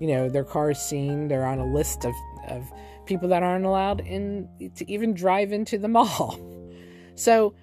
you 0.00 0.08
know, 0.08 0.28
their 0.28 0.44
car 0.44 0.70
is 0.72 0.78
seen, 0.78 1.28
they're 1.28 1.46
on 1.46 1.58
a 1.58 1.66
list 1.66 2.04
of, 2.04 2.14
of 2.48 2.72
people 3.06 3.28
that 3.28 3.42
aren't 3.42 3.64
allowed 3.64 4.00
in 4.00 4.48
to 4.74 4.90
even 4.90 5.14
drive 5.14 5.52
into 5.52 5.78
the 5.78 5.88
mall. 5.88 6.38
So, 7.16 7.54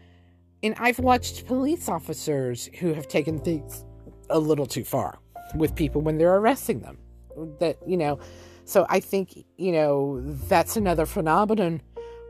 and 0.62 0.76
I've 0.78 1.00
watched 1.00 1.48
police 1.48 1.90
officers 1.90 2.70
who 2.80 2.94
have 2.94 3.08
taken 3.08 3.40
things 3.40 3.84
a 4.30 4.38
little 4.38 4.68
too 4.68 4.84
far 4.84 5.18
with 5.56 5.74
people 5.74 6.02
when 6.02 6.20
they're 6.20 6.36
arresting 6.36 6.82
them. 6.82 7.00
That, 7.60 7.78
you 7.88 7.98
know, 7.98 8.20
so 8.66 8.86
I 8.88 9.00
think, 9.00 9.46
you 9.58 9.72
know, 9.72 10.22
that's 10.48 10.78
another 10.78 11.08
phenomenon 11.08 11.82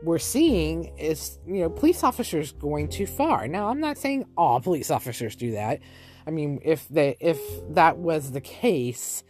we're 0.02 0.18
seeing 0.18 0.96
is, 0.96 1.38
you 1.46 1.60
know, 1.60 1.68
police 1.68 2.04
officers 2.04 2.52
going 2.52 2.88
too 2.88 3.06
far. 3.06 3.48
Now, 3.48 3.68
I'm 3.68 3.80
not 3.80 3.98
saying 3.98 4.24
all 4.36 4.60
police 4.60 4.90
officers 4.90 5.36
do 5.36 5.52
that. 5.52 5.80
I 6.26 6.30
mean, 6.30 6.60
if 6.62 6.88
they 6.88 7.16
if 7.20 7.38
that 7.74 7.98
was 7.98 8.32
the 8.32 8.40
case, 8.40 9.24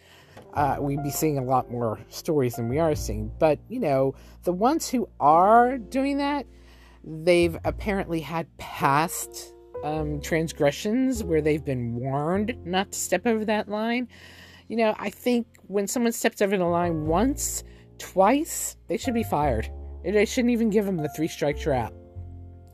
uh, 0.55 0.77
we'd 0.81 1.03
be 1.03 1.11
seeing 1.11 1.39
a 1.39 1.45
lot 1.45 1.71
more 1.71 1.99
stories 2.09 2.57
than 2.57 2.69
we 2.69 2.79
are 2.79 2.95
seeing. 2.95 3.31
But 3.39 3.59
you 3.69 3.81
know, 3.81 4.15
the 4.45 4.53
ones 4.53 4.89
who 4.89 5.09
are 5.21 5.79
doing 5.79 6.19
that, 6.19 6.47
they've 7.05 7.57
apparently 7.65 8.21
had 8.21 8.47
past 8.59 9.55
um, 9.85 10.21
transgressions 10.21 11.23
where 11.23 11.41
they've 11.41 11.65
been 11.65 11.95
warned 11.95 12.57
not 12.65 12.93
to 12.93 12.99
step 12.99 13.27
over 13.27 13.45
that 13.45 13.69
line. 13.69 14.09
You 14.69 14.77
know, 14.77 14.95
I 14.99 15.11
think 15.11 15.47
when 15.67 15.87
someone 15.87 16.13
steps 16.13 16.43
over 16.43 16.57
the 16.57 16.65
line 16.65 17.07
once, 17.07 17.65
twice, 17.99 18.77
they 18.89 18.97
should 18.97 19.15
be 19.15 19.23
fired. 19.23 19.71
They 20.05 20.25
shouldn't 20.25 20.53
even 20.53 20.71
give 20.71 20.85
them 20.85 20.99
the 20.99 21.09
three 21.11 21.29
strikes 21.29 21.65
you're 21.65 21.75
out. 21.75 21.95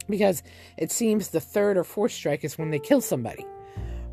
Because 0.09 0.43
it 0.77 0.91
seems 0.91 1.29
the 1.29 1.41
third 1.41 1.77
or 1.77 1.85
fourth 1.85 2.13
strike 2.13 2.45
is 2.45 2.59
when 2.59 2.71
they 2.71 2.79
kill 2.79 3.01
somebody 3.01 3.47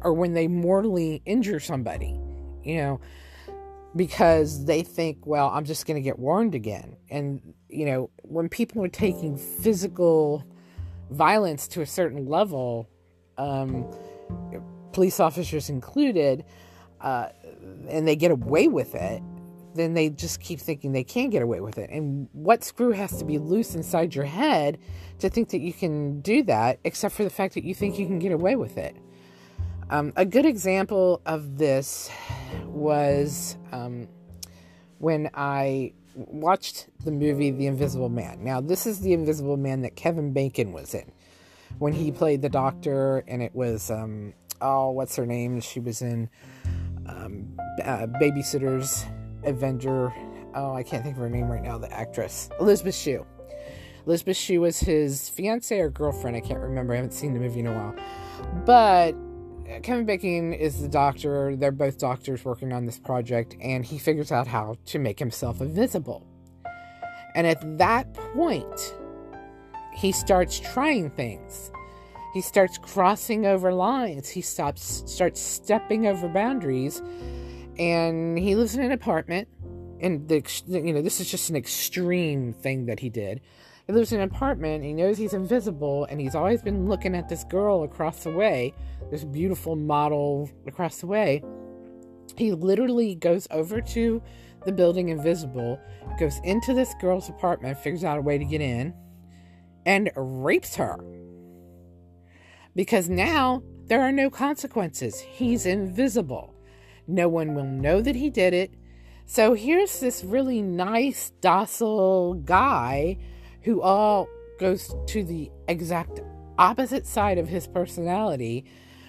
or 0.01 0.13
when 0.13 0.33
they 0.33 0.47
mortally 0.47 1.21
injure 1.25 1.59
somebody, 1.59 2.17
you 2.63 2.77
know, 2.77 3.01
because 3.95 4.65
they 4.65 4.83
think, 4.83 5.25
well, 5.25 5.49
I'm 5.49 5.65
just 5.65 5.85
going 5.85 5.95
to 5.95 6.01
get 6.01 6.17
warned 6.17 6.55
again. 6.55 6.95
And, 7.09 7.53
you 7.69 7.85
know, 7.85 8.09
when 8.21 8.47
people 8.49 8.83
are 8.83 8.89
taking 8.89 9.37
physical 9.37 10.45
violence 11.09 11.67
to 11.69 11.81
a 11.81 11.85
certain 11.85 12.25
level, 12.27 12.87
um, 13.37 13.85
police 14.93 15.19
officers 15.19 15.69
included, 15.69 16.45
uh, 17.01 17.29
and 17.89 18.07
they 18.07 18.15
get 18.15 18.31
away 18.31 18.67
with 18.67 18.95
it, 18.95 19.21
then 19.73 19.93
they 19.93 20.09
just 20.09 20.39
keep 20.39 20.59
thinking 20.59 20.91
they 20.91 21.03
can 21.03 21.29
get 21.29 21.41
away 21.41 21.61
with 21.61 21.77
it. 21.77 21.89
And 21.89 22.27
what 22.33 22.63
screw 22.63 22.91
has 22.91 23.17
to 23.19 23.25
be 23.25 23.37
loose 23.37 23.75
inside 23.75 24.13
your 24.13 24.25
head 24.25 24.77
to 25.19 25.29
think 25.29 25.49
that 25.49 25.61
you 25.61 25.73
can 25.73 26.21
do 26.21 26.43
that, 26.43 26.79
except 26.83 27.15
for 27.15 27.23
the 27.23 27.29
fact 27.29 27.53
that 27.53 27.63
you 27.63 27.73
think 27.73 27.97
you 27.97 28.05
can 28.05 28.19
get 28.19 28.31
away 28.31 28.55
with 28.55 28.77
it? 28.77 28.95
Um, 29.91 30.13
a 30.15 30.25
good 30.25 30.45
example 30.45 31.21
of 31.25 31.57
this 31.57 32.09
was 32.65 33.57
um, 33.73 34.07
when 34.99 35.29
I 35.33 35.91
watched 36.15 36.87
the 37.03 37.11
movie 37.11 37.51
The 37.51 37.67
Invisible 37.67 38.07
Man. 38.07 38.41
Now, 38.41 38.61
this 38.61 38.87
is 38.87 39.01
the 39.01 39.11
Invisible 39.11 39.57
Man 39.57 39.81
that 39.81 39.97
Kevin 39.97 40.31
Bacon 40.31 40.71
was 40.71 40.93
in 40.93 41.11
when 41.77 41.91
he 41.91 42.09
played 42.09 42.41
the 42.41 42.47
doctor, 42.47 43.25
and 43.27 43.43
it 43.43 43.53
was, 43.53 43.91
um, 43.91 44.33
oh, 44.61 44.91
what's 44.91 45.17
her 45.17 45.25
name? 45.25 45.59
She 45.59 45.81
was 45.81 46.01
in 46.01 46.29
um, 47.05 47.57
uh, 47.83 48.07
Babysitter's 48.07 49.05
Avenger. 49.43 50.13
Oh, 50.55 50.73
I 50.73 50.83
can't 50.83 51.03
think 51.03 51.17
of 51.17 51.21
her 51.21 51.29
name 51.29 51.49
right 51.49 51.61
now, 51.61 51.77
the 51.77 51.91
actress. 51.91 52.49
Elizabeth 52.61 52.95
Shue. 52.95 53.25
Elizabeth 54.05 54.37
Shue 54.37 54.61
was 54.61 54.79
his 54.79 55.27
fiance 55.27 55.77
or 55.77 55.89
girlfriend. 55.89 56.37
I 56.37 56.39
can't 56.39 56.59
remember. 56.59 56.93
I 56.93 56.95
haven't 56.95 57.13
seen 57.13 57.33
the 57.33 57.41
movie 57.41 57.59
in 57.59 57.67
a 57.67 57.73
while. 57.73 57.95
But 58.65 59.15
Kevin 59.79 60.05
Bacon 60.05 60.53
is 60.53 60.81
the 60.81 60.87
doctor. 60.87 61.55
They're 61.55 61.71
both 61.71 61.97
doctors 61.97 62.43
working 62.43 62.73
on 62.73 62.85
this 62.85 62.99
project, 62.99 63.55
and 63.61 63.85
he 63.85 63.97
figures 63.97 64.31
out 64.31 64.47
how 64.47 64.75
to 64.87 64.99
make 64.99 65.17
himself 65.17 65.61
invisible. 65.61 66.27
And 67.35 67.47
at 67.47 67.77
that 67.77 68.13
point, 68.13 68.95
he 69.93 70.11
starts 70.11 70.59
trying 70.59 71.09
things. 71.11 71.71
He 72.33 72.41
starts 72.41 72.77
crossing 72.77 73.45
over 73.45 73.73
lines. 73.73 74.29
He 74.29 74.41
stops, 74.41 75.03
starts 75.05 75.41
stepping 75.41 76.07
over 76.07 76.27
boundaries, 76.27 77.01
and 77.77 78.37
he 78.37 78.55
lives 78.55 78.75
in 78.75 78.83
an 78.83 78.91
apartment. 78.91 79.47
And 80.01 80.27
the, 80.27 80.43
you 80.67 80.93
know, 80.93 81.01
this 81.01 81.19
is 81.19 81.29
just 81.29 81.49
an 81.49 81.55
extreme 81.55 82.53
thing 82.53 82.87
that 82.87 82.99
he 82.99 83.09
did. 83.09 83.41
He 83.91 83.97
lives 83.97 84.13
in 84.13 84.21
an 84.21 84.29
apartment. 84.33 84.85
He 84.85 84.93
knows 84.93 85.17
he's 85.17 85.33
invisible, 85.33 86.05
and 86.05 86.21
he's 86.21 86.33
always 86.33 86.61
been 86.61 86.87
looking 86.87 87.13
at 87.13 87.27
this 87.27 87.43
girl 87.43 87.83
across 87.83 88.23
the 88.23 88.31
way 88.31 88.73
this 89.09 89.25
beautiful 89.25 89.75
model 89.75 90.49
across 90.65 91.01
the 91.01 91.07
way. 91.07 91.43
He 92.37 92.53
literally 92.53 93.15
goes 93.15 93.49
over 93.51 93.81
to 93.81 94.23
the 94.65 94.71
building 94.71 95.09
invisible, 95.09 95.77
goes 96.17 96.39
into 96.45 96.73
this 96.73 96.93
girl's 97.01 97.27
apartment, 97.27 97.79
figures 97.79 98.05
out 98.05 98.17
a 98.17 98.21
way 98.21 98.37
to 98.37 98.45
get 98.45 98.61
in, 98.61 98.93
and 99.85 100.09
rapes 100.15 100.75
her. 100.75 100.97
Because 102.73 103.09
now 103.09 103.61
there 103.87 104.01
are 104.01 104.13
no 104.13 104.29
consequences. 104.29 105.19
He's 105.19 105.65
invisible. 105.65 106.55
No 107.07 107.27
one 107.27 107.55
will 107.55 107.65
know 107.65 107.99
that 107.99 108.15
he 108.15 108.29
did 108.29 108.53
it. 108.53 108.73
So 109.25 109.53
here's 109.53 109.99
this 109.99 110.23
really 110.23 110.61
nice, 110.61 111.31
docile 111.41 112.35
guy 112.35 113.17
who 113.63 113.81
all 113.81 114.27
goes 114.59 114.93
to 115.07 115.23
the 115.23 115.51
exact 115.67 116.21
opposite 116.57 117.07
side 117.07 117.37
of 117.37 117.47
his 117.47 117.67
personality 117.67 118.65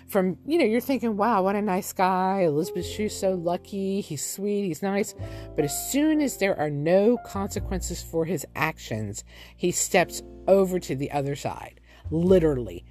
from 0.08 0.36
you 0.46 0.58
know 0.58 0.64
you're 0.64 0.80
thinking 0.80 1.16
wow 1.16 1.42
what 1.42 1.56
a 1.56 1.62
nice 1.62 1.92
guy. 1.92 2.42
Elizabeth 2.42 2.86
Shue's 2.86 3.18
so 3.18 3.32
lucky. 3.32 4.00
He's 4.00 4.24
sweet. 4.24 4.66
He's 4.66 4.82
nice. 4.82 5.14
But 5.56 5.64
as 5.64 5.90
soon 5.90 6.20
as 6.20 6.36
there 6.36 6.58
are 6.58 6.70
no 6.70 7.18
consequences 7.26 8.02
for 8.02 8.24
his 8.24 8.46
actions 8.54 9.24
he 9.56 9.72
steps 9.72 10.22
over 10.46 10.78
to 10.80 10.94
the 10.94 11.10
other 11.10 11.34
side 11.34 11.80
literally. 12.10 12.84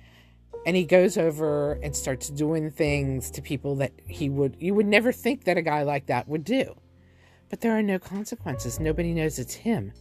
And 0.66 0.76
he 0.76 0.84
goes 0.86 1.18
over 1.18 1.74
and 1.84 1.95
starts 1.95 2.30
doing 2.30 2.70
things 2.70 3.32
to 3.32 3.41
people 3.41 3.76
that 3.78 3.93
he 4.07 4.30
would 4.30 4.57
you 4.59 4.74
would 4.74 4.88
never 4.88 5.12
think 5.12 5.45
that 5.45 5.57
a 5.57 5.62
guy 5.62 5.84
like 5.84 6.07
that 6.07 6.28
would 6.28 6.43
do. 6.43 6.76
But 7.49 7.62
there 7.62 7.78
are 7.78 7.84
no 7.84 7.99
consequences. 7.99 8.80
Nobody 8.80 9.14
knows 9.14 9.38
it's 9.38 9.53
him 9.53 9.93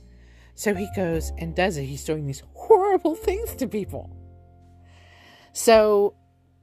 so 0.60 0.74
he 0.74 0.88
goes 0.94 1.32
and 1.38 1.54
does 1.54 1.76
it 1.76 1.84
he's 1.84 2.04
doing 2.04 2.26
these 2.26 2.42
horrible 2.54 3.14
things 3.26 3.54
to 3.54 3.66
people 3.66 4.16
so 5.52 6.14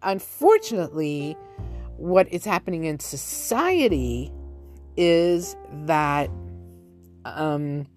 unfortunately 0.04 1.36
what 1.98 2.32
is 2.32 2.45
happening 2.45 2.86
in 2.86 3.00
society 3.00 4.32
is 4.95 5.56
that 5.86 6.30
um, 7.26 7.88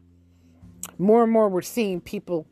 more 0.99 1.23
and 1.23 1.33
more 1.33 1.49
we're 1.49 1.63
seeing 1.63 2.01
people 2.01 2.47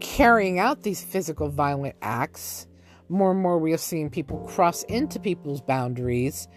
carrying 0.00 0.58
out 0.58 0.82
these 0.82 1.02
physical 1.02 1.48
violent 1.48 1.96
acts. 2.02 2.66
More 3.08 3.30
and 3.30 3.40
more, 3.40 3.58
we 3.58 3.72
are 3.72 3.78
seeing 3.78 4.10
people 4.10 4.38
cross 4.40 4.82
into 4.84 5.20
people's 5.20 5.60
boundaries. 5.60 6.48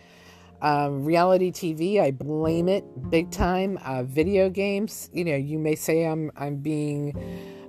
Uh, 0.61 0.89
reality 0.91 1.51
TV, 1.51 2.01
I 2.01 2.11
blame 2.11 2.67
it 2.67 2.83
big 3.09 3.31
time. 3.31 3.77
Uh, 3.83 4.03
video 4.03 4.49
games, 4.49 5.09
you 5.13 5.25
know, 5.25 5.35
you 5.35 5.59
may 5.59 5.75
say 5.75 6.05
I'm 6.05 6.31
I'm 6.35 6.57
being 6.57 7.13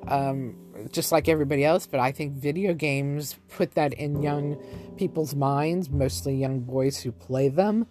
um, 0.09 0.57
just 0.93 1.12
like 1.12 1.28
everybody 1.28 1.64
else, 1.64 1.87
but 1.87 2.01
I 2.01 2.12
think 2.12 2.34
video 2.34 2.74
games 2.74 3.37
put 3.51 3.74
that 3.74 3.93
in 3.93 4.22
young 4.22 4.57
people's 4.97 5.34
minds, 5.34 5.91
mostly 5.91 6.37
young 6.37 6.61
boys 6.61 7.01
who 7.01 7.12
play 7.12 7.49
them 7.49 7.87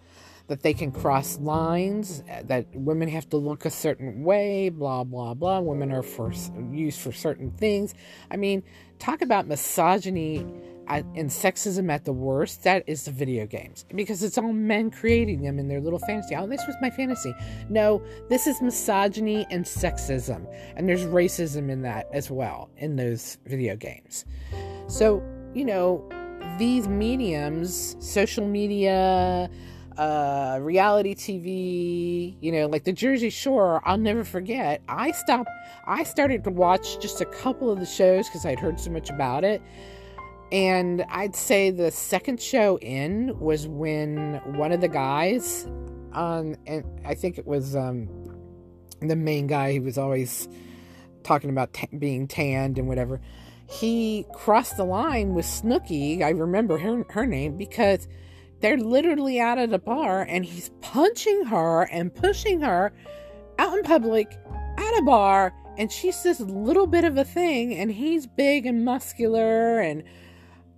that 0.48 0.62
they 0.62 0.72
can 0.72 0.92
cross 0.92 1.38
lines, 1.40 2.22
that 2.44 2.66
women 2.72 3.08
have 3.08 3.28
to 3.30 3.36
look 3.36 3.64
a 3.64 3.70
certain 3.70 4.22
way, 4.22 4.68
blah, 4.68 5.02
blah, 5.02 5.34
blah. 5.34 5.58
Women 5.58 5.90
are 5.92 6.02
for, 6.02 6.32
used 6.70 7.00
for 7.00 7.12
certain 7.12 7.50
things. 7.50 7.94
I 8.30 8.36
mean, 8.36 8.62
talk 8.98 9.22
about 9.22 9.48
misogyny 9.48 10.46
and 10.88 11.28
sexism 11.28 11.90
at 11.90 12.04
the 12.04 12.12
worst. 12.12 12.64
That 12.64 12.84
is 12.86 13.04
the 13.04 13.10
video 13.10 13.46
games 13.46 13.84
because 13.94 14.22
it's 14.22 14.38
all 14.38 14.52
men 14.52 14.90
creating 14.90 15.42
them 15.42 15.58
in 15.58 15.68
their 15.68 15.80
little 15.80 15.98
fantasy. 16.00 16.34
Oh, 16.36 16.46
this 16.46 16.66
was 16.66 16.76
my 16.80 16.90
fantasy. 16.90 17.34
No, 17.68 18.02
this 18.28 18.46
is 18.46 18.60
misogyny 18.62 19.46
and 19.50 19.64
sexism. 19.64 20.46
And 20.76 20.88
there's 20.88 21.04
racism 21.04 21.70
in 21.70 21.82
that 21.82 22.08
as 22.12 22.30
well 22.30 22.70
in 22.76 22.96
those 22.96 23.38
video 23.46 23.76
games. 23.76 24.24
So, 24.88 25.22
you 25.54 25.64
know, 25.64 26.08
these 26.58 26.88
mediums, 26.88 27.96
social 27.98 28.46
media, 28.46 29.50
uh, 29.98 30.58
reality 30.60 31.14
TV, 31.14 32.36
you 32.40 32.52
know, 32.52 32.66
like 32.66 32.84
the 32.84 32.92
Jersey 32.92 33.30
Shore, 33.30 33.80
I'll 33.84 33.98
never 33.98 34.24
forget. 34.24 34.82
I 34.88 35.10
stopped, 35.12 35.50
I 35.86 36.02
started 36.04 36.44
to 36.44 36.50
watch 36.50 36.98
just 37.00 37.20
a 37.20 37.24
couple 37.24 37.70
of 37.70 37.80
the 37.80 37.86
shows 37.86 38.28
because 38.28 38.44
I'd 38.44 38.60
heard 38.60 38.78
so 38.78 38.90
much 38.90 39.10
about 39.10 39.44
it. 39.44 39.62
And 40.52 41.04
I'd 41.08 41.34
say 41.34 41.70
the 41.70 41.90
second 41.90 42.40
show 42.40 42.78
in 42.78 43.38
was 43.40 43.66
when 43.66 44.40
one 44.56 44.72
of 44.72 44.80
the 44.80 44.88
guys 44.88 45.66
on, 46.12 46.56
and 46.66 46.84
I 47.04 47.14
think 47.14 47.38
it 47.38 47.46
was 47.46 47.74
um, 47.74 48.08
the 49.00 49.16
main 49.16 49.46
guy 49.46 49.74
who 49.74 49.82
was 49.82 49.98
always 49.98 50.48
talking 51.24 51.50
about 51.50 51.72
t- 51.72 51.88
being 51.98 52.28
tanned 52.28 52.78
and 52.78 52.86
whatever. 52.86 53.20
He 53.68 54.24
crossed 54.32 54.76
the 54.76 54.84
line 54.84 55.34
with 55.34 55.44
Snooki. 55.44 56.22
I 56.22 56.30
remember 56.30 56.78
her, 56.78 57.04
her 57.10 57.26
name 57.26 57.56
because 57.56 58.06
they're 58.60 58.76
literally 58.76 59.40
out 59.40 59.58
at 59.58 59.72
a 59.72 59.78
bar 59.78 60.22
and 60.22 60.44
he's 60.44 60.70
punching 60.80 61.46
her 61.46 61.82
and 61.82 62.14
pushing 62.14 62.60
her 62.60 62.92
out 63.58 63.76
in 63.76 63.82
public 63.84 64.38
at 64.78 64.98
a 64.98 65.02
bar 65.02 65.52
and 65.78 65.90
she's 65.92 66.22
this 66.22 66.40
little 66.40 66.86
bit 66.86 67.04
of 67.04 67.18
a 67.18 67.24
thing 67.24 67.74
and 67.74 67.90
he's 67.90 68.26
big 68.26 68.64
and 68.66 68.84
muscular 68.84 69.80
and 69.80 70.02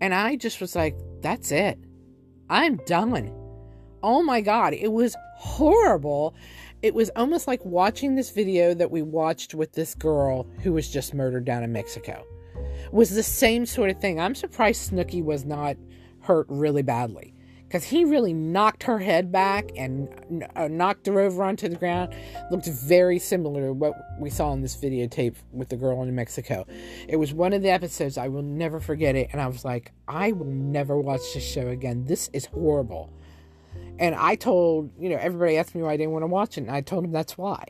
and 0.00 0.14
I 0.14 0.36
just 0.36 0.60
was 0.60 0.74
like 0.74 0.96
that's 1.20 1.50
it. 1.50 1.78
I'm 2.48 2.76
done. 2.86 3.32
Oh 4.02 4.22
my 4.22 4.40
god, 4.40 4.72
it 4.72 4.92
was 4.92 5.16
horrible. 5.36 6.34
It 6.82 6.94
was 6.94 7.10
almost 7.16 7.48
like 7.48 7.64
watching 7.64 8.14
this 8.14 8.30
video 8.30 8.72
that 8.74 8.90
we 8.90 9.02
watched 9.02 9.54
with 9.54 9.72
this 9.72 9.94
girl 9.94 10.46
who 10.62 10.72
was 10.72 10.88
just 10.88 11.14
murdered 11.14 11.44
down 11.44 11.64
in 11.64 11.72
Mexico. 11.72 12.24
It 12.84 12.92
was 12.92 13.10
the 13.10 13.22
same 13.22 13.66
sort 13.66 13.90
of 13.90 14.00
thing. 14.00 14.20
I'm 14.20 14.34
surprised 14.34 14.90
Snooki 14.90 15.22
was 15.22 15.44
not 15.44 15.76
hurt 16.20 16.46
really 16.48 16.82
badly 16.82 17.34
because 17.68 17.84
he 17.84 18.02
really 18.06 18.32
knocked 18.32 18.84
her 18.84 18.98
head 18.98 19.30
back 19.30 19.70
and 19.76 20.08
uh, 20.56 20.68
knocked 20.68 21.06
her 21.06 21.20
over 21.20 21.44
onto 21.44 21.68
the 21.68 21.76
ground. 21.76 22.14
Looked 22.50 22.66
very 22.66 23.18
similar 23.18 23.66
to 23.66 23.72
what 23.74 23.92
we 24.18 24.30
saw 24.30 24.54
in 24.54 24.62
this 24.62 24.74
videotape 24.74 25.34
with 25.52 25.68
the 25.68 25.76
girl 25.76 26.02
in 26.02 26.14
Mexico. 26.14 26.66
It 27.06 27.16
was 27.16 27.34
one 27.34 27.52
of 27.52 27.60
the 27.60 27.68
episodes 27.68 28.16
I 28.16 28.28
will 28.28 28.42
never 28.42 28.80
forget 28.80 29.14
it, 29.16 29.28
and 29.32 29.40
I 29.40 29.48
was 29.48 29.66
like, 29.66 29.92
I 30.08 30.32
will 30.32 30.46
never 30.46 30.98
watch 30.98 31.20
this 31.34 31.46
show 31.46 31.68
again. 31.68 32.06
This 32.06 32.30
is 32.32 32.46
horrible. 32.46 33.12
And 33.98 34.14
I 34.14 34.36
told, 34.36 34.90
you 34.98 35.10
know, 35.10 35.18
everybody 35.20 35.58
asked 35.58 35.74
me 35.74 35.82
why 35.82 35.92
I 35.92 35.96
didn't 35.98 36.12
want 36.12 36.22
to 36.22 36.28
watch 36.28 36.56
it, 36.56 36.62
and 36.62 36.70
I 36.70 36.80
told 36.80 37.04
them 37.04 37.12
that's 37.12 37.36
why. 37.36 37.66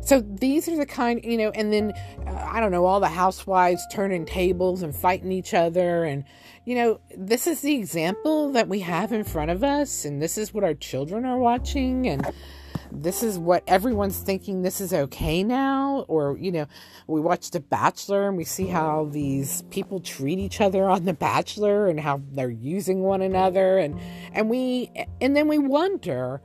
So 0.00 0.20
these 0.20 0.68
are 0.68 0.76
the 0.76 0.86
kind, 0.86 1.24
you 1.24 1.36
know, 1.36 1.50
and 1.50 1.72
then 1.72 1.92
uh, 2.26 2.48
I 2.48 2.58
don't 2.60 2.72
know, 2.72 2.86
all 2.86 3.00
the 3.00 3.08
housewives 3.08 3.84
turning 3.92 4.24
tables 4.24 4.82
and 4.82 4.94
fighting 4.94 5.32
each 5.32 5.52
other 5.54 6.04
and 6.04 6.24
you 6.66 6.74
know, 6.74 7.00
this 7.16 7.46
is 7.46 7.60
the 7.60 7.76
example 7.76 8.50
that 8.50 8.66
we 8.68 8.80
have 8.80 9.12
in 9.12 9.22
front 9.22 9.52
of 9.52 9.62
us, 9.62 10.04
and 10.04 10.20
this 10.20 10.36
is 10.36 10.52
what 10.52 10.64
our 10.64 10.74
children 10.74 11.24
are 11.24 11.38
watching, 11.38 12.08
and 12.08 12.26
this 12.90 13.22
is 13.22 13.38
what 13.38 13.62
everyone's 13.68 14.18
thinking 14.18 14.62
this 14.62 14.80
is 14.80 14.92
okay 14.92 15.44
now. 15.44 16.04
Or, 16.08 16.36
you 16.36 16.50
know, 16.50 16.66
we 17.06 17.20
watch 17.20 17.52
The 17.52 17.60
Bachelor 17.60 18.26
and 18.26 18.36
we 18.36 18.42
see 18.42 18.66
how 18.66 19.08
these 19.12 19.62
people 19.70 20.00
treat 20.00 20.40
each 20.40 20.60
other 20.60 20.88
on 20.88 21.04
The 21.04 21.14
Bachelor 21.14 21.86
and 21.86 22.00
how 22.00 22.20
they're 22.32 22.50
using 22.50 23.00
one 23.00 23.22
another, 23.22 23.78
and, 23.78 24.00
and 24.32 24.50
we, 24.50 24.90
and 25.20 25.36
then 25.36 25.46
we 25.46 25.58
wonder 25.58 26.42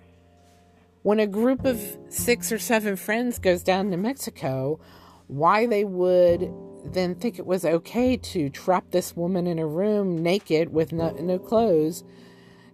when 1.02 1.20
a 1.20 1.26
group 1.26 1.66
of 1.66 1.82
six 2.10 2.52
or 2.52 2.60
seven 2.60 2.96
friends 2.96 3.40
goes 3.40 3.64
down 3.64 3.90
to 3.90 3.98
Mexico, 3.98 4.80
why 5.26 5.66
they 5.66 5.84
would 5.84 6.54
then 6.86 7.16
think 7.16 7.38
it 7.38 7.46
was 7.46 7.66
okay 7.66 8.18
to 8.18 8.50
trap 8.50 8.86
this 8.92 9.16
woman 9.16 9.48
in 9.48 9.60
a 9.60 9.68
room 9.68 10.22
naked 10.22 10.74
with 10.74 10.92
no, 10.92 11.12
no 11.12 11.38
clothes, 11.40 12.04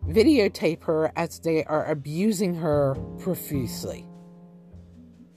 videotape 0.08 0.84
her 0.84 1.12
as 1.16 1.40
they 1.40 1.64
are 1.66 1.86
abusing 1.86 2.56
her 2.56 2.96
profusely. 3.20 4.08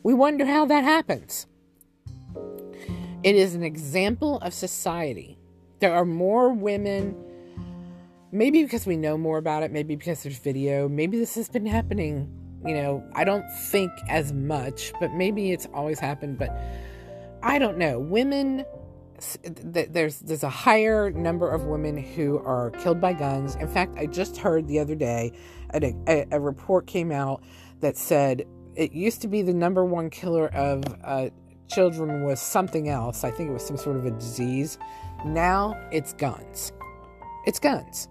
We 0.02 0.14
wonder 0.14 0.46
how 0.46 0.64
that 0.66 0.84
happens. 0.84 1.46
It 3.22 3.34
is 3.34 3.54
an 3.54 3.62
example 3.62 4.38
of 4.38 4.54
society. 4.54 5.38
There 5.80 5.92
are 5.92 6.06
more 6.06 6.52
women, 6.52 7.14
maybe 8.32 8.62
because 8.62 8.86
we 8.86 8.96
know 8.96 9.18
more 9.18 9.38
about 9.38 9.62
it, 9.62 9.72
maybe 9.72 9.96
because 9.96 10.22
there's 10.22 10.38
video, 10.38 10.88
maybe 10.88 11.18
this 11.18 11.34
has 11.34 11.48
been 11.48 11.66
happening. 11.66 12.30
You 12.64 12.74
know, 12.74 13.04
I 13.14 13.24
don't 13.24 13.44
think 13.70 13.90
as 14.08 14.32
much, 14.32 14.92
but 15.00 15.12
maybe 15.12 15.52
it's 15.52 15.66
always 15.74 15.98
happened. 15.98 16.38
But 16.38 16.50
I 17.42 17.58
don't 17.58 17.78
know. 17.78 17.98
Women, 17.98 18.64
there's 19.42 20.20
there's 20.20 20.42
a 20.42 20.50
higher 20.50 21.10
number 21.10 21.50
of 21.50 21.64
women 21.64 21.96
who 21.96 22.38
are 22.38 22.70
killed 22.70 23.00
by 23.00 23.12
guns. 23.12 23.56
In 23.56 23.68
fact, 23.68 23.96
I 23.96 24.06
just 24.06 24.36
heard 24.36 24.66
the 24.68 24.78
other 24.78 24.94
day 24.94 25.32
a, 25.74 25.94
a, 26.06 26.26
a 26.32 26.40
report 26.40 26.86
came 26.86 27.12
out 27.12 27.42
that 27.80 27.96
said 27.96 28.44
it 28.76 28.92
used 28.92 29.22
to 29.22 29.28
be 29.28 29.42
the 29.42 29.54
number 29.54 29.84
one 29.84 30.10
killer 30.10 30.48
of 30.54 30.82
uh, 31.04 31.28
children 31.68 32.24
was 32.24 32.40
something 32.40 32.88
else. 32.88 33.24
I 33.24 33.30
think 33.30 33.50
it 33.50 33.52
was 33.52 33.64
some 33.64 33.76
sort 33.76 33.96
of 33.96 34.06
a 34.06 34.10
disease. 34.10 34.78
Now 35.24 35.80
it's 35.92 36.12
guns. 36.12 36.72
It's 37.46 37.58
guns. 37.58 38.08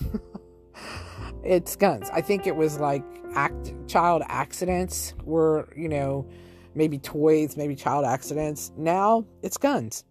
it's 1.44 1.76
guns. 1.76 2.10
I 2.12 2.20
think 2.20 2.46
it 2.46 2.56
was 2.56 2.78
like 2.78 3.04
act 3.34 3.72
child 3.88 4.22
accidents 4.26 5.14
were, 5.24 5.68
you 5.76 5.88
know, 5.88 6.28
maybe 6.74 6.98
toys, 6.98 7.56
maybe 7.56 7.74
child 7.74 8.04
accidents. 8.04 8.72
Now 8.76 9.24
it's 9.42 9.56
guns. 9.56 10.04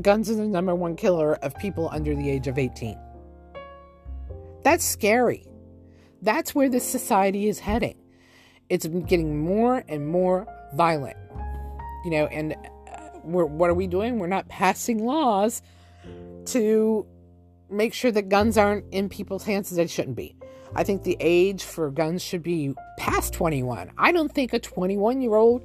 Guns 0.00 0.30
is 0.30 0.38
the 0.38 0.46
number 0.46 0.74
one 0.74 0.96
killer 0.96 1.34
of 1.36 1.54
people 1.56 1.88
under 1.92 2.14
the 2.14 2.30
age 2.30 2.46
of 2.46 2.58
18. 2.58 2.98
That's 4.64 4.84
scary. 4.84 5.46
That's 6.22 6.54
where 6.54 6.68
this 6.68 6.84
society 6.84 7.48
is 7.48 7.58
heading. 7.58 7.96
It's 8.68 8.86
getting 8.86 9.38
more 9.44 9.84
and 9.88 10.06
more 10.06 10.46
violent. 10.74 11.16
You 12.04 12.10
know, 12.10 12.26
and 12.26 12.54
uh, 12.54 12.96
what 13.22 13.68
are 13.68 13.74
we 13.74 13.86
doing? 13.86 14.18
We're 14.18 14.28
not 14.28 14.48
passing 14.48 15.04
laws 15.04 15.62
to 16.46 17.06
make 17.70 17.94
sure 17.94 18.10
that 18.12 18.28
guns 18.28 18.56
aren't 18.56 18.92
in 18.92 19.08
people's 19.08 19.44
hands 19.44 19.70
that 19.70 19.76
they 19.76 19.86
shouldn't 19.86 20.16
be. 20.16 20.36
I 20.74 20.84
think 20.84 21.02
the 21.02 21.16
age 21.20 21.62
for 21.64 21.90
guns 21.90 22.22
should 22.22 22.42
be 22.42 22.74
past 22.98 23.34
21. 23.34 23.92
I 23.98 24.12
don't 24.12 24.32
think 24.32 24.52
a 24.52 24.58
21 24.58 25.20
year 25.20 25.34
old 25.34 25.64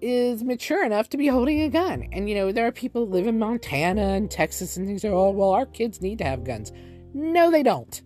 is 0.00 0.44
mature 0.44 0.84
enough 0.84 1.08
to 1.10 1.16
be 1.16 1.26
holding 1.26 1.62
a 1.62 1.68
gun. 1.68 2.08
And, 2.12 2.28
you 2.28 2.34
know, 2.34 2.52
there 2.52 2.66
are 2.66 2.72
people 2.72 3.06
who 3.06 3.12
live 3.12 3.26
in 3.26 3.38
Montana 3.38 4.14
and 4.14 4.30
Texas 4.30 4.76
and 4.76 4.86
things. 4.86 5.04
Are, 5.04 5.12
oh, 5.12 5.30
well, 5.30 5.50
our 5.50 5.66
kids 5.66 6.00
need 6.00 6.18
to 6.18 6.24
have 6.24 6.44
guns. 6.44 6.72
No, 7.12 7.50
they 7.50 7.62
don't. 7.62 8.02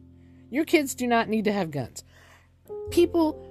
Your 0.50 0.64
kids 0.64 0.94
do 0.94 1.06
not 1.06 1.28
need 1.28 1.44
to 1.44 1.52
have 1.52 1.70
guns. 1.70 2.04
People 2.90 3.46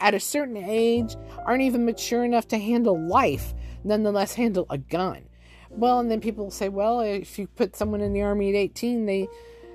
at 0.00 0.14
a 0.14 0.20
certain 0.20 0.56
age 0.56 1.16
aren't 1.46 1.62
even 1.62 1.84
mature 1.84 2.24
enough 2.24 2.46
to 2.48 2.58
handle 2.58 3.00
life, 3.08 3.54
nonetheless 3.84 4.34
handle 4.34 4.66
a 4.70 4.78
gun. 4.78 5.24
Well, 5.70 5.98
and 6.00 6.10
then 6.10 6.20
people 6.20 6.50
say, 6.50 6.68
well, 6.68 7.00
if 7.00 7.38
you 7.38 7.46
put 7.46 7.74
someone 7.74 8.02
in 8.02 8.12
the 8.12 8.22
army 8.22 8.50
at 8.50 8.54
18, 8.54 9.06
they 9.06 9.28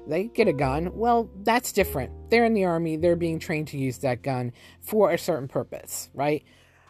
they 0.08 0.26
get 0.26 0.48
a 0.48 0.54
gun. 0.54 0.92
Well, 0.94 1.30
that's 1.44 1.72
different. 1.72 2.30
They're 2.30 2.46
in 2.46 2.54
the 2.54 2.66
army, 2.66 2.98
they're 2.98 3.16
being 3.16 3.40
trained 3.40 3.68
to 3.70 3.78
use 3.78 4.00
that 4.00 4.22
gun 4.22 4.52
for 4.82 5.12
a 5.12 5.18
certain 5.18 5.48
purpose, 5.48 6.10
right? 6.14 6.44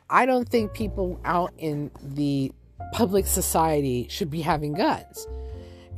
I 0.09 0.25
don't 0.25 0.47
think 0.47 0.73
people 0.73 1.19
out 1.25 1.53
in 1.57 1.91
the 2.01 2.51
public 2.93 3.27
society 3.27 4.07
should 4.09 4.29
be 4.29 4.41
having 4.41 4.73
guns. 4.73 5.27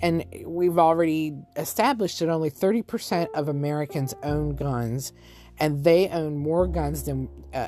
And 0.02 0.26
we've 0.46 0.80
already 0.80 1.36
established 1.56 2.20
that 2.20 2.30
only 2.30 2.50
30% 2.50 3.28
of 3.34 3.50
Americans 3.50 4.16
own 4.24 4.56
guns, 4.56 5.12
and 5.60 5.84
they 5.84 6.08
own 6.08 6.38
more 6.38 6.68
guns 6.68 7.04
than 7.04 7.30
uh, 7.54 7.68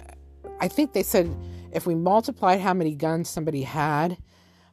I 0.62 0.68
think 0.68 0.94
they 0.94 1.04
said 1.04 1.36
if 1.74 1.88
we 1.88 1.96
multiplied 1.96 2.62
how 2.62 2.74
many 2.74 2.94
guns 2.94 3.28
somebody 3.30 3.64
had 3.64 4.18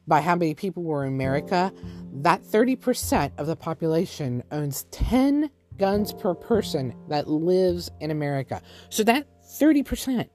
by 0.09 0.19
how 0.19 0.35
many 0.35 0.53
people 0.53 0.83
were 0.83 1.05
in 1.05 1.13
America, 1.13 1.71
that 2.11 2.43
30% 2.43 3.31
of 3.37 3.47
the 3.47 3.55
population 3.55 4.43
owns 4.51 4.83
10 4.91 5.49
guns 5.77 6.11
per 6.11 6.33
person 6.33 6.93
that 7.07 7.29
lives 7.29 7.89
in 8.01 8.11
America. 8.11 8.61
So 8.89 9.03
that 9.03 9.27
30% 9.45 10.27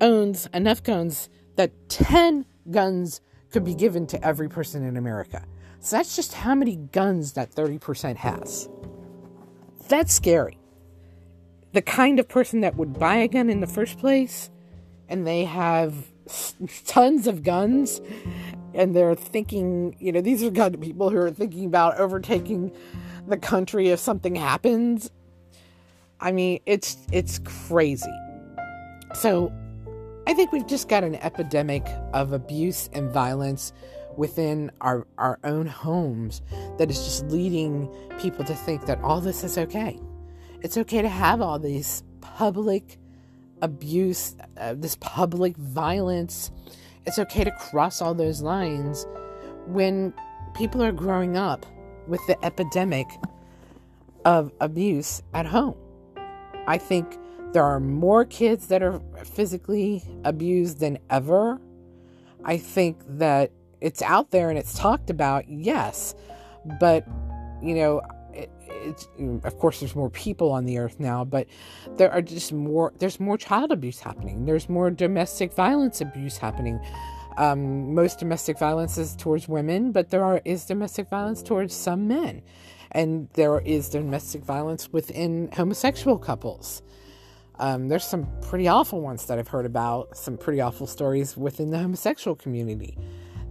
owns 0.00 0.46
enough 0.54 0.82
guns 0.82 1.28
that 1.56 1.72
10 1.88 2.44
guns 2.70 3.20
could 3.50 3.64
be 3.64 3.74
given 3.74 4.06
to 4.06 4.24
every 4.24 4.48
person 4.48 4.84
in 4.84 4.96
America. 4.96 5.44
So 5.80 5.96
that's 5.96 6.14
just 6.14 6.34
how 6.34 6.54
many 6.54 6.76
guns 6.76 7.32
that 7.32 7.50
30% 7.50 8.16
has. 8.16 8.68
That's 9.88 10.12
scary. 10.12 10.58
The 11.72 11.82
kind 11.82 12.20
of 12.20 12.28
person 12.28 12.60
that 12.60 12.76
would 12.76 12.98
buy 12.98 13.16
a 13.16 13.28
gun 13.28 13.48
in 13.48 13.60
the 13.60 13.66
first 13.66 13.98
place 13.98 14.50
and 15.08 15.26
they 15.26 15.44
have 15.44 15.94
tons 16.86 17.26
of 17.26 17.42
guns 17.42 18.00
and 18.74 18.94
they're 18.94 19.14
thinking, 19.14 19.96
you 19.98 20.12
know, 20.12 20.20
these 20.20 20.42
are 20.42 20.50
gun 20.50 20.76
people 20.78 21.10
who 21.10 21.18
are 21.18 21.30
thinking 21.30 21.64
about 21.64 21.98
overtaking 21.98 22.72
the 23.26 23.36
country 23.36 23.88
if 23.88 23.98
something 23.98 24.34
happens. 24.34 25.10
I 26.20 26.32
mean, 26.32 26.60
it's 26.66 26.96
it's 27.12 27.38
crazy. 27.40 28.12
So, 29.14 29.52
I 30.26 30.34
think 30.34 30.52
we've 30.52 30.66
just 30.66 30.88
got 30.88 31.04
an 31.04 31.14
epidemic 31.16 31.86
of 32.12 32.32
abuse 32.32 32.90
and 32.92 33.10
violence 33.10 33.72
within 34.18 34.70
our, 34.80 35.06
our 35.16 35.38
own 35.44 35.66
homes 35.66 36.42
that 36.76 36.90
is 36.90 37.02
just 37.02 37.24
leading 37.26 37.88
people 38.20 38.44
to 38.44 38.54
think 38.54 38.84
that 38.86 39.00
all 39.00 39.20
this 39.20 39.44
is 39.44 39.56
okay. 39.56 39.98
It's 40.60 40.76
okay 40.76 41.00
to 41.00 41.08
have 41.08 41.40
all 41.40 41.58
these 41.58 42.02
public 42.20 42.98
abuse, 43.62 44.36
uh, 44.56 44.74
this 44.74 44.96
public 45.00 45.56
violence. 45.56 46.50
It's 47.06 47.18
okay 47.18 47.44
to 47.44 47.50
cross 47.52 48.02
all 48.02 48.14
those 48.14 48.42
lines 48.42 49.06
when 49.66 50.12
people 50.54 50.82
are 50.82 50.92
growing 50.92 51.36
up 51.36 51.64
with 52.06 52.20
the 52.26 52.42
epidemic 52.44 53.06
of 54.24 54.52
abuse 54.60 55.22
at 55.34 55.46
home. 55.46 55.76
I 56.66 56.78
think 56.78 57.18
there 57.52 57.64
are 57.64 57.80
more 57.80 58.24
kids 58.24 58.66
that 58.68 58.82
are 58.82 59.00
physically 59.24 60.02
abused 60.24 60.80
than 60.80 60.98
ever. 61.08 61.60
I 62.44 62.58
think 62.58 62.98
that 63.06 63.52
it's 63.80 64.02
out 64.02 64.30
there 64.30 64.50
and 64.50 64.58
it's 64.58 64.78
talked 64.78 65.08
about, 65.08 65.48
yes, 65.48 66.14
but 66.78 67.06
you 67.62 67.74
know, 67.74 68.02
it's 68.70 69.08
of 69.44 69.58
course 69.58 69.80
there's 69.80 69.96
more 69.96 70.10
people 70.10 70.50
on 70.52 70.64
the 70.64 70.78
earth 70.78 70.98
now, 70.98 71.24
but 71.24 71.46
there 71.96 72.10
are 72.10 72.22
just 72.22 72.52
more. 72.52 72.92
There's 72.98 73.20
more 73.20 73.36
child 73.38 73.72
abuse 73.72 74.00
happening. 74.00 74.44
There's 74.44 74.68
more 74.68 74.90
domestic 74.90 75.52
violence 75.52 76.00
abuse 76.00 76.36
happening. 76.36 76.80
Um, 77.36 77.94
most 77.94 78.18
domestic 78.18 78.58
violence 78.58 78.98
is 78.98 79.14
towards 79.14 79.48
women, 79.48 79.92
but 79.92 80.10
there 80.10 80.24
are 80.24 80.40
is 80.44 80.64
domestic 80.64 81.08
violence 81.08 81.42
towards 81.42 81.74
some 81.74 82.08
men, 82.08 82.42
and 82.92 83.28
there 83.34 83.60
is 83.60 83.88
domestic 83.88 84.42
violence 84.42 84.92
within 84.92 85.50
homosexual 85.52 86.18
couples. 86.18 86.82
Um, 87.60 87.88
there's 87.88 88.04
some 88.04 88.28
pretty 88.40 88.68
awful 88.68 89.00
ones 89.00 89.26
that 89.26 89.38
I've 89.38 89.48
heard 89.48 89.66
about. 89.66 90.16
Some 90.16 90.36
pretty 90.36 90.60
awful 90.60 90.86
stories 90.86 91.36
within 91.36 91.70
the 91.70 91.78
homosexual 91.78 92.36
community. 92.36 92.96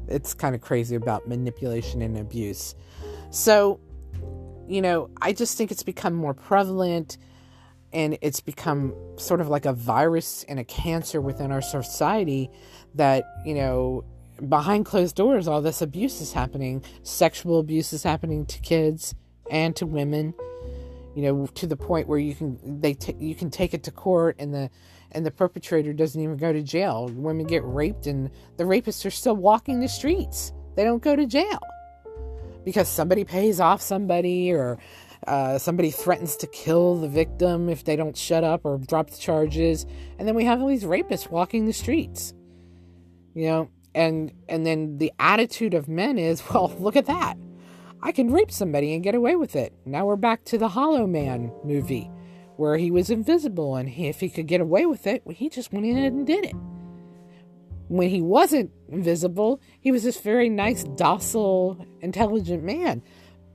It's 0.07 0.33
kind 0.33 0.55
of 0.55 0.61
crazy 0.61 0.95
about 0.95 1.27
manipulation 1.27 2.01
and 2.01 2.17
abuse. 2.17 2.75
So 3.29 3.79
you 4.67 4.81
know, 4.81 5.09
I 5.21 5.33
just 5.33 5.57
think 5.57 5.71
it's 5.71 5.83
become 5.83 6.13
more 6.13 6.33
prevalent 6.33 7.17
and 7.93 8.17
it's 8.21 8.41
become 8.41 8.93
sort 9.15 9.39
of 9.39 9.47
like 9.47 9.65
a 9.65 9.73
virus 9.73 10.43
and 10.47 10.59
a 10.59 10.63
cancer 10.63 11.21
within 11.21 11.51
our 11.51 11.61
society 11.61 12.49
that, 12.95 13.25
you 13.45 13.53
know, 13.53 14.03
behind 14.49 14.85
closed 14.85 15.15
doors, 15.15 15.47
all 15.47 15.61
this 15.61 15.81
abuse 15.81 16.19
is 16.21 16.33
happening. 16.33 16.83
Sexual 17.03 17.59
abuse 17.59 17.93
is 17.93 18.03
happening 18.03 18.45
to 18.45 18.59
kids 18.59 19.15
and 19.49 19.75
to 19.77 19.85
women. 19.85 20.33
You 21.15 21.23
know, 21.23 21.47
to 21.47 21.65
the 21.65 21.77
point 21.77 22.07
where 22.07 22.19
you 22.19 22.35
can 22.35 22.79
they 22.79 22.93
t- 22.93 23.15
you 23.17 23.33
can 23.33 23.49
take 23.49 23.73
it 23.73 23.83
to 23.85 23.91
court 23.91 24.35
and 24.37 24.53
the 24.53 24.69
and 25.11 25.25
the 25.25 25.31
perpetrator 25.31 25.91
doesn't 25.91 26.21
even 26.21 26.37
go 26.37 26.53
to 26.53 26.61
jail. 26.61 27.07
Women 27.07 27.47
get 27.47 27.63
raped 27.65 28.05
and 28.05 28.29
the 28.57 28.65
rapists 28.65 29.03
are 29.03 29.09
still 29.09 29.35
walking 29.35 29.79
the 29.79 29.87
streets. 29.87 30.51
They 30.75 30.83
don't 30.83 31.01
go 31.01 31.15
to 31.15 31.25
jail 31.25 31.59
because 32.67 32.89
somebody 32.89 33.23
pays 33.23 33.61
off 33.61 33.81
somebody 33.81 34.51
or 34.51 34.77
uh, 35.25 35.57
somebody 35.57 35.89
threatens 35.89 36.35
to 36.35 36.47
kill 36.47 36.97
the 36.97 37.07
victim 37.07 37.69
if 37.69 37.85
they 37.85 37.95
don't 37.95 38.17
shut 38.17 38.43
up 38.43 38.65
or 38.65 38.77
drop 38.77 39.09
the 39.09 39.15
charges. 39.15 39.85
And 40.19 40.27
then 40.27 40.35
we 40.35 40.43
have 40.43 40.59
all 40.59 40.67
these 40.67 40.83
rapists 40.83 41.31
walking 41.31 41.65
the 41.65 41.71
streets. 41.71 42.33
You 43.33 43.47
know, 43.47 43.69
and 43.95 44.33
and 44.49 44.65
then 44.65 44.97
the 44.97 45.13
attitude 45.17 45.75
of 45.75 45.87
men 45.87 46.17
is, 46.17 46.43
well, 46.53 46.75
look 46.77 46.97
at 46.97 47.05
that. 47.05 47.37
I 48.03 48.11
can 48.11 48.33
rape 48.33 48.51
somebody 48.51 48.93
and 48.93 49.01
get 49.01 49.15
away 49.15 49.37
with 49.37 49.55
it. 49.55 49.71
Now 49.85 50.05
we're 50.05 50.17
back 50.17 50.43
to 50.45 50.57
the 50.57 50.67
Hollow 50.67 51.07
Man 51.07 51.53
movie 51.63 52.11
where 52.57 52.75
he 52.75 52.91
was 52.91 53.09
invisible 53.09 53.77
and 53.77 53.87
he, 53.87 54.09
if 54.09 54.19
he 54.19 54.27
could 54.27 54.47
get 54.47 54.59
away 54.59 54.85
with 54.85 55.07
it, 55.07 55.23
he 55.31 55.47
just 55.47 55.71
went 55.71 55.85
in 55.85 55.95
and 55.95 56.27
did 56.27 56.43
it 56.43 56.55
when 57.87 58.09
he 58.09 58.21
wasn't 58.21 58.71
invisible, 58.89 59.61
he 59.79 59.91
was 59.91 60.03
this 60.03 60.19
very 60.19 60.49
nice, 60.49 60.83
docile, 60.83 61.85
intelligent 62.01 62.63
man. 62.63 63.01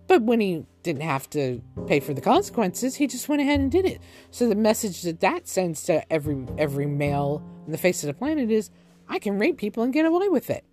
But 0.06 0.22
when 0.22 0.40
he 0.40 0.66
didn't 0.82 1.02
have 1.02 1.30
to 1.30 1.62
pay 1.86 2.00
for 2.00 2.12
the 2.12 2.20
consequences, 2.20 2.96
he 2.96 3.06
just 3.06 3.28
went 3.28 3.40
ahead 3.40 3.60
and 3.60 3.70
did 3.70 3.86
it. 3.86 4.00
So 4.30 4.48
the 4.48 4.54
message 4.54 5.02
that 5.02 5.20
that 5.20 5.48
sends 5.48 5.84
to 5.84 6.10
every 6.12 6.44
every 6.58 6.86
male 6.86 7.42
on 7.64 7.72
the 7.72 7.78
face 7.78 8.02
of 8.02 8.08
the 8.08 8.14
planet 8.14 8.50
is, 8.50 8.70
I 9.08 9.18
can 9.18 9.38
rape 9.38 9.56
people 9.56 9.82
and 9.82 9.92
get 9.92 10.04
away 10.04 10.28
with 10.28 10.50
it. 10.50 10.64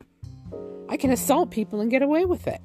I 0.89 0.97
can 0.97 1.11
assault 1.11 1.51
people 1.51 1.79
and 1.79 1.91
get 1.91 2.01
away 2.01 2.25
with 2.25 2.47
it. 2.47 2.61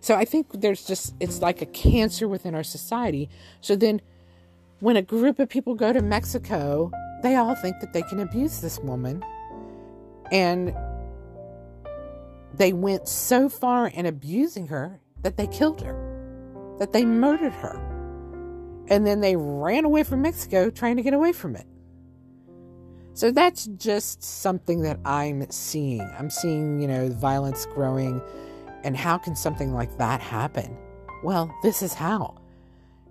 So 0.00 0.14
I 0.14 0.24
think 0.24 0.60
there's 0.60 0.84
just 0.84 1.14
it's 1.20 1.40
like 1.40 1.62
a 1.62 1.66
cancer 1.66 2.28
within 2.28 2.54
our 2.54 2.62
society. 2.62 3.28
So 3.60 3.76
then 3.76 4.00
when 4.80 4.96
a 4.96 5.02
group 5.02 5.38
of 5.38 5.48
people 5.48 5.74
go 5.74 5.92
to 5.92 6.02
Mexico, 6.02 6.90
they 7.22 7.36
all 7.36 7.54
think 7.54 7.80
that 7.80 7.92
they 7.92 8.02
can 8.02 8.20
abuse 8.20 8.60
this 8.60 8.78
woman 8.78 9.24
and 10.30 10.74
they 12.54 12.72
went 12.72 13.08
so 13.08 13.48
far 13.48 13.88
in 13.88 14.06
abusing 14.06 14.68
her 14.68 15.00
that 15.22 15.36
they 15.36 15.46
killed 15.46 15.80
her, 15.82 16.76
that 16.78 16.92
they 16.92 17.04
murdered 17.04 17.52
her. 17.52 17.78
And 18.88 19.06
then 19.06 19.20
they 19.20 19.36
ran 19.36 19.84
away 19.84 20.02
from 20.02 20.22
Mexico 20.22 20.68
trying 20.68 20.96
to 20.96 21.02
get 21.02 21.14
away 21.14 21.32
from 21.32 21.54
it. 21.54 21.66
So 23.14 23.30
that's 23.30 23.66
just 23.76 24.22
something 24.22 24.82
that 24.82 24.98
I'm 25.04 25.48
seeing. 25.50 26.00
I'm 26.18 26.30
seeing, 26.30 26.80
you 26.80 26.88
know, 26.88 27.08
violence 27.08 27.66
growing. 27.66 28.20
And 28.82 28.96
how 28.96 29.18
can 29.18 29.36
something 29.36 29.74
like 29.74 29.98
that 29.98 30.20
happen? 30.20 30.76
Well, 31.22 31.54
this 31.62 31.82
is 31.82 31.92
how. 31.92 32.38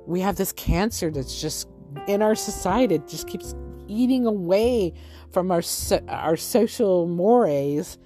We 0.07 0.19
have 0.21 0.35
this 0.35 0.51
cancer 0.53 1.11
that's 1.11 1.39
just 1.39 1.67
in 2.07 2.21
our 2.21 2.35
society, 2.35 2.95
it 2.95 3.07
just 3.07 3.27
keeps 3.27 3.53
eating 3.89 4.25
away 4.25 4.93
from 5.31 5.51
our 5.51 5.61
so, 5.61 5.99
our 6.07 6.37
social 6.37 7.07
mores. 7.07 7.97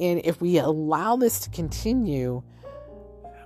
And 0.00 0.20
if 0.24 0.40
we 0.40 0.58
allow 0.58 1.16
this 1.16 1.40
to 1.40 1.50
continue 1.50 2.42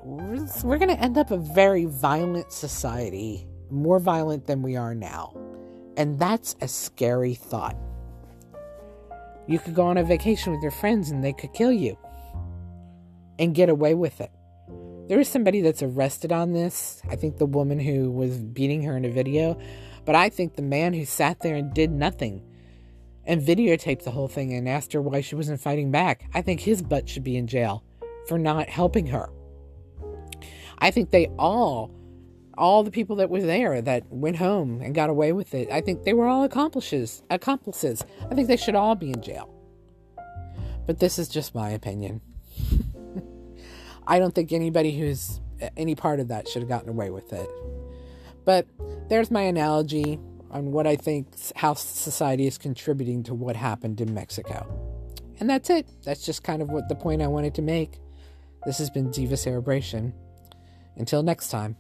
we're, 0.03 0.47
we're 0.65 0.79
going 0.79 0.95
to 0.97 1.03
end 1.03 1.19
up 1.19 1.31
a 1.31 1.37
very 1.37 1.85
violent 1.85 2.53
society 2.53 3.47
more 3.71 3.99
violent 3.99 4.47
than 4.47 4.63
we 4.63 4.77
are 4.77 4.95
now. 4.95 5.37
And 5.97 6.19
that's 6.19 6.57
a 6.61 6.69
scary 6.69 7.35
thought. 7.35 7.77
You 9.47 9.59
could 9.59 9.75
go 9.75 9.87
on 9.87 9.99
a 9.99 10.05
vacation 10.05 10.53
with 10.53 10.63
your 10.63 10.71
friends 10.71 11.11
and 11.11 11.25
they 11.25 11.33
could 11.33 11.53
kill 11.53 11.73
you 11.73 11.99
and 13.39 13.55
get 13.55 13.69
away 13.69 13.95
with 13.95 14.21
it. 14.21 14.31
There 15.09 15.19
is 15.19 15.29
somebody 15.29 15.63
that's 15.63 15.83
arrested 15.83 16.33
on 16.33 16.53
this. 16.53 17.01
I 17.09 17.17
think 17.17 17.39
the 17.39 17.47
woman 17.47 17.79
who 17.79 18.11
was 18.11 18.39
beating 18.39 18.83
her 18.83 18.97
in 18.97 19.05
a 19.05 19.11
video 19.11 19.59
but 20.09 20.17
I 20.17 20.31
think 20.31 20.57
the 20.57 20.63
man 20.63 20.95
who 20.95 21.05
sat 21.05 21.41
there 21.41 21.55
and 21.55 21.75
did 21.75 21.91
nothing 21.91 22.43
and 23.27 23.43
videotaped 23.43 24.05
the 24.05 24.11
whole 24.11 24.27
thing 24.27 24.55
and 24.55 24.67
asked 24.67 24.95
her 24.95 25.03
why 25.03 25.21
she 25.21 25.35
wasn't 25.35 25.61
fighting 25.61 25.91
back. 25.91 26.31
I 26.33 26.41
think 26.41 26.61
his 26.61 26.81
butt 26.81 27.11
should 27.11 27.25
be 27.25 27.37
in 27.37 27.47
jail 27.47 27.85
for 28.27 28.39
not 28.39 28.71
helping 28.71 29.09
her. 29.09 29.29
I 30.79 30.91
think 30.93 31.11
they 31.11 31.27
all, 31.39 31.91
all 32.57 32.85
the 32.85 32.91
people 32.91 33.17
that 33.17 33.29
were 33.29 33.43
there 33.43 33.83
that 33.83 34.05
went 34.09 34.37
home 34.37 34.81
and 34.81 34.95
got 34.95 35.11
away 35.11 35.35
with 35.35 35.53
it, 35.53 35.71
I 35.71 35.83
think 35.83 36.05
they 36.05 36.15
were 36.15 36.27
all 36.27 36.43
accomplices. 36.43 37.23
Accomplices. 37.29 38.03
I 38.31 38.35
think 38.35 38.49
they 38.49 38.57
should 38.57 38.77
all 38.77 38.95
be 38.95 39.11
in 39.11 39.21
jail. 39.21 39.53
But 40.87 41.01
this 41.01 41.19
is 41.19 41.29
just 41.29 41.55
my 41.55 41.69
opinion. 41.69 42.23
I 44.07 44.19
don't 44.19 44.35
think 44.35 44.55
anybody 44.55 44.99
who's 44.99 45.43
any 45.77 45.95
part 45.95 46.19
of 46.19 46.29
that 46.29 46.49
should 46.49 46.63
have 46.63 46.69
gotten 46.71 46.89
away 46.89 47.11
with 47.11 47.31
it. 47.35 47.51
But 48.49 48.67
there's 49.11 49.31
my 49.31 49.43
analogy 49.43 50.19
on 50.51 50.73
what 50.73 50.87
I 50.87 50.97
think 50.97 51.29
how 51.55 51.75
society 51.75 52.47
is 52.47 52.57
contributing 52.57 53.23
to 53.25 53.35
what 53.35 53.57
happened 53.57 54.01
in 54.01 54.15
Mexico. 54.15 54.67
And 55.39 55.51
that's 55.51 55.69
it. 55.69 55.87
That's 56.03 56.25
just 56.25 56.45
kind 56.45 56.63
of 56.63 56.71
what 56.71 56.89
the 56.89 56.95
point 56.95 57.21
I 57.21 57.27
wanted 57.27 57.55
to 57.57 57.63
make. 57.63 57.99
This 58.65 58.79
has 58.79 58.89
been 58.89 59.11
Diva 59.11 59.37
Cerebration. 59.37 60.15
Until 60.97 61.23
next 61.23 61.51
time. 61.51 61.77